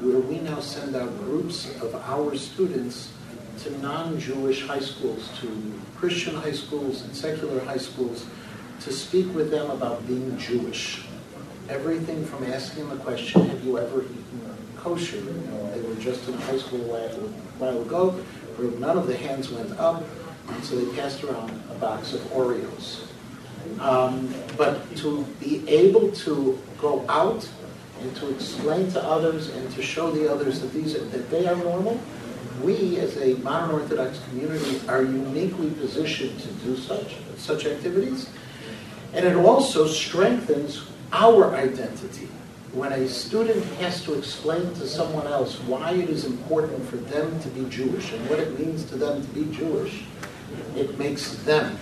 where 0.00 0.20
we 0.20 0.38
now 0.40 0.60
send 0.60 0.94
out 0.94 1.08
groups 1.20 1.74
of 1.80 1.94
our 1.94 2.36
students 2.36 3.12
to 3.60 3.76
non-Jewish 3.80 4.66
high 4.66 4.78
schools, 4.78 5.30
to 5.40 5.80
Christian 5.96 6.36
high 6.36 6.52
schools 6.52 7.02
and 7.02 7.16
secular 7.16 7.60
high 7.64 7.78
schools, 7.78 8.26
to 8.80 8.92
speak 8.92 9.32
with 9.34 9.50
them 9.50 9.70
about 9.70 10.06
being 10.06 10.36
Jewish. 10.38 11.02
everything 11.68 12.24
from 12.24 12.44
asking 12.44 12.88
the 12.88 12.96
question, 12.96 13.46
have 13.46 13.62
you 13.62 13.78
ever 13.78 14.02
eaten 14.02 14.56
kosher? 14.76 15.16
You 15.18 15.32
know, 15.50 15.70
they 15.70 15.82
were 15.86 15.94
just 15.96 16.26
in 16.26 16.34
high 16.34 16.56
school 16.56 16.80
a 16.80 17.10
while, 17.58 17.82
ago, 17.82 18.10
where 18.56 18.70
none 18.78 18.96
of 18.96 19.06
the 19.06 19.16
hands 19.16 19.50
went 19.50 19.78
up, 19.78 20.02
and 20.48 20.64
so 20.64 20.76
they 20.76 20.96
passed 20.96 21.22
around 21.24 21.50
a 21.70 21.74
box 21.74 22.14
of 22.14 22.20
Oreos. 22.32 23.04
Um, 23.80 24.32
but 24.56 24.96
to 24.96 25.24
be 25.40 25.68
able 25.68 26.10
to 26.12 26.58
go 26.78 27.04
out 27.08 27.46
and 28.00 28.16
to 28.16 28.30
explain 28.30 28.90
to 28.92 29.02
others 29.04 29.50
and 29.50 29.70
to 29.72 29.82
show 29.82 30.10
the 30.10 30.32
others 30.32 30.60
that 30.60 30.72
these 30.72 30.94
that 30.94 31.30
they 31.30 31.46
are 31.46 31.56
normal, 31.56 32.00
we 32.62 32.96
as 32.98 33.16
a 33.18 33.34
modern 33.42 33.70
Orthodox 33.72 34.20
community 34.28 34.80
are 34.88 35.02
uniquely 35.02 35.70
positioned 35.70 36.40
to 36.40 36.48
do 36.64 36.76
such 36.76 37.16
such 37.36 37.66
activities. 37.66 38.30
And 39.18 39.26
it 39.26 39.34
also 39.34 39.88
strengthens 39.88 40.84
our 41.12 41.52
identity. 41.56 42.28
When 42.72 42.92
a 42.92 43.08
student 43.08 43.64
has 43.80 44.04
to 44.04 44.16
explain 44.16 44.62
to 44.74 44.86
someone 44.86 45.26
else 45.26 45.58
why 45.62 45.90
it 45.94 46.08
is 46.08 46.24
important 46.24 46.88
for 46.88 46.98
them 46.98 47.40
to 47.40 47.48
be 47.48 47.68
Jewish 47.68 48.12
and 48.12 48.30
what 48.30 48.38
it 48.38 48.56
means 48.60 48.84
to 48.84 48.96
them 48.96 49.20
to 49.20 49.28
be 49.30 49.52
Jewish, 49.52 50.04
it 50.76 50.96
makes 51.00 51.34
them 51.42 51.76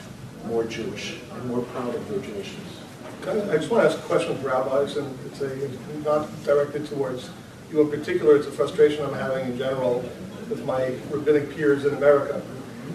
more 0.47 0.65
Jewish 0.65 1.19
and 1.35 1.45
more 1.45 1.61
proud 1.61 1.95
of 1.95 2.09
their 2.09 2.21
Jewishness. 2.21 3.51
I 3.51 3.59
just 3.59 3.71
want 3.71 3.83
to 3.83 3.91
ask 3.91 3.99
a 3.99 4.07
question 4.09 4.33
of 4.33 4.43
rabbis, 4.43 4.97
and 4.97 5.19
it's 5.27 5.43
a, 5.43 5.69
not 6.07 6.29
directed 6.43 6.87
towards 6.87 7.29
you 7.71 7.83
in 7.83 7.91
particular, 7.91 8.37
it's 8.37 8.47
a 8.47 8.51
frustration 8.51 9.05
I'm 9.05 9.13
having 9.13 9.45
in 9.45 9.59
general 9.59 10.09
with 10.49 10.65
my 10.65 10.95
rabbinic 11.11 11.55
peers 11.55 11.85
in 11.85 11.93
America. 11.97 12.41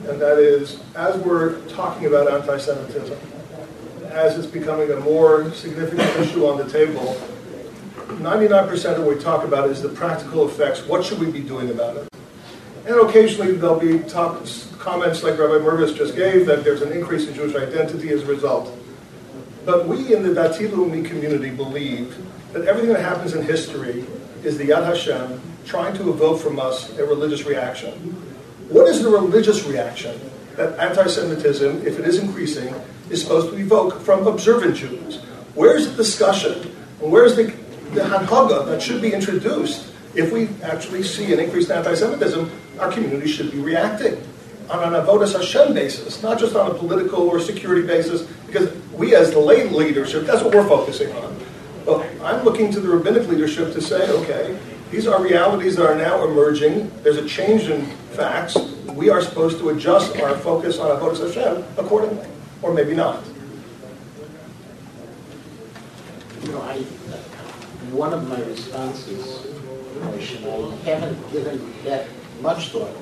And 0.08 0.20
that 0.20 0.40
is, 0.40 0.82
as 0.96 1.16
we're 1.18 1.60
talking 1.68 2.08
about 2.08 2.32
anti-Semitism, 2.32 3.20
as 4.12 4.38
it's 4.38 4.48
becoming 4.48 4.92
a 4.92 5.00
more 5.00 5.52
significant 5.54 6.10
issue 6.18 6.46
on 6.46 6.58
the 6.58 6.70
table, 6.70 7.16
99% 8.08 8.98
of 8.98 9.06
what 9.06 9.16
we 9.16 9.22
talk 9.22 9.44
about 9.46 9.70
is 9.70 9.82
the 9.82 9.90
practical 9.90 10.48
effects. 10.48 10.86
What 10.86 11.04
should 11.04 11.20
we 11.20 11.32
be 11.32 11.40
doing 11.40 11.70
about 11.70 11.98
it? 11.98 12.08
And 12.86 12.96
occasionally 13.00 13.54
there'll 13.54 13.80
be 13.80 14.00
comments 14.80 15.24
like 15.24 15.40
Rabbi 15.40 15.64
Mirvis 15.64 15.96
just 15.96 16.16
gave 16.16 16.46
that 16.48 16.64
there's 16.64 16.82
an 16.82 16.92
increase 16.92 17.28
in 17.28 17.34
Jewish 17.34 17.56
identity 17.56 18.10
as 18.10 18.24
a 18.24 18.26
result. 18.26 18.78
But 19.66 19.88
we 19.88 20.14
in 20.14 20.24
the 20.24 20.30
Dati 20.30 20.68
Leumi 20.68 21.06
community 21.06 21.52
believe 21.52 22.18
that 22.54 22.66
everything 22.66 22.92
that 22.94 23.02
happens 23.02 23.34
in 23.34 23.44
history 23.46 24.06
is 24.44 24.58
the 24.58 24.70
Yad 24.70 24.84
Hashem 24.84 25.40
trying 25.66 25.96
to 25.96 26.10
evoke 26.10 26.42
from 26.42 26.60
us 26.60 26.98
a 26.98 27.06
religious 27.06 27.46
reaction. 27.46 27.94
What 28.70 28.88
is 28.88 29.04
the 29.04 29.10
religious 29.10 29.64
reaction 29.66 30.20
that 30.58 30.78
anti-Semitism, 30.80 31.86
if 31.86 32.00
it 32.00 32.06
is 32.06 32.18
increasing, 32.18 32.74
is 33.12 33.22
supposed 33.22 33.50
to 33.52 33.58
evoke 33.58 34.02
from 34.02 34.26
observant 34.26 34.76
Jews? 34.76 35.22
Where's 35.54 35.90
the 35.90 35.96
discussion? 35.96 36.64
Where's 37.00 37.36
the, 37.36 37.44
the 37.94 38.02
hanhaga 38.02 38.66
that 38.68 38.82
should 38.82 39.02
be 39.02 39.14
introduced 39.14 39.92
if 40.16 40.32
we 40.32 40.50
actually 40.64 41.04
see 41.04 41.34
an 41.34 41.40
increase 41.40 41.70
in 41.70 41.78
anti-Semitism? 41.78 42.50
Our 42.80 42.92
community 42.92 43.28
should 43.28 43.52
be 43.52 43.60
reacting 43.60 44.22
on 44.70 44.94
an 44.94 45.02
avodas 45.02 45.34
Hashem 45.34 45.74
basis, 45.74 46.24
not 46.24 46.40
just 46.40 46.56
on 46.56 46.72
a 46.72 46.74
political 46.74 47.28
or 47.28 47.40
security 47.40 47.86
basis, 47.86 48.22
because 48.48 48.74
we 48.94 49.16
as 49.16 49.32
the 49.32 49.40
lay 49.40 49.68
leadership, 49.70 50.26
that's 50.26 50.42
what 50.44 50.54
we're 50.56 50.68
focusing 50.68 51.12
on. 51.14 51.38
But 51.86 52.08
I'm 52.24 52.44
looking 52.46 52.72
to 52.72 52.80
the 52.80 52.88
rabbinic 52.90 53.28
leadership 53.28 53.74
to 53.74 53.82
say, 53.82 54.10
okay, 54.10 54.58
these 54.92 55.08
are 55.08 55.22
realities 55.22 55.76
that 55.76 55.86
are 55.86 55.96
now 55.96 56.24
emerging. 56.24 56.92
There's 57.02 57.18
a 57.18 57.28
change 57.28 57.64
in 57.64 57.86
facts. 58.12 58.56
We 58.94 59.10
are 59.10 59.22
supposed 59.22 59.58
to 59.60 59.70
adjust 59.70 60.16
our 60.18 60.38
focus 60.38 60.80
on 60.80 60.98
avodas 60.98 61.26
Hashem 61.26 61.64
accordingly, 61.78 62.28
or 62.62 62.74
maybe 62.74 62.94
not. 62.94 63.24
You 66.44 66.52
know, 66.54 66.62
I, 66.62 66.80
one 67.92 68.14
of 68.14 68.28
my 68.28 68.40
responses, 68.42 69.48
I 70.02 70.76
haven't 70.86 71.32
given 71.32 71.74
that 71.84 72.08
much 72.42 72.70
thought 72.70 72.96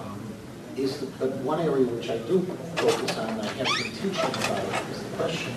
um, 0.00 0.20
is, 0.76 0.98
the, 0.98 1.06
but 1.18 1.30
one 1.38 1.60
area 1.60 1.86
which 1.86 2.10
I 2.10 2.18
do 2.18 2.40
focus 2.76 3.16
on, 3.18 3.28
and 3.30 3.42
I 3.42 3.46
have 3.46 3.66
been 3.66 3.92
teaching 3.92 4.10
about, 4.10 4.90
is 4.90 5.02
the 5.02 5.16
question 5.16 5.52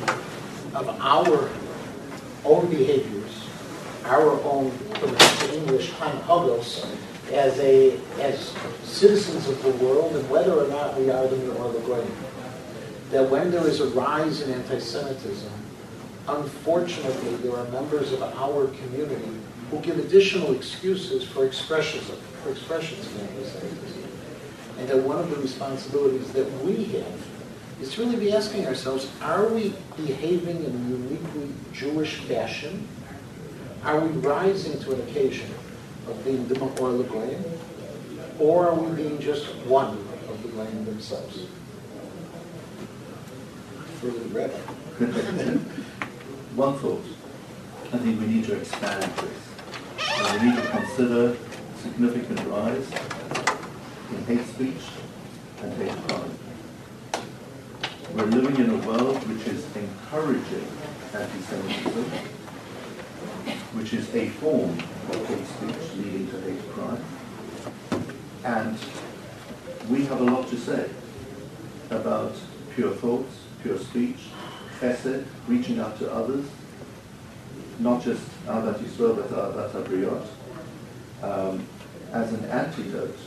of 0.76 0.90
our 1.02 1.50
own 2.46 2.70
behaviors, 2.70 3.48
our 4.06 4.32
own, 4.44 4.72
English, 5.54 5.92
hanhagos, 5.92 6.86
as 7.32 7.58
a 7.60 7.98
as 8.20 8.54
citizens 8.84 9.48
of 9.48 9.62
the 9.64 9.72
world, 9.84 10.16
and 10.16 10.30
whether 10.30 10.54
or 10.54 10.68
not 10.68 11.00
we 11.00 11.10
are 11.10 11.28
them 11.28 11.58
or 11.58 11.72
the 11.72 11.80
great. 11.80 12.06
That 13.12 13.30
when 13.30 13.52
there 13.52 13.68
is 13.68 13.82
a 13.82 13.88
rise 13.88 14.42
in 14.42 14.52
anti-Semitism, 14.52 15.52
unfortunately, 16.28 17.36
there 17.38 17.58
are 17.58 17.66
members 17.66 18.12
of 18.14 18.24
our 18.24 18.68
community 18.68 19.38
who 19.70 19.80
give 19.80 20.00
additional 20.00 20.54
excuses 20.54 21.28
for 21.28 21.46
expressions 21.46 22.10
of, 22.10 22.18
for 22.44 22.52
expressions 22.52 23.06
of 23.06 23.22
anti-Semitism 23.22 24.02
and 24.82 24.90
that 24.90 24.98
one 24.98 25.20
of 25.20 25.30
the 25.30 25.36
responsibilities 25.36 26.32
that 26.32 26.52
we 26.64 26.86
have 26.86 27.28
is 27.80 27.94
to 27.94 28.02
really 28.02 28.16
be 28.16 28.34
asking 28.34 28.66
ourselves, 28.66 29.08
are 29.22 29.48
we 29.48 29.76
behaving 29.96 30.64
in 30.64 30.72
a 30.72 30.90
uniquely 30.90 31.50
Jewish 31.72 32.16
fashion? 32.22 32.88
Are 33.84 34.00
we 34.00 34.10
rising 34.22 34.80
to 34.80 34.94
an 34.94 35.02
occasion 35.02 35.50
of 36.08 36.24
being 36.26 36.48
the 36.48 36.60
or 36.60 36.68
Legoyim? 36.68 37.44
Or 38.40 38.70
are 38.70 38.74
we 38.74 39.04
being 39.04 39.20
just 39.20 39.46
one 39.66 40.00
of 40.30 40.42
the 40.42 40.50
Goyim 40.50 40.86
themselves? 40.86 41.46
Rabbi. 44.04 44.54
one 46.56 46.76
thought. 46.80 47.06
I 47.94 47.98
think 48.00 48.20
we 48.20 48.26
need 48.26 48.46
to 48.46 48.58
expand 48.58 49.04
this. 49.04 49.40
And 50.18 50.42
we 50.42 50.48
need 50.48 50.56
to 50.56 50.70
consider 50.70 51.38
significant 51.78 52.40
rise 52.48 52.92
in 54.10 54.26
hate 54.26 54.48
speech 54.48 54.82
and 55.62 55.74
hate 55.74 55.96
crime. 56.08 56.32
We're 58.16 58.26
living 58.26 58.66
in 58.66 58.72
a 58.72 58.88
world 58.88 59.18
which 59.30 59.46
is 59.48 59.64
encouraging 59.76 60.68
anti-Semitism, 61.14 62.12
which 63.74 63.94
is 63.94 64.16
a 64.16 64.30
form 64.30 64.80
of 65.10 65.28
hate 65.28 65.46
speech 65.46 65.98
leading 65.98 66.28
to 66.32 66.42
hate 66.42 66.72
crime. 66.72 67.04
And 68.44 68.80
we 69.90 70.06
have 70.06 70.22
a 70.22 70.24
lot 70.24 70.48
to 70.50 70.58
say 70.58 70.90
about 71.92 72.36
pure 72.74 72.92
thoughts, 72.94 73.41
pure 73.62 73.78
speech, 73.78 74.18
chesed, 74.80 75.26
reaching 75.48 75.80
out 75.80 75.98
to 76.00 76.12
others, 76.12 76.46
not 77.80 78.04
just 78.04 78.24
Ahavat 78.46 78.80
Yisrael, 78.80 79.16
but 79.16 79.30
Ahavat 79.30 79.72
Habriot, 79.72 80.28
um, 81.24 81.66
as 82.12 82.34
an 82.34 82.46
antidote 82.46 83.18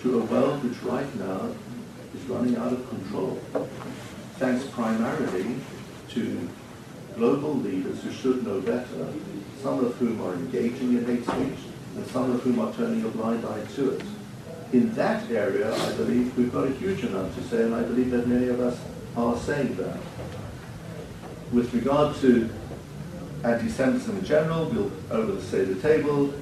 to 0.00 0.20
a 0.20 0.24
world 0.24 0.62
which 0.64 0.82
right 0.82 1.14
now 1.16 1.48
is 2.14 2.22
running 2.24 2.56
out 2.56 2.72
of 2.72 2.88
control, 2.88 3.40
thanks 4.38 4.64
primarily 4.66 5.56
to 6.10 6.48
global 7.14 7.54
leaders 7.54 8.02
who 8.02 8.10
should 8.10 8.44
know 8.44 8.60
better, 8.60 9.12
some 9.62 9.84
of 9.84 9.94
whom 9.96 10.20
are 10.22 10.34
engaging 10.34 10.96
in 10.96 11.06
hate 11.06 11.24
speech, 11.24 11.58
and 11.96 12.06
some 12.06 12.30
of 12.30 12.42
whom 12.42 12.58
are 12.58 12.72
turning 12.74 13.04
a 13.04 13.08
blind 13.08 13.44
eye 13.44 13.64
to 13.76 13.90
it. 13.90 14.02
In 14.72 14.92
that 14.94 15.30
area, 15.30 15.72
I 15.72 15.92
believe 15.92 16.36
we've 16.36 16.52
got 16.52 16.66
a 16.66 16.72
huge 16.72 17.04
amount 17.04 17.34
to 17.36 17.42
say, 17.44 17.62
and 17.62 17.74
I 17.74 17.82
believe 17.82 18.10
that 18.10 18.26
many 18.26 18.48
of 18.48 18.60
us 18.60 18.78
are 19.16 19.36
saying 19.36 19.76
that. 19.76 19.98
With 21.52 21.72
regard 21.74 22.16
to 22.16 22.48
anti-Semitism 23.44 24.18
in 24.18 24.24
general, 24.24 24.66
we'll 24.66 24.90
over 25.10 25.32
the 25.32 25.80
table, 25.82 26.32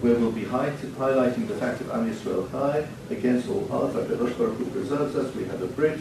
where 0.00 0.14
we'll 0.16 0.32
be 0.32 0.42
highlighting 0.42 1.48
the 1.48 1.54
fact 1.54 1.80
of 1.80 1.90
Am 1.90 2.10
Yisrael 2.10 2.50
Chai 2.50 2.86
against 3.10 3.48
all 3.48 3.68
odds. 3.70 3.94
HaKadosh 3.94 4.36
Baruch 4.38 4.58
Hu 4.58 4.64
preserves 4.66 5.16
us. 5.16 5.34
We 5.34 5.44
have 5.44 5.62
a 5.62 5.66
bridge, 5.66 6.00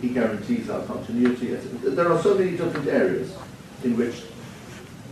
He 0.00 0.08
guarantees 0.10 0.68
our 0.68 0.82
continuity. 0.84 1.54
There 1.54 2.12
are 2.12 2.22
so 2.22 2.34
many 2.34 2.52
different 2.52 2.88
areas 2.88 3.32
in 3.84 3.96
which 3.96 4.22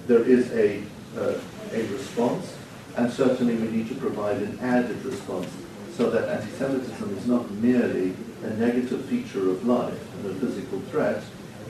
there 0.07 0.23
is 0.23 0.51
a, 0.53 0.83
uh, 1.17 1.39
a 1.73 1.83
response, 1.89 2.55
and 2.97 3.11
certainly 3.11 3.55
we 3.55 3.69
need 3.69 3.89
to 3.89 3.95
provide 3.95 4.37
an 4.39 4.59
added 4.61 5.03
response 5.05 5.49
so 5.97 6.11
that 6.11 6.29
anti-Semitism 6.29 7.17
is 7.17 7.27
not 7.27 7.49
merely 7.53 8.15
a 8.43 8.51
negative 8.55 9.05
feature 9.07 9.51
of 9.51 9.65
life 9.67 10.15
and 10.17 10.27
a 10.27 10.35
physical 10.35 10.81
threat 10.91 11.23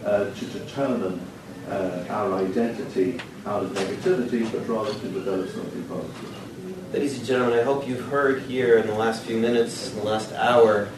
uh, 0.04 0.30
to 0.30 0.46
determine 0.46 1.20
uh, 1.68 2.04
our 2.08 2.34
identity 2.38 3.20
out 3.46 3.62
of 3.62 3.70
negativity, 3.72 4.50
but 4.50 4.66
rather 4.68 4.92
to 4.92 5.08
develop 5.08 5.48
something 5.50 5.84
positive. 5.84 6.92
Ladies 6.92 7.18
and 7.18 7.26
gentlemen, 7.26 7.58
I 7.58 7.62
hope 7.62 7.86
you've 7.86 8.06
heard 8.06 8.42
here 8.42 8.78
in 8.78 8.86
the 8.86 8.94
last 8.94 9.24
few 9.24 9.36
minutes, 9.36 9.90
in 9.90 9.98
the 9.98 10.04
last 10.04 10.32
hour, 10.32 10.88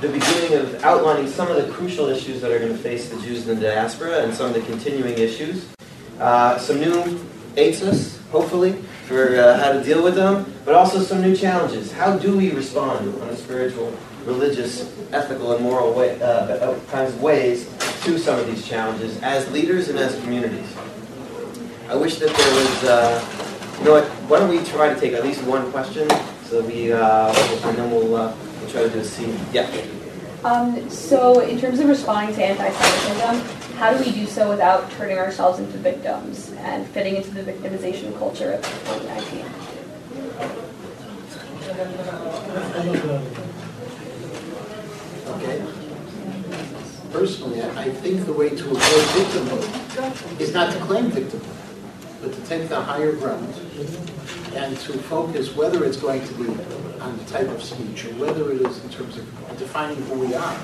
the 0.00 0.08
beginning 0.08 0.58
of 0.58 0.82
outlining 0.84 1.28
some 1.28 1.48
of 1.48 1.56
the 1.56 1.72
crucial 1.72 2.08
issues 2.08 2.40
that 2.40 2.50
are 2.50 2.58
going 2.58 2.72
to 2.72 2.78
face 2.78 3.08
the 3.08 3.20
Jews 3.20 3.46
in 3.46 3.58
the 3.58 3.66
diaspora 3.68 4.24
and 4.24 4.34
some 4.34 4.46
of 4.46 4.54
the 4.54 4.62
continuing 4.62 5.16
issues. 5.18 5.66
Uh, 6.18 6.58
some 6.58 6.80
new 6.80 7.02
eitzes, 7.56 8.20
hopefully, 8.30 8.82
for 9.06 9.36
uh, 9.36 9.58
how 9.58 9.72
to 9.72 9.82
deal 9.82 10.02
with 10.02 10.14
them, 10.14 10.50
but 10.64 10.74
also 10.74 11.00
some 11.00 11.20
new 11.20 11.36
challenges. 11.36 11.92
How 11.92 12.16
do 12.16 12.36
we 12.36 12.50
respond 12.52 13.14
on 13.22 13.28
a 13.28 13.36
spiritual, 13.36 13.96
religious, 14.24 14.90
ethical, 15.12 15.54
and 15.54 15.62
moral 15.62 15.92
way, 15.92 16.20
uh, 16.22 16.26
uh, 16.26 16.80
kinds 16.90 17.12
of 17.12 17.22
ways 17.22 17.68
to 18.04 18.18
some 18.18 18.38
of 18.38 18.46
these 18.46 18.66
challenges 18.66 19.20
as 19.22 19.50
leaders 19.50 19.88
and 19.88 19.98
as 19.98 20.18
communities? 20.20 20.74
I 21.88 21.96
wish 21.96 22.16
that 22.16 22.34
there 22.34 22.54
was, 22.54 22.84
uh, 22.84 23.78
you 23.78 23.84
know 23.84 23.92
what, 23.92 24.04
why 24.28 24.38
don't 24.38 24.48
we 24.48 24.64
try 24.64 24.92
to 24.92 24.98
take 24.98 25.12
at 25.12 25.22
least 25.22 25.42
one 25.44 25.70
question, 25.70 26.08
so 26.44 26.62
we, 26.62 26.92
uh, 26.92 27.32
and 27.32 27.76
then 27.76 27.90
we'll, 27.90 28.16
uh, 28.16 28.34
we'll 28.60 28.70
try 28.70 28.82
to 28.82 28.88
do 28.88 29.00
a 29.00 29.04
scene. 29.04 29.38
Yeah. 29.52 29.70
Um, 30.44 30.88
so, 30.90 31.40
in 31.40 31.58
terms 31.58 31.80
of 31.80 31.88
responding 31.88 32.34
to 32.36 32.44
anti-Semitism, 32.44 33.63
how 33.76 33.92
do 33.92 34.04
we 34.04 34.12
do 34.12 34.26
so 34.26 34.48
without 34.48 34.90
turning 34.92 35.18
ourselves 35.18 35.58
into 35.58 35.76
victims 35.78 36.52
and 36.58 36.86
fitting 36.88 37.16
into 37.16 37.30
the 37.30 37.42
victimization 37.42 38.16
culture 38.18 38.52
of 38.52 38.62
2019? 38.62 39.44
Okay? 45.26 45.64
Personally, 47.10 47.62
I 47.62 47.90
think 47.90 48.26
the 48.26 48.32
way 48.32 48.50
to 48.50 48.64
avoid 48.70 49.04
victimhood 49.14 50.40
is 50.40 50.52
not 50.52 50.72
to 50.72 50.78
claim 50.80 51.10
victimhood, 51.10 51.56
but 52.22 52.32
to 52.32 52.40
take 52.42 52.68
the 52.68 52.80
higher 52.80 53.12
ground 53.12 53.54
and 54.54 54.76
to 54.78 54.98
focus 54.98 55.54
whether 55.56 55.84
it's 55.84 55.96
going 55.96 56.24
to 56.26 56.34
be 56.34 56.46
on 57.00 57.16
the 57.18 57.24
type 57.24 57.48
of 57.48 57.62
speech 57.62 58.04
or 58.06 58.14
whether 58.14 58.52
it 58.52 58.62
is 58.62 58.82
in 58.84 58.90
terms 58.90 59.16
of 59.16 59.58
defining 59.58 60.00
who 60.06 60.20
we 60.20 60.34
are. 60.34 60.56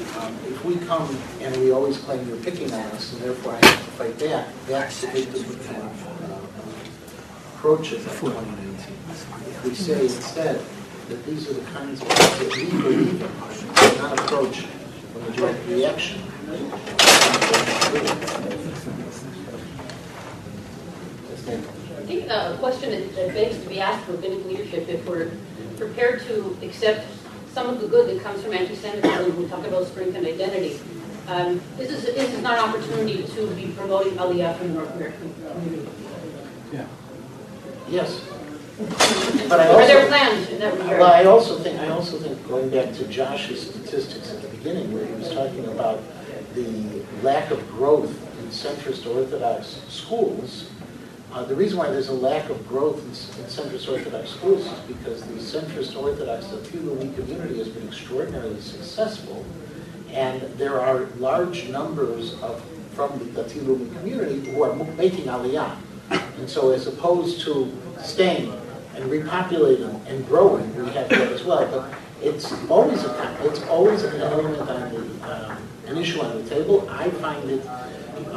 Um, 0.00 0.34
If 0.46 0.64
we 0.64 0.76
come 0.76 1.14
and 1.40 1.54
we 1.58 1.72
always 1.72 1.98
claim 1.98 2.26
you're 2.26 2.38
picking 2.38 2.72
on 2.72 2.80
us 2.92 3.12
and 3.12 3.20
therefore 3.22 3.52
I 3.52 3.66
have 3.66 3.84
to 3.84 3.90
fight 3.92 4.18
back, 4.18 4.48
that's 4.66 5.00
the 5.02 5.08
victimhood 5.08 5.66
kind 5.66 5.82
of 5.82 6.06
uh, 6.30 7.56
approach 7.56 7.92
of 7.92 8.02
2019. 8.04 8.94
If 9.10 9.64
we 9.64 9.74
say 9.74 10.04
instead 10.04 10.64
that 11.08 11.26
these 11.26 11.50
are 11.50 11.52
the 11.52 11.70
kinds 11.72 12.00
of 12.00 12.08
things 12.08 12.38
that 12.38 12.56
we 12.56 12.80
believe 12.80 13.20
in, 13.20 13.98
not 13.98 14.18
approach 14.20 14.60
from 15.12 15.22
a 15.24 15.30
direct 15.36 15.68
reaction. 15.68 16.22
I 21.98 22.02
think 22.06 22.30
uh, 22.30 22.54
a 22.54 22.58
question 22.58 22.90
that 22.90 23.14
that 23.16 23.34
begs 23.34 23.62
to 23.62 23.68
be 23.68 23.80
asked 23.80 24.06
for 24.06 24.12
biblical 24.16 24.50
leadership, 24.50 24.88
if 24.88 25.06
we're 25.06 25.30
prepared 25.76 26.22
to 26.22 26.56
accept 26.62 27.06
some 27.52 27.68
of 27.68 27.80
the 27.80 27.88
good 27.88 28.08
that 28.08 28.22
comes 28.22 28.42
from 28.42 28.52
anti-Semitism, 28.52 29.36
we 29.36 29.48
talk 29.48 29.66
about 29.66 29.86
strength 29.86 30.14
and 30.14 30.26
identity. 30.26 30.80
Um, 31.28 31.60
This 31.76 31.90
is, 31.90 32.04
this 32.04 32.32
is 32.32 32.42
not 32.42 32.58
an 32.58 32.64
opportunity 32.70 33.22
to 33.22 33.46
be 33.54 33.72
promoting 33.76 34.12
Aliyah 34.14 34.56
from 34.56 34.68
the 34.68 34.74
North 34.74 34.94
American 34.94 35.34
community. 35.52 35.88
Yeah. 36.72 36.86
Yes. 37.88 38.20
But 39.48 39.60
I 39.60 39.68
Are 39.68 39.86
there 39.86 40.06
plans 40.08 40.48
in 40.48 40.58
that 40.60 40.72
regard? 40.74 41.00
well, 41.00 41.12
I 41.12 41.24
also 41.24 41.58
think, 41.58 41.78
I 41.80 41.88
also 41.88 42.18
think, 42.18 42.46
going 42.48 42.70
back 42.70 42.94
to 42.94 43.04
Josh's 43.08 43.68
statistics 43.68 44.32
at 44.32 44.40
the 44.42 44.48
beginning, 44.48 44.92
where 44.92 45.04
he 45.04 45.12
was 45.14 45.30
talking 45.32 45.66
about 45.66 46.00
the 46.54 47.02
lack 47.22 47.50
of 47.50 47.68
growth 47.70 48.10
in 48.40 48.46
centrist 48.48 49.06
Orthodox 49.06 49.82
schools, 49.88 50.70
uh, 51.32 51.44
the 51.44 51.54
reason 51.54 51.78
why 51.78 51.88
there's 51.88 52.08
a 52.08 52.12
lack 52.12 52.50
of 52.50 52.66
growth 52.66 52.98
in 53.04 53.10
in 53.10 53.48
centrist 53.48 53.88
Orthodox 53.90 54.30
schools 54.30 54.66
is 54.66 54.78
because 54.80 55.22
the 55.22 55.34
centrist 55.34 55.96
Orthodox 55.96 56.46
the 56.48 56.56
Dati 56.56 56.78
Leumi 56.78 57.14
community 57.14 57.58
has 57.58 57.68
been 57.68 57.86
extraordinarily 57.86 58.60
successful, 58.60 59.44
and 60.10 60.42
there 60.58 60.80
are 60.80 61.06
large 61.18 61.68
numbers 61.68 62.34
of, 62.42 62.62
from 62.92 63.18
the 63.18 63.24
Dati 63.26 63.60
Leumi 63.60 63.94
community 63.98 64.50
who 64.50 64.62
are 64.62 64.74
making 64.96 65.26
aliyah. 65.26 65.76
And 66.38 66.50
so 66.50 66.72
as 66.72 66.86
opposed 66.86 67.42
to 67.42 67.72
staying 68.02 68.52
and 68.96 69.04
repopulating 69.10 70.04
and 70.06 70.26
growing, 70.26 70.74
we 70.74 70.90
have 70.90 71.08
that 71.10 71.32
as 71.32 71.44
well. 71.44 71.66
But 71.70 71.94
it's 72.20 72.52
always 72.68 73.04
a, 73.04 73.38
it's 73.44 73.62
always 73.64 74.02
an 74.02 74.20
element 74.20 74.58
on 74.58 74.92
the, 74.92 75.00
um, 75.30 75.58
an 75.86 75.96
issue 75.96 76.20
on 76.20 76.42
the 76.42 76.50
table. 76.50 76.88
I 76.90 77.08
find 77.10 77.50
it 77.50 77.64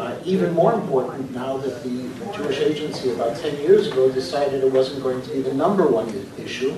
uh, 0.03 0.19
even 0.25 0.53
more 0.53 0.73
important 0.73 1.31
now 1.33 1.55
that 1.55 1.81
the 1.81 2.09
Jewish 2.35 2.59
Agency 2.59 3.11
about 3.11 3.37
10 3.37 3.57
years 3.61 3.87
ago 3.87 4.11
decided 4.11 4.61
it 4.61 4.71
wasn't 4.71 5.01
going 5.01 5.21
to 5.21 5.29
be 5.29 5.41
the 5.41 5.53
number 5.53 5.87
one 5.87 6.09
issue, 6.37 6.75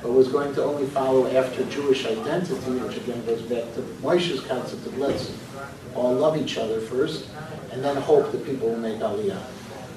but 0.00 0.12
was 0.12 0.28
going 0.28 0.54
to 0.54 0.62
only 0.62 0.86
follow 0.86 1.26
after 1.26 1.64
Jewish 1.64 2.06
identity, 2.06 2.70
which 2.78 2.96
again 2.96 3.24
goes 3.26 3.42
back 3.42 3.64
to 3.74 3.80
Moshe's 4.00 4.40
concept 4.42 4.86
of 4.86 4.96
let's 4.96 5.32
all 5.96 6.14
love 6.14 6.36
each 6.36 6.56
other 6.56 6.80
first, 6.80 7.28
and 7.72 7.82
then 7.82 7.96
hope 7.96 8.30
that 8.30 8.46
people 8.46 8.68
will 8.68 8.78
make 8.78 8.98
Aliyah. 8.98 9.42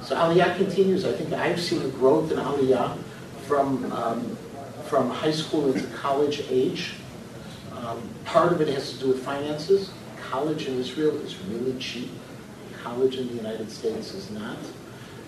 So 0.04 0.16
Aliyah 0.16 0.58
continues. 0.58 1.06
I 1.06 1.12
think 1.12 1.34
I've 1.34 1.62
seen 1.62 1.84
a 1.84 1.90
growth 1.90 2.32
in 2.32 2.40
Aliyah 2.40 2.98
from, 3.46 3.92
um, 3.92 4.36
from 4.86 5.12
high 5.12 5.32
school 5.32 5.72
into 5.72 5.86
college 5.98 6.44
age. 6.50 6.96
Um, 7.78 8.02
part 8.26 8.52
of 8.52 8.60
it 8.60 8.70
has 8.70 8.94
to 8.94 9.00
do 9.00 9.10
with 9.10 9.24
finances. 9.24 9.92
College 10.32 10.66
in 10.66 10.80
Israel 10.80 11.16
is 11.18 11.38
really 11.42 11.78
cheap. 11.78 12.10
College 12.84 13.18
in 13.18 13.28
the 13.28 13.36
United 13.36 13.70
States 13.72 14.14
is 14.14 14.30
not. 14.32 14.58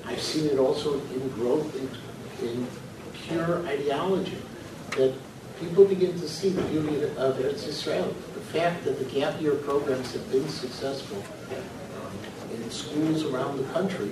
I've 0.05 0.21
seen 0.21 0.49
it 0.49 0.57
also 0.59 0.95
in 0.95 1.29
growth 1.29 1.75
in, 1.75 2.47
in 2.47 2.67
pure 3.13 3.65
ideology, 3.67 4.37
that 4.97 5.13
people 5.59 5.85
begin 5.85 6.19
to 6.19 6.27
see 6.27 6.49
the 6.49 6.61
beauty 6.63 7.03
of, 7.03 7.37
Eretz 7.37 7.67
Israel. 7.67 8.13
The 8.33 8.59
fact 8.59 8.83
that 8.85 8.99
the 8.99 9.05
gap 9.05 9.39
year 9.41 9.55
programs 9.55 10.13
have 10.13 10.29
been 10.31 10.47
successful 10.49 11.23
um, 11.51 12.53
in 12.55 12.69
schools 12.69 13.23
around 13.23 13.57
the 13.57 13.63
country, 13.71 14.11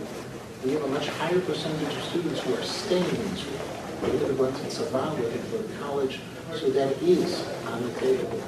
we 0.63 0.71
have 0.73 0.83
a 0.83 0.87
much 0.87 1.07
higher 1.09 1.39
percentage 1.41 1.95
of 1.95 2.03
students 2.03 2.39
who 2.41 2.53
are 2.53 2.63
staying 2.63 3.03
in 3.03 3.33
Israel. 3.33 3.81
They're 4.01 4.33
going 4.33 4.53
to 4.53 4.61
Tzavah, 4.61 5.13
whether 5.15 5.29
they're 5.29 5.63
to 5.63 5.79
college, 5.79 6.19
so 6.55 6.69
that 6.71 7.01
is 7.01 7.47
on 7.67 7.83
the 7.83 7.93
table. 7.99 8.41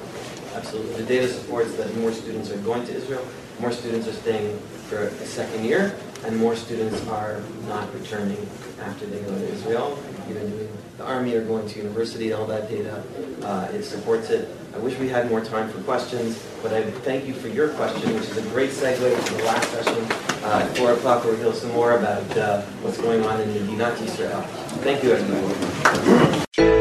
Absolutely. 0.54 1.02
The 1.02 1.06
data 1.06 1.28
supports 1.28 1.74
that 1.74 1.94
more 1.96 2.12
students 2.12 2.50
are 2.50 2.58
going 2.58 2.86
to 2.86 2.94
Israel, 2.94 3.26
more 3.60 3.72
students 3.72 4.08
are 4.08 4.12
staying 4.12 4.58
for 4.88 4.98
a 4.98 5.26
second 5.26 5.64
year, 5.64 5.96
and 6.24 6.36
more 6.36 6.56
students 6.56 7.06
are 7.08 7.42
not 7.68 7.92
returning 7.94 8.48
after 8.80 9.06
they 9.06 9.20
go 9.20 9.34
to 9.34 9.52
Israel, 9.52 9.98
either 10.28 10.40
doing 10.40 10.68
the 10.98 11.04
army 11.04 11.34
or 11.34 11.44
going 11.44 11.68
to 11.68 11.78
university. 11.78 12.32
All 12.32 12.46
that 12.46 12.68
data, 12.68 13.02
uh, 13.42 13.68
it 13.72 13.82
supports 13.84 14.30
it. 14.30 14.48
I 14.74 14.78
wish 14.78 14.98
we 14.98 15.08
had 15.08 15.30
more 15.30 15.40
time 15.40 15.70
for 15.70 15.80
questions, 15.82 16.42
but 16.62 16.72
I 16.72 16.82
thank 16.82 17.26
you 17.26 17.34
for 17.34 17.48
your 17.48 17.68
question, 17.70 18.12
which 18.14 18.24
is 18.24 18.36
a 18.36 18.42
great 18.50 18.70
segue 18.70 19.26
to 19.26 19.34
the 19.34 19.44
last 19.44 19.70
session. 19.70 20.04
Uh, 20.44 20.66
at 20.68 20.76
4 20.76 20.92
o'clock, 20.92 21.24
we'll 21.24 21.36
hear 21.36 21.52
some 21.54 21.72
more 21.72 21.98
about 21.98 22.36
uh, 22.36 22.62
what's 22.82 22.98
going 22.98 23.24
on 23.24 23.40
in 23.40 23.48
Medinat 23.50 24.00
Israel. 24.02 24.42
Thank 24.82 25.02
you, 25.02 25.12
everyone. 25.12 26.73